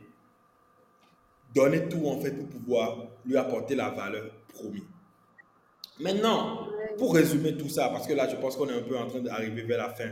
donnez 1.53 1.89
tout 1.89 2.07
en 2.07 2.21
fait 2.21 2.31
pour 2.31 2.47
pouvoir 2.47 3.09
lui 3.27 3.37
apporter 3.37 3.75
la 3.75 3.91
valeur 3.91 4.31
promise. 4.55 4.85
Maintenant, 5.99 6.69
pour 6.99 7.15
résumer 7.15 7.57
tout 7.57 7.69
ça, 7.69 7.89
parce 7.89 8.07
que 8.07 8.13
là, 8.13 8.29
je 8.29 8.37
pense 8.37 8.57
qu'on 8.57 8.69
est 8.69 8.79
un 8.79 8.83
peu 8.83 8.97
en 8.97 9.07
train 9.09 9.19
d'arriver 9.19 9.63
vers 9.63 9.79
la 9.79 9.91
fin 9.91 10.11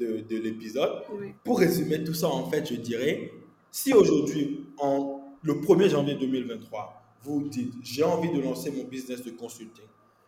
de, 0.00 0.24
de 0.28 0.36
l'épisode. 0.38 1.02
Pour 1.44 1.60
résumer 1.60 2.02
tout 2.02 2.14
ça, 2.14 2.28
en 2.28 2.50
fait, 2.50 2.66
je 2.68 2.74
dirais, 2.74 3.30
si 3.70 3.92
aujourd'hui, 3.94 4.66
en 4.78 5.20
le 5.42 5.54
1er 5.54 5.88
janvier 5.88 6.16
2023, 6.16 7.00
vous 7.22 7.48
dites, 7.48 7.74
j'ai 7.82 8.02
envie 8.02 8.30
de 8.32 8.40
lancer 8.40 8.72
mon 8.72 8.84
business 8.84 9.22
de 9.22 9.30
consulting, 9.30 9.84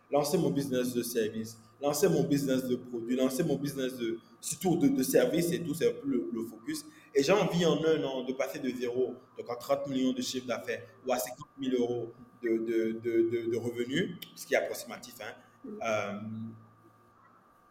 lancer 0.09 0.37
mon 0.37 0.51
business 0.51 0.93
de 0.93 1.03
service, 1.03 1.57
lancer 1.83 2.07
mon 2.07 2.23
business 2.23 2.63
de 2.63 2.77
produit, 2.77 3.15
lancer 3.15 3.43
mon 3.43 3.57
business 3.57 3.97
de, 3.97 4.17
surtout 4.39 4.77
de, 4.77 4.87
de 4.87 5.03
service 5.03 5.51
et 5.51 5.61
tout, 5.61 5.73
c'est 5.73 5.89
un 5.89 5.93
peu 6.01 6.07
le, 6.07 6.43
focus. 6.49 6.85
Et 7.13 7.21
j'ai 7.21 7.33
envie 7.33 7.65
en 7.65 7.77
un 7.83 8.03
an 8.03 8.23
de 8.23 8.33
passer 8.33 8.59
de 8.59 8.69
zéro, 8.69 9.15
donc 9.37 9.49
à 9.49 9.55
30 9.55 9.87
millions 9.87 10.13
de 10.13 10.21
chiffre 10.21 10.47
d'affaires 10.47 10.81
ou 11.05 11.11
à 11.11 11.19
50 11.19 11.37
000 11.61 11.75
euros 11.81 12.11
de, 12.41 12.57
de, 12.57 13.51
de 13.51 13.57
revenus, 13.57 14.17
ce 14.35 14.47
qui 14.47 14.53
est 14.53 14.57
approximatif. 14.57 15.15
Hein. 15.21 15.33
Euh, 15.83 16.19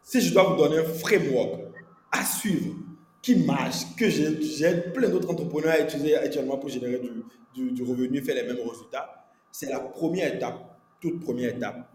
si 0.03 0.21
je 0.21 0.33
dois 0.33 0.45
vous 0.45 0.57
donner 0.57 0.79
un 0.79 0.85
framework 0.85 1.63
à 2.11 2.25
suivre 2.25 2.75
qui 3.23 3.37
marche, 3.37 3.97
que 3.97 4.09
j'ai 4.11 4.93
plein 4.93 5.09
d'autres 5.09 5.31
entrepreneurs 5.31 5.73
à 5.73 5.81
utiliser 5.81 6.17
actuellement 6.17 6.59
pour 6.59 6.69
générer 6.69 6.99
du, 6.99 7.25
du, 7.55 7.71
du 7.73 7.83
revenu 7.83 8.21
fait 8.23 8.35
les 8.35 8.43
mêmes 8.43 8.69
résultats. 8.69 9.27
C'est 9.51 9.71
la 9.71 9.81
première 9.81 10.35
étape, 10.35 10.79
toute 11.01 11.21
première 11.21 11.55
étape. 11.57 11.89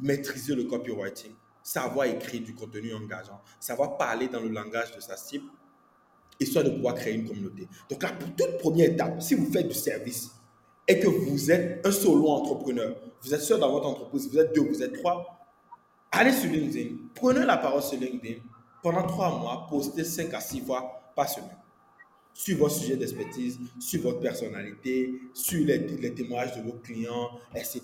Maîtriser 0.00 0.54
le 0.54 0.64
copywriting, 0.64 1.32
savoir 1.62 2.06
écrire 2.06 2.42
du 2.42 2.54
contenu 2.54 2.94
engageant, 2.94 3.40
savoir 3.60 3.96
parler 3.96 4.28
dans 4.28 4.40
le 4.40 4.48
langage 4.48 4.94
de 4.94 5.00
sa 5.00 5.16
cible, 5.16 5.46
histoire 6.38 6.64
de 6.64 6.70
pouvoir 6.70 6.94
créer 6.94 7.14
une 7.14 7.26
communauté. 7.26 7.68
Donc 7.88 8.02
la 8.02 8.10
toute 8.10 8.58
première 8.58 8.90
étape, 8.90 9.22
si 9.22 9.34
vous 9.34 9.50
faites 9.50 9.68
du 9.68 9.74
service 9.74 10.30
et 10.88 10.98
que 10.98 11.06
vous 11.06 11.50
êtes 11.50 11.86
un 11.86 11.92
solo 11.92 12.28
entrepreneur, 12.28 12.96
vous 13.22 13.34
êtes 13.34 13.42
seul 13.42 13.60
dans 13.60 13.70
votre 13.70 13.86
entreprise, 13.86 14.28
vous 14.30 14.38
êtes 14.38 14.54
deux, 14.54 14.62
vous 14.62 14.82
êtes 14.82 15.00
trois, 15.00 15.46
allez 16.10 16.32
sur 16.32 16.50
LinkedIn, 16.50 16.96
prenez 17.14 17.44
la 17.44 17.56
parole 17.56 17.82
sur 17.82 17.98
LinkedIn, 17.98 18.40
pendant 18.82 19.06
trois 19.06 19.38
mois, 19.38 19.66
postez 19.70 20.04
cinq 20.04 20.34
à 20.34 20.40
six 20.40 20.60
fois 20.60 21.12
par 21.14 21.28
semaine 21.28 21.56
sur 22.34 22.58
votre 22.58 22.74
sujet 22.74 22.96
d'expertise, 22.96 23.58
sur 23.78 24.02
votre 24.02 24.20
personnalité, 24.20 25.20
sur 25.34 25.64
les, 25.66 25.78
les, 25.78 26.14
témoignages 26.14 26.56
de 26.56 26.62
vos 26.62 26.78
clients, 26.78 27.30
etc. 27.54 27.82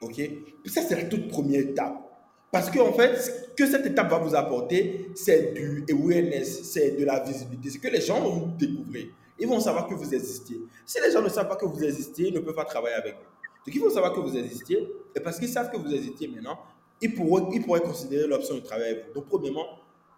OK? 0.00 0.20
Ça, 0.66 0.82
c'est 0.82 0.96
la 0.96 1.04
toute 1.04 1.28
première 1.28 1.60
étape. 1.60 2.07
Parce 2.50 2.70
qu'en 2.70 2.88
en 2.88 2.92
fait, 2.92 3.16
ce 3.16 3.30
que 3.54 3.66
cette 3.66 3.86
étape 3.86 4.08
va 4.08 4.18
vous 4.18 4.34
apporter, 4.34 5.10
c'est 5.14 5.52
du 5.52 5.84
awareness, 5.90 6.62
c'est 6.62 6.92
de 6.92 7.04
la 7.04 7.20
visibilité. 7.20 7.70
C'est 7.70 7.78
que 7.78 7.88
les 7.88 8.00
gens 8.00 8.20
vont 8.20 8.30
vous 8.30 8.56
découvrir. 8.56 9.08
Ils 9.38 9.46
vont 9.46 9.60
savoir 9.60 9.86
que 9.86 9.94
vous 9.94 10.14
existez. 10.14 10.58
Si 10.84 10.98
les 11.00 11.12
gens 11.12 11.22
ne 11.22 11.28
savent 11.28 11.48
pas 11.48 11.56
que 11.56 11.66
vous 11.66 11.84
existez, 11.84 12.28
ils 12.28 12.34
ne 12.34 12.40
peuvent 12.40 12.54
pas 12.54 12.64
travailler 12.64 12.96
avec 12.96 13.14
vous. 13.14 13.20
Donc, 13.66 13.74
il 13.74 13.80
faut 13.80 13.90
savoir 13.90 14.14
que 14.14 14.20
vous 14.20 14.36
existez. 14.36 14.88
Et 15.14 15.20
parce 15.20 15.38
qu'ils 15.38 15.48
savent 15.48 15.70
que 15.70 15.76
vous 15.76 15.92
existez 15.92 16.26
maintenant, 16.26 16.58
ils 17.00 17.14
pourraient, 17.14 17.44
ils 17.52 17.62
pourraient 17.62 17.82
considérer 17.82 18.26
l'option 18.26 18.54
de 18.54 18.60
travailler 18.60 18.92
avec 18.92 19.06
vous. 19.08 19.14
Donc, 19.14 19.26
premièrement, 19.26 19.66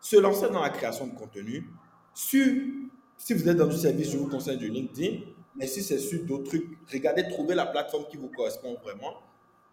se 0.01 0.17
lancer 0.17 0.49
dans 0.49 0.63
la 0.63 0.71
création 0.71 1.07
de 1.07 1.15
contenu. 1.15 1.69
Sur, 2.15 2.47
si 3.17 3.35
vous 3.35 3.49
êtes 3.49 3.57
dans 3.57 3.67
du 3.67 3.77
service, 3.77 4.11
je 4.11 4.17
vous 4.17 4.29
conseille 4.29 4.57
du 4.57 4.69
LinkedIn. 4.69 5.19
Mais 5.57 5.67
si 5.67 5.83
c'est 5.83 5.99
sur 5.99 6.23
d'autres 6.25 6.45
trucs, 6.45 6.79
regardez, 6.91 7.29
trouvez 7.29 7.55
la 7.55 7.67
plateforme 7.67 8.05
qui 8.09 8.17
vous 8.17 8.29
correspond 8.29 8.77
vraiment. 8.83 9.15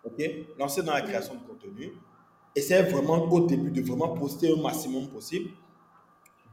OK? 0.03 0.21
Lancez 0.57 0.81
dans 0.81 0.93
la 0.93 1.01
création 1.01 1.35
de 1.35 1.47
contenu. 1.47 1.93
Essayez 2.57 2.81
vraiment 2.89 3.31
au 3.31 3.45
début 3.45 3.69
de 3.69 3.83
vraiment 3.83 4.15
poster 4.15 4.51
au 4.51 4.55
maximum 4.55 5.07
possible. 5.09 5.51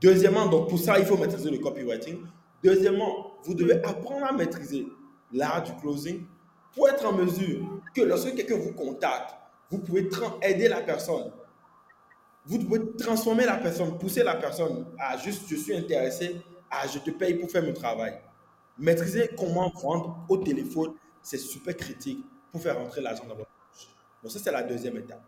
Deuxièmement, 0.03 0.45
donc 0.45 0.69
pour 0.69 0.79
ça, 0.79 0.99
il 0.99 1.07
faut 1.07 1.17
maîtriser 1.17 1.51
le 1.51 1.57
copywriting. 1.57 2.19
Deuxièmement, 2.63 3.39
vous 3.43 3.55
devez 3.55 3.83
apprendre 3.83 4.27
à 4.27 4.33
maîtriser 4.33 4.87
l'art 5.33 5.63
du 5.63 5.75
closing 5.77 6.27
pour 6.75 6.91
être 6.91 7.07
en 7.07 7.15
mesure 7.15 7.81
que 7.95 8.03
lorsque 8.03 8.35
quelqu'un 8.35 8.59
vous 8.59 8.75
contacte, 8.75 9.35
vous 9.71 9.79
pouvez 9.79 10.11
aider 10.43 10.69
la 10.69 10.83
personne. 10.83 11.33
Vous 12.45 12.59
pouvez 12.59 12.83
transformer 12.99 13.47
la 13.47 13.57
personne, 13.57 13.97
pousser 13.97 14.23
la 14.23 14.35
personne 14.35 14.85
à 14.99 15.17
juste 15.17 15.45
je 15.49 15.57
suis 15.57 15.75
intéressé, 15.75 16.43
à 16.71 16.87
je 16.87 16.99
te 16.99 17.13
paye 17.13 17.33
pour 17.37 17.51
faire 17.51 17.63
mon 17.63 17.73
travail. 17.73 18.21
Maîtriser 18.79 19.31
comment 19.39 19.71
vendre 19.71 20.27
au 20.29 20.37
téléphone, 20.37 20.93
c'est 21.23 21.39
super 21.39 21.75
critique 21.75 22.23
pour 22.53 22.61
faire 22.61 22.79
rentrer 22.79 23.01
l'argent 23.01 23.25
dans 23.27 23.37
votre 23.37 23.49
poche. 23.49 23.89
Donc 24.23 24.33
ça, 24.33 24.39
c'est 24.39 24.53
la 24.53 24.63
deuxième 24.63 24.99
étape. 24.99 25.23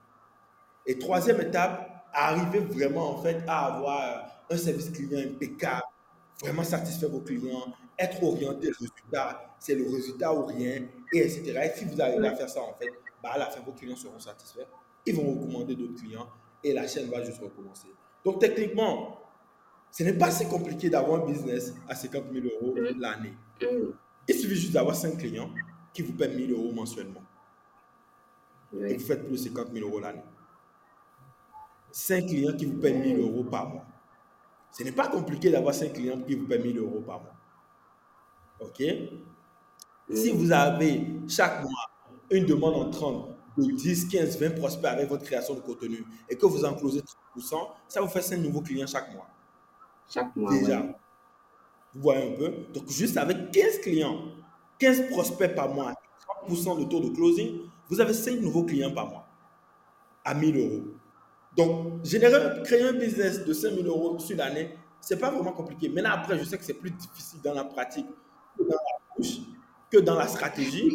Et 0.86 0.98
troisième 0.98 1.40
étape, 1.40 2.04
arriver 2.12 2.60
vraiment 2.60 3.10
en 3.10 3.22
fait 3.22 3.42
à 3.46 3.74
avoir 3.74 4.42
un 4.48 4.56
service 4.56 4.90
client 4.90 5.20
impeccable, 5.20 5.82
vraiment 6.40 6.64
satisfaire 6.64 7.10
vos 7.10 7.20
clients, 7.20 7.74
être 7.98 8.22
orienté 8.22 8.68
résultat, 8.68 9.56
c'est 9.58 9.74
le 9.74 9.84
résultat 9.90 10.32
ou 10.32 10.46
rien, 10.46 10.82
et 11.12 11.18
etc. 11.18 11.60
Et 11.64 11.78
si 11.78 11.84
vous 11.84 12.00
arrivez 12.00 12.28
à 12.28 12.34
faire 12.34 12.48
ça 12.48 12.60
en 12.62 12.74
fait, 12.74 12.90
bah 13.22 13.30
à 13.32 13.38
la 13.38 13.46
fin, 13.46 13.60
vos 13.60 13.72
clients 13.72 13.96
seront 13.96 14.18
satisfaits, 14.18 14.66
ils 15.04 15.14
vont 15.14 15.34
recommander 15.34 15.74
d'autres 15.74 15.96
clients 15.96 16.28
et 16.62 16.72
la 16.72 16.86
chaîne 16.86 17.10
va 17.10 17.22
juste 17.24 17.40
recommencer. 17.40 17.88
Donc 18.24 18.40
techniquement, 18.40 19.20
ce 19.90 20.02
n'est 20.02 20.12
pas 20.12 20.30
si 20.30 20.46
compliqué 20.46 20.90
d'avoir 20.90 21.22
un 21.22 21.26
business 21.26 21.74
à 21.88 21.94
50 21.94 22.24
000 22.32 22.46
euros 22.46 22.74
mm. 22.74 23.00
l'année. 23.00 23.34
Mm. 23.62 23.92
Il 24.28 24.34
suffit 24.34 24.56
juste 24.56 24.72
d'avoir 24.72 24.96
5 24.96 25.16
clients 25.16 25.50
qui 25.92 26.02
vous 26.02 26.12
paient 26.12 26.28
1000 26.28 26.52
euros 26.52 26.72
mensuellement. 26.72 27.22
Et 28.78 28.96
vous 28.96 29.04
faites 29.04 29.22
plus 29.22 29.32
de 29.32 29.36
50 29.36 29.72
000 29.72 29.88
euros 29.88 30.00
l'année. 30.00 30.22
5 31.96 32.26
clients 32.26 32.52
qui 32.52 32.66
vous 32.66 32.78
paient 32.78 32.92
1000 32.92 33.20
euros 33.20 33.42
par 33.44 33.70
mois. 33.70 33.86
Ce 34.70 34.82
n'est 34.82 34.92
pas 34.92 35.08
compliqué 35.08 35.50
d'avoir 35.50 35.74
5 35.74 35.94
clients 35.94 36.20
qui 36.20 36.34
vous 36.34 36.46
paient 36.46 36.58
1000 36.58 36.76
euros 36.78 37.00
par 37.00 37.22
mois. 37.22 37.32
OK? 38.60 38.82
Si 40.12 40.30
vous 40.30 40.52
avez 40.52 41.06
chaque 41.26 41.62
mois 41.62 41.86
une 42.30 42.44
demande 42.44 42.74
entrante 42.74 43.30
de 43.56 43.64
10, 43.72 44.08
15, 44.08 44.38
20 44.38 44.50
prospects 44.58 44.90
avec 44.90 45.08
votre 45.08 45.24
création 45.24 45.54
de 45.54 45.60
contenu 45.60 46.04
et 46.28 46.36
que 46.36 46.44
vous 46.44 46.66
en 46.66 46.74
closez 46.74 47.00
30%, 47.34 47.66
ça 47.88 48.02
vous 48.02 48.08
fait 48.08 48.20
5 48.20 48.40
nouveaux 48.40 48.60
clients 48.60 48.86
chaque 48.86 49.14
mois. 49.14 49.28
Chaque 50.06 50.36
mois. 50.36 50.52
Déjà. 50.52 50.82
Vous 51.94 52.02
voyez 52.02 52.30
un 52.30 52.36
peu? 52.36 52.52
Donc, 52.74 52.90
juste 52.90 53.16
avec 53.16 53.52
15 53.52 53.80
clients, 53.80 54.20
15 54.78 55.08
prospects 55.08 55.54
par 55.54 55.72
mois, 55.72 55.94
30% 56.46 56.78
de 56.78 56.84
taux 56.84 57.00
de 57.00 57.08
closing, 57.08 57.60
vous 57.88 58.02
avez 58.02 58.12
5 58.12 58.38
nouveaux 58.42 58.64
clients 58.64 58.92
par 58.92 59.08
mois 59.08 59.26
à 60.22 60.34
1000 60.34 60.58
euros. 60.58 60.84
Donc, 61.56 62.04
générer, 62.04 62.62
créer 62.64 62.82
un 62.82 62.92
business 62.92 63.44
de 63.44 63.52
5 63.52 63.70
000 63.74 63.86
euros 63.86 64.18
sur 64.18 64.36
l'année, 64.36 64.76
ce 65.00 65.14
n'est 65.14 65.20
pas 65.20 65.30
vraiment 65.30 65.52
compliqué. 65.52 65.88
Maintenant, 65.88 66.10
après, 66.12 66.38
je 66.38 66.44
sais 66.44 66.58
que 66.58 66.64
c'est 66.64 66.74
plus 66.74 66.90
difficile 66.90 67.40
dans 67.42 67.54
la 67.54 67.64
pratique 67.64 68.06
que 68.58 68.62
dans 68.62 68.74
la 68.74 69.16
bouche, 69.16 69.38
que 69.90 69.98
dans 69.98 70.16
la 70.16 70.26
stratégie. 70.26 70.92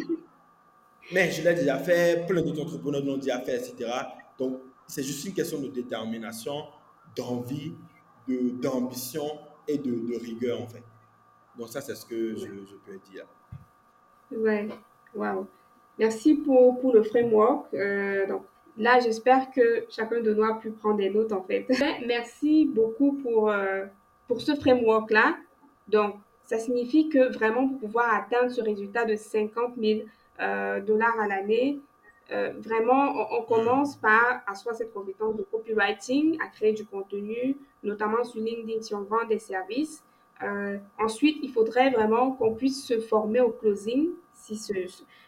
Mais 1.12 1.30
je 1.32 1.42
l'ai 1.42 1.54
déjà 1.54 1.78
fait, 1.78 2.26
plein 2.28 2.42
d'autres 2.42 2.62
entrepreneurs 2.62 3.04
l'ont 3.04 3.16
déjà 3.16 3.40
fait, 3.40 3.56
etc. 3.56 3.90
Donc, 4.38 4.60
c'est 4.86 5.02
juste 5.02 5.24
une 5.24 5.34
question 5.34 5.60
de 5.60 5.68
détermination, 5.68 6.64
d'envie, 7.16 7.74
d'ambition 8.28 9.24
et 9.66 9.78
de, 9.78 9.90
de, 9.90 10.16
rigueur, 10.16 10.60
en 10.60 10.68
fait. 10.68 10.82
Donc, 11.58 11.68
ça, 11.68 11.80
c'est 11.80 11.94
ce 11.94 12.06
que 12.06 12.36
je, 12.36 12.46
je, 12.46 12.76
peux 12.86 12.98
dire. 13.10 13.26
Ouais, 14.30 14.68
waouh. 15.14 15.46
Merci 15.98 16.34
pour, 16.34 16.80
pour 16.80 16.94
le 16.94 17.02
framework. 17.02 17.74
Euh, 17.74 18.26
donc, 18.26 18.44
là, 18.76 19.00
j'espère 19.00 19.50
que 19.50 19.84
chacun 19.88 20.20
de 20.20 20.32
nous 20.32 20.44
a 20.44 20.58
pu 20.58 20.70
prendre 20.70 20.96
des 20.96 21.10
notes, 21.10 21.32
en 21.32 21.42
fait. 21.42 21.66
Merci 22.06 22.66
beaucoup 22.66 23.12
pour, 23.22 23.50
euh, 23.50 23.84
pour 24.28 24.40
ce 24.40 24.54
framework-là. 24.54 25.36
Donc, 25.88 26.16
ça 26.42 26.58
signifie 26.58 27.08
que 27.08 27.32
vraiment, 27.32 27.68
pour 27.68 27.78
pouvoir 27.78 28.14
atteindre 28.14 28.50
ce 28.50 28.60
résultat 28.60 29.04
de 29.04 29.16
50 29.16 29.74
000 29.78 30.00
euh, 30.40 30.80
dollars 30.80 31.18
à 31.20 31.28
l'année, 31.28 31.80
euh, 32.30 32.52
vraiment, 32.58 33.14
on, 33.32 33.42
commence 33.42 33.96
par 33.96 34.42
asseoir 34.46 34.74
cette 34.74 34.92
compétence 34.94 35.36
de 35.36 35.42
copywriting, 35.42 36.38
à 36.42 36.46
créer 36.48 36.72
du 36.72 36.84
contenu, 36.84 37.56
notamment 37.82 38.24
sur 38.24 38.40
LinkedIn 38.40 38.80
si 38.80 38.94
on 38.94 39.02
vend 39.02 39.24
des 39.28 39.38
services. 39.38 40.02
ensuite, 40.98 41.38
il 41.42 41.52
faudrait 41.52 41.90
vraiment 41.90 42.32
qu'on 42.32 42.54
puisse 42.54 42.84
se 42.84 42.98
former 43.00 43.40
au 43.40 43.50
closing, 43.50 44.08
si 44.34 44.56
ce, 44.56 44.72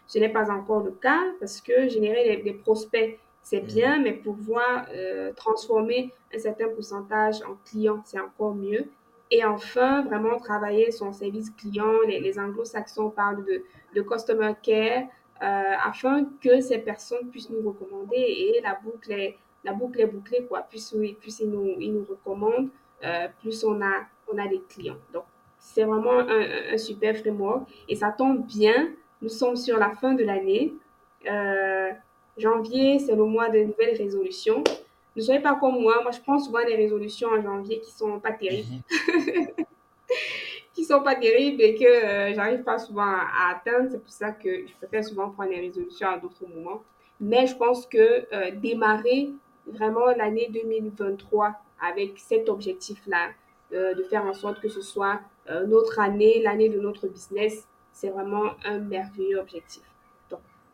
ce 0.06 0.18
n'est 0.18 0.30
pas 0.30 0.50
encore 0.50 0.82
le 0.82 0.90
cas, 0.92 1.22
parce 1.38 1.60
que 1.60 1.88
générer 1.88 2.38
des 2.38 2.52
prospects 2.52 3.18
c'est 3.44 3.60
mm. 3.60 3.66
bien, 3.66 4.00
mais 4.00 4.14
pouvoir 4.14 4.86
euh, 4.92 5.32
transformer 5.34 6.12
un 6.34 6.38
certain 6.38 6.68
pourcentage 6.68 7.42
en 7.42 7.56
clients, 7.64 8.02
c'est 8.04 8.18
encore 8.18 8.54
mieux. 8.54 8.90
Et 9.30 9.44
enfin, 9.44 10.02
vraiment 10.02 10.38
travailler 10.38 10.90
son 10.90 11.12
service 11.12 11.50
client. 11.50 11.92
Les, 12.06 12.38
anglo-saxons 12.38 13.10
parlent 13.10 13.44
de, 13.44 13.62
de 13.94 14.02
customer 14.02 14.52
care 14.62 15.04
euh, 15.42 15.74
afin 15.84 16.26
que 16.42 16.60
ces 16.60 16.78
personnes 16.78 17.28
puissent 17.30 17.50
nous 17.50 17.68
recommander 17.68 18.16
et 18.16 18.60
la 18.62 18.78
boucle 18.82 19.12
est, 19.12 19.36
la 19.62 19.72
boucle 19.72 20.00
est 20.00 20.06
bouclée, 20.06 20.44
quoi. 20.46 20.62
Plus, 20.62 20.94
plus 21.20 21.40
ils, 21.40 21.50
nous, 21.50 21.74
ils 21.78 21.92
nous 21.92 22.04
recommandent, 22.04 22.68
euh, 23.04 23.28
plus 23.40 23.64
on 23.64 23.80
a, 23.82 24.04
on 24.32 24.38
a 24.38 24.46
des 24.48 24.62
clients. 24.68 24.98
Donc, 25.12 25.24
c'est 25.58 25.84
vraiment 25.84 26.18
un, 26.18 26.72
un, 26.72 26.78
super 26.78 27.16
framework 27.16 27.68
et 27.88 27.96
ça 27.96 28.12
tombe 28.12 28.46
bien. 28.46 28.90
Nous 29.20 29.30
sommes 29.30 29.56
sur 29.56 29.78
la 29.78 29.90
fin 29.90 30.12
de 30.14 30.24
l'année. 30.24 30.74
Janvier, 32.36 32.98
c'est 32.98 33.14
le 33.14 33.24
mois 33.24 33.48
des 33.48 33.64
nouvelles 33.64 33.96
résolutions. 33.96 34.64
Ne 35.16 35.22
soyez 35.22 35.40
pas 35.40 35.54
comme 35.54 35.80
moi. 35.80 36.02
Moi, 36.02 36.10
je 36.10 36.20
prends 36.20 36.38
souvent 36.38 36.64
des 36.64 36.74
résolutions 36.74 37.28
en 37.28 37.40
janvier 37.40 37.80
qui 37.80 37.92
sont 37.92 38.18
pas 38.18 38.32
terribles. 38.32 38.82
Mhm. 39.08 39.64
qui 40.74 40.84
sont 40.84 41.02
pas 41.02 41.14
terribles 41.14 41.62
et 41.62 41.76
que 41.76 41.84
euh, 41.84 42.34
j'arrive 42.34 42.62
pas 42.64 42.78
souvent 42.78 43.02
à, 43.06 43.52
atteindre. 43.52 43.88
C'est 43.90 44.02
pour 44.02 44.12
ça 44.12 44.32
que 44.32 44.66
je 44.66 44.74
préfère 44.74 45.04
souvent 45.04 45.30
prendre 45.30 45.50
des 45.50 45.60
résolutions 45.60 46.08
à 46.08 46.18
d'autres 46.18 46.46
moments. 46.52 46.82
Mais 47.20 47.46
je 47.46 47.54
pense 47.56 47.86
que 47.86 48.26
euh, 48.32 48.50
démarrer 48.56 49.30
vraiment 49.66 50.06
l'année 50.06 50.48
2023 50.52 51.52
avec 51.80 52.18
cet 52.18 52.48
objectif-là, 52.48 53.28
euh, 53.72 53.94
de 53.94 54.02
faire 54.02 54.24
en 54.24 54.34
sorte 54.34 54.60
que 54.60 54.68
ce 54.68 54.82
soit 54.82 55.20
notre 55.66 56.00
année, 56.00 56.40
l'année 56.42 56.70
de 56.70 56.80
notre 56.80 57.06
business, 57.06 57.68
c'est 57.92 58.08
vraiment 58.08 58.52
un 58.64 58.78
merveilleux 58.78 59.38
objectif. 59.38 59.82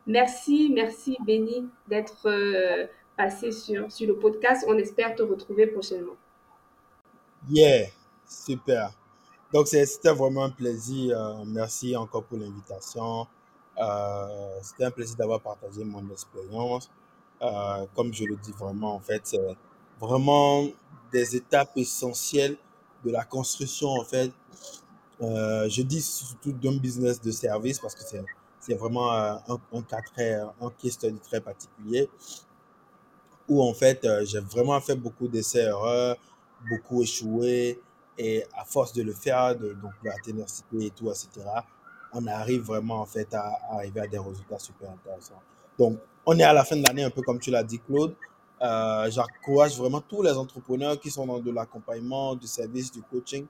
Merci, 0.07 0.71
merci 0.73 1.17
Béni 1.25 1.69
d'être 1.87 2.27
euh, 2.27 2.87
passé 3.15 3.51
sur, 3.51 3.91
sur 3.91 4.07
le 4.07 4.17
podcast. 4.17 4.65
On 4.67 4.77
espère 4.77 5.15
te 5.15 5.21
retrouver 5.21 5.67
prochainement. 5.67 6.15
Yeah, 7.49 7.87
super. 8.27 8.91
Donc 9.53 9.67
c'était 9.67 10.13
vraiment 10.13 10.45
un 10.45 10.49
plaisir. 10.49 11.19
Euh, 11.19 11.43
merci 11.45 11.95
encore 11.95 12.23
pour 12.23 12.37
l'invitation. 12.37 13.27
Euh, 13.77 14.59
c'était 14.63 14.85
un 14.85 14.91
plaisir 14.91 15.17
d'avoir 15.17 15.41
partagé 15.41 15.83
mon 15.83 16.09
expérience. 16.09 16.89
comme 17.95 18.13
je 18.13 18.25
le 18.25 18.35
dis 18.37 18.51
vraiment, 18.51 18.95
en 18.95 18.99
fait, 18.99 19.21
c'est 19.23 19.39
vraiment 19.99 20.67
des 21.11 21.35
étapes 21.35 21.71
essentielles 21.75 22.57
de 23.03 23.11
la 23.11 23.23
construction, 23.23 23.89
en 23.89 24.03
fait, 24.03 24.31
je 25.19 25.81
dis 25.81 26.01
surtout 26.01 26.51
d'un 26.51 26.77
business 26.77 27.19
de 27.19 27.31
service 27.31 27.79
parce 27.79 27.95
que 27.95 28.03
c'est, 28.03 28.23
c'est 28.61 28.75
vraiment 28.75 29.11
euh, 29.11 29.35
un, 29.73 29.81
cas 29.81 30.01
très, 30.13 30.35
un 30.35 30.71
case 30.81 30.93
study 30.93 31.19
très 31.19 31.41
particulier 31.41 32.09
où 33.49 33.61
en 33.61 33.73
fait 33.73 34.05
euh, 34.05 34.23
j'ai 34.23 34.39
vraiment 34.39 34.79
fait 34.79 34.95
beaucoup 34.95 35.27
d'essais-erreurs, 35.27 36.15
beaucoup 36.69 37.01
échoué 37.01 37.81
et 38.17 38.45
à 38.55 38.63
force 38.63 38.93
de 38.93 39.03
le 39.03 39.13
faire, 39.13 39.57
de, 39.57 39.73
donc 39.73 39.91
la 40.03 40.13
ténacité 40.23 40.85
et 40.85 40.91
tout, 40.91 41.09
etc., 41.09 41.29
on 42.13 42.27
arrive 42.27 42.61
vraiment 42.61 43.01
en 43.01 43.05
fait 43.05 43.33
à, 43.33 43.41
à 43.69 43.75
arriver 43.75 44.01
à 44.01 44.07
des 44.07 44.19
résultats 44.19 44.59
super 44.59 44.91
intéressants. 44.91 45.41
Donc 45.79 45.97
on 46.25 46.37
est 46.37 46.43
à 46.43 46.53
la 46.53 46.63
fin 46.63 46.75
de 46.75 46.83
l'année 46.87 47.03
un 47.03 47.09
peu 47.09 47.21
comme 47.21 47.39
tu 47.39 47.51
l'as 47.51 47.63
dit 47.63 47.79
Claude. 47.79 48.15
Euh, 48.61 49.09
J'encourage 49.09 49.75
vraiment 49.77 50.01
tous 50.01 50.21
les 50.21 50.33
entrepreneurs 50.33 50.99
qui 50.99 51.09
sont 51.09 51.25
dans 51.25 51.39
de 51.39 51.51
l'accompagnement, 51.51 52.35
du 52.35 52.45
service, 52.45 52.91
du 52.91 53.01
coaching, 53.01 53.47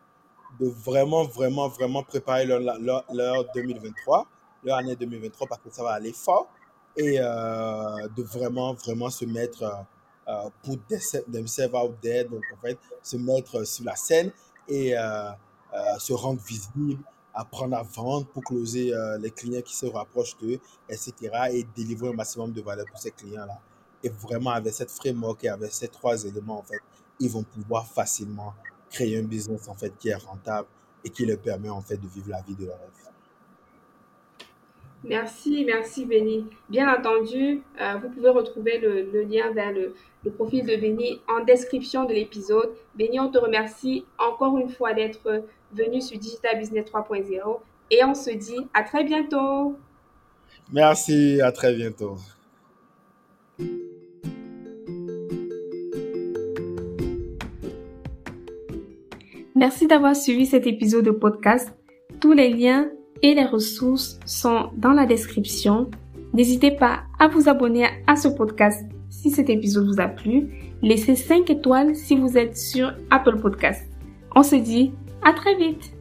de 0.59 0.67
vraiment, 0.67 1.25
vraiment, 1.25 1.67
vraiment 1.67 2.03
préparer 2.03 2.45
leur, 2.45 2.59
leur, 2.59 3.03
leur 3.13 3.45
2023, 3.53 4.25
leur 4.63 4.77
année 4.77 4.95
2023, 4.95 5.47
parce 5.47 5.61
que 5.61 5.69
ça 5.71 5.83
va 5.83 5.91
aller 5.91 6.13
fort, 6.13 6.49
et 6.97 7.17
euh, 7.19 8.07
de 8.15 8.23
vraiment, 8.23 8.73
vraiment 8.73 9.09
se 9.09 9.25
mettre 9.25 9.63
euh, 9.63 9.71
euh 10.27 10.49
pour 10.63 10.77
themselves 11.31 11.75
out 11.75 11.95
there, 12.01 12.25
donc 12.25 12.43
en 12.53 12.61
fait, 12.61 12.77
se 13.01 13.17
mettre 13.17 13.65
sur 13.65 13.85
la 13.85 13.95
scène 13.95 14.31
et 14.67 14.97
euh, 14.97 15.29
euh, 15.73 15.97
se 15.99 16.13
rendre 16.13 16.41
visible, 16.41 17.01
apprendre 17.33 17.77
à 17.77 17.83
vendre 17.83 18.27
pour 18.27 18.43
closer 18.43 18.93
les 19.19 19.31
clients 19.31 19.61
qui 19.61 19.75
se 19.75 19.85
rapprochent 19.85 20.37
d'eux, 20.37 20.59
etc., 20.89 21.13
et 21.51 21.65
délivrer 21.75 22.09
un 22.09 22.13
maximum 22.13 22.51
de 22.51 22.61
valeur 22.61 22.85
pour 22.87 22.99
ces 22.99 23.11
clients-là. 23.11 23.57
Et 24.03 24.09
vraiment, 24.09 24.49
avec 24.51 24.73
cette 24.73 24.91
framework 24.91 25.43
et 25.45 25.49
avec 25.49 25.71
ces 25.71 25.87
trois 25.87 26.21
éléments, 26.25 26.59
en 26.59 26.63
fait, 26.63 26.81
ils 27.19 27.29
vont 27.29 27.43
pouvoir 27.43 27.87
facilement 27.87 28.53
créer 28.89 29.17
un 29.17 29.23
business, 29.23 29.67
en 29.69 29.75
fait, 29.75 29.93
qui 29.97 30.09
est 30.09 30.15
rentable 30.15 30.67
et 31.05 31.09
qui 31.09 31.25
leur 31.25 31.39
permet, 31.39 31.69
en 31.69 31.81
fait, 31.81 31.97
de 31.97 32.07
vivre 32.07 32.29
la 32.29 32.41
vie 32.41 32.55
de 32.55 32.65
leur 32.65 32.77
rêve. 32.77 33.10
Merci, 35.03 35.65
merci 35.65 36.05
Benny. 36.05 36.45
Bien 36.69 36.93
entendu, 36.93 37.61
euh, 37.81 37.97
vous 38.01 38.09
pouvez 38.09 38.29
retrouver 38.29 38.77
le, 38.77 39.09
le 39.11 39.23
lien 39.23 39.51
vers 39.51 39.71
le, 39.71 39.95
le, 40.23 40.31
profil 40.31 40.63
de 40.63 40.75
Benny 40.75 41.19
en 41.27 41.43
description 41.43 42.05
de 42.05 42.13
l'épisode. 42.13 42.69
Benny, 42.95 43.19
on 43.19 43.29
te 43.29 43.39
remercie 43.39 44.05
encore 44.19 44.57
une 44.59 44.69
fois 44.69 44.93
d'être 44.93 45.43
venu 45.73 46.01
sur 46.01 46.19
Digital 46.19 46.59
Business 46.59 46.85
3.0 46.85 47.59
et 47.89 48.03
on 48.03 48.13
se 48.13 48.29
dit 48.29 48.67
à 48.75 48.83
très 48.83 49.03
bientôt. 49.03 49.75
Merci, 50.71 51.41
à 51.41 51.51
très 51.51 51.73
bientôt. 51.73 52.17
Merci 59.55 59.87
d'avoir 59.87 60.15
suivi 60.15 60.45
cet 60.45 60.65
épisode 60.65 61.05
de 61.05 61.11
podcast. 61.11 61.73
Tous 62.19 62.33
les 62.33 62.49
liens 62.49 62.89
et 63.21 63.33
les 63.33 63.45
ressources 63.45 64.19
sont 64.25 64.69
dans 64.77 64.93
la 64.93 65.05
description. 65.05 65.89
N'hésitez 66.33 66.71
pas 66.71 67.01
à 67.19 67.27
vous 67.27 67.49
abonner 67.49 67.87
à 68.07 68.15
ce 68.15 68.27
podcast 68.27 68.85
si 69.09 69.29
cet 69.29 69.49
épisode 69.49 69.87
vous 69.87 70.01
a 70.01 70.07
plu. 70.07 70.49
Laissez 70.81 71.15
5 71.15 71.49
étoiles 71.49 71.95
si 71.95 72.15
vous 72.15 72.37
êtes 72.37 72.57
sur 72.57 72.93
Apple 73.09 73.39
Podcast. 73.39 73.83
On 74.35 74.43
se 74.43 74.55
dit 74.55 74.91
à 75.23 75.33
très 75.33 75.55
vite 75.55 75.93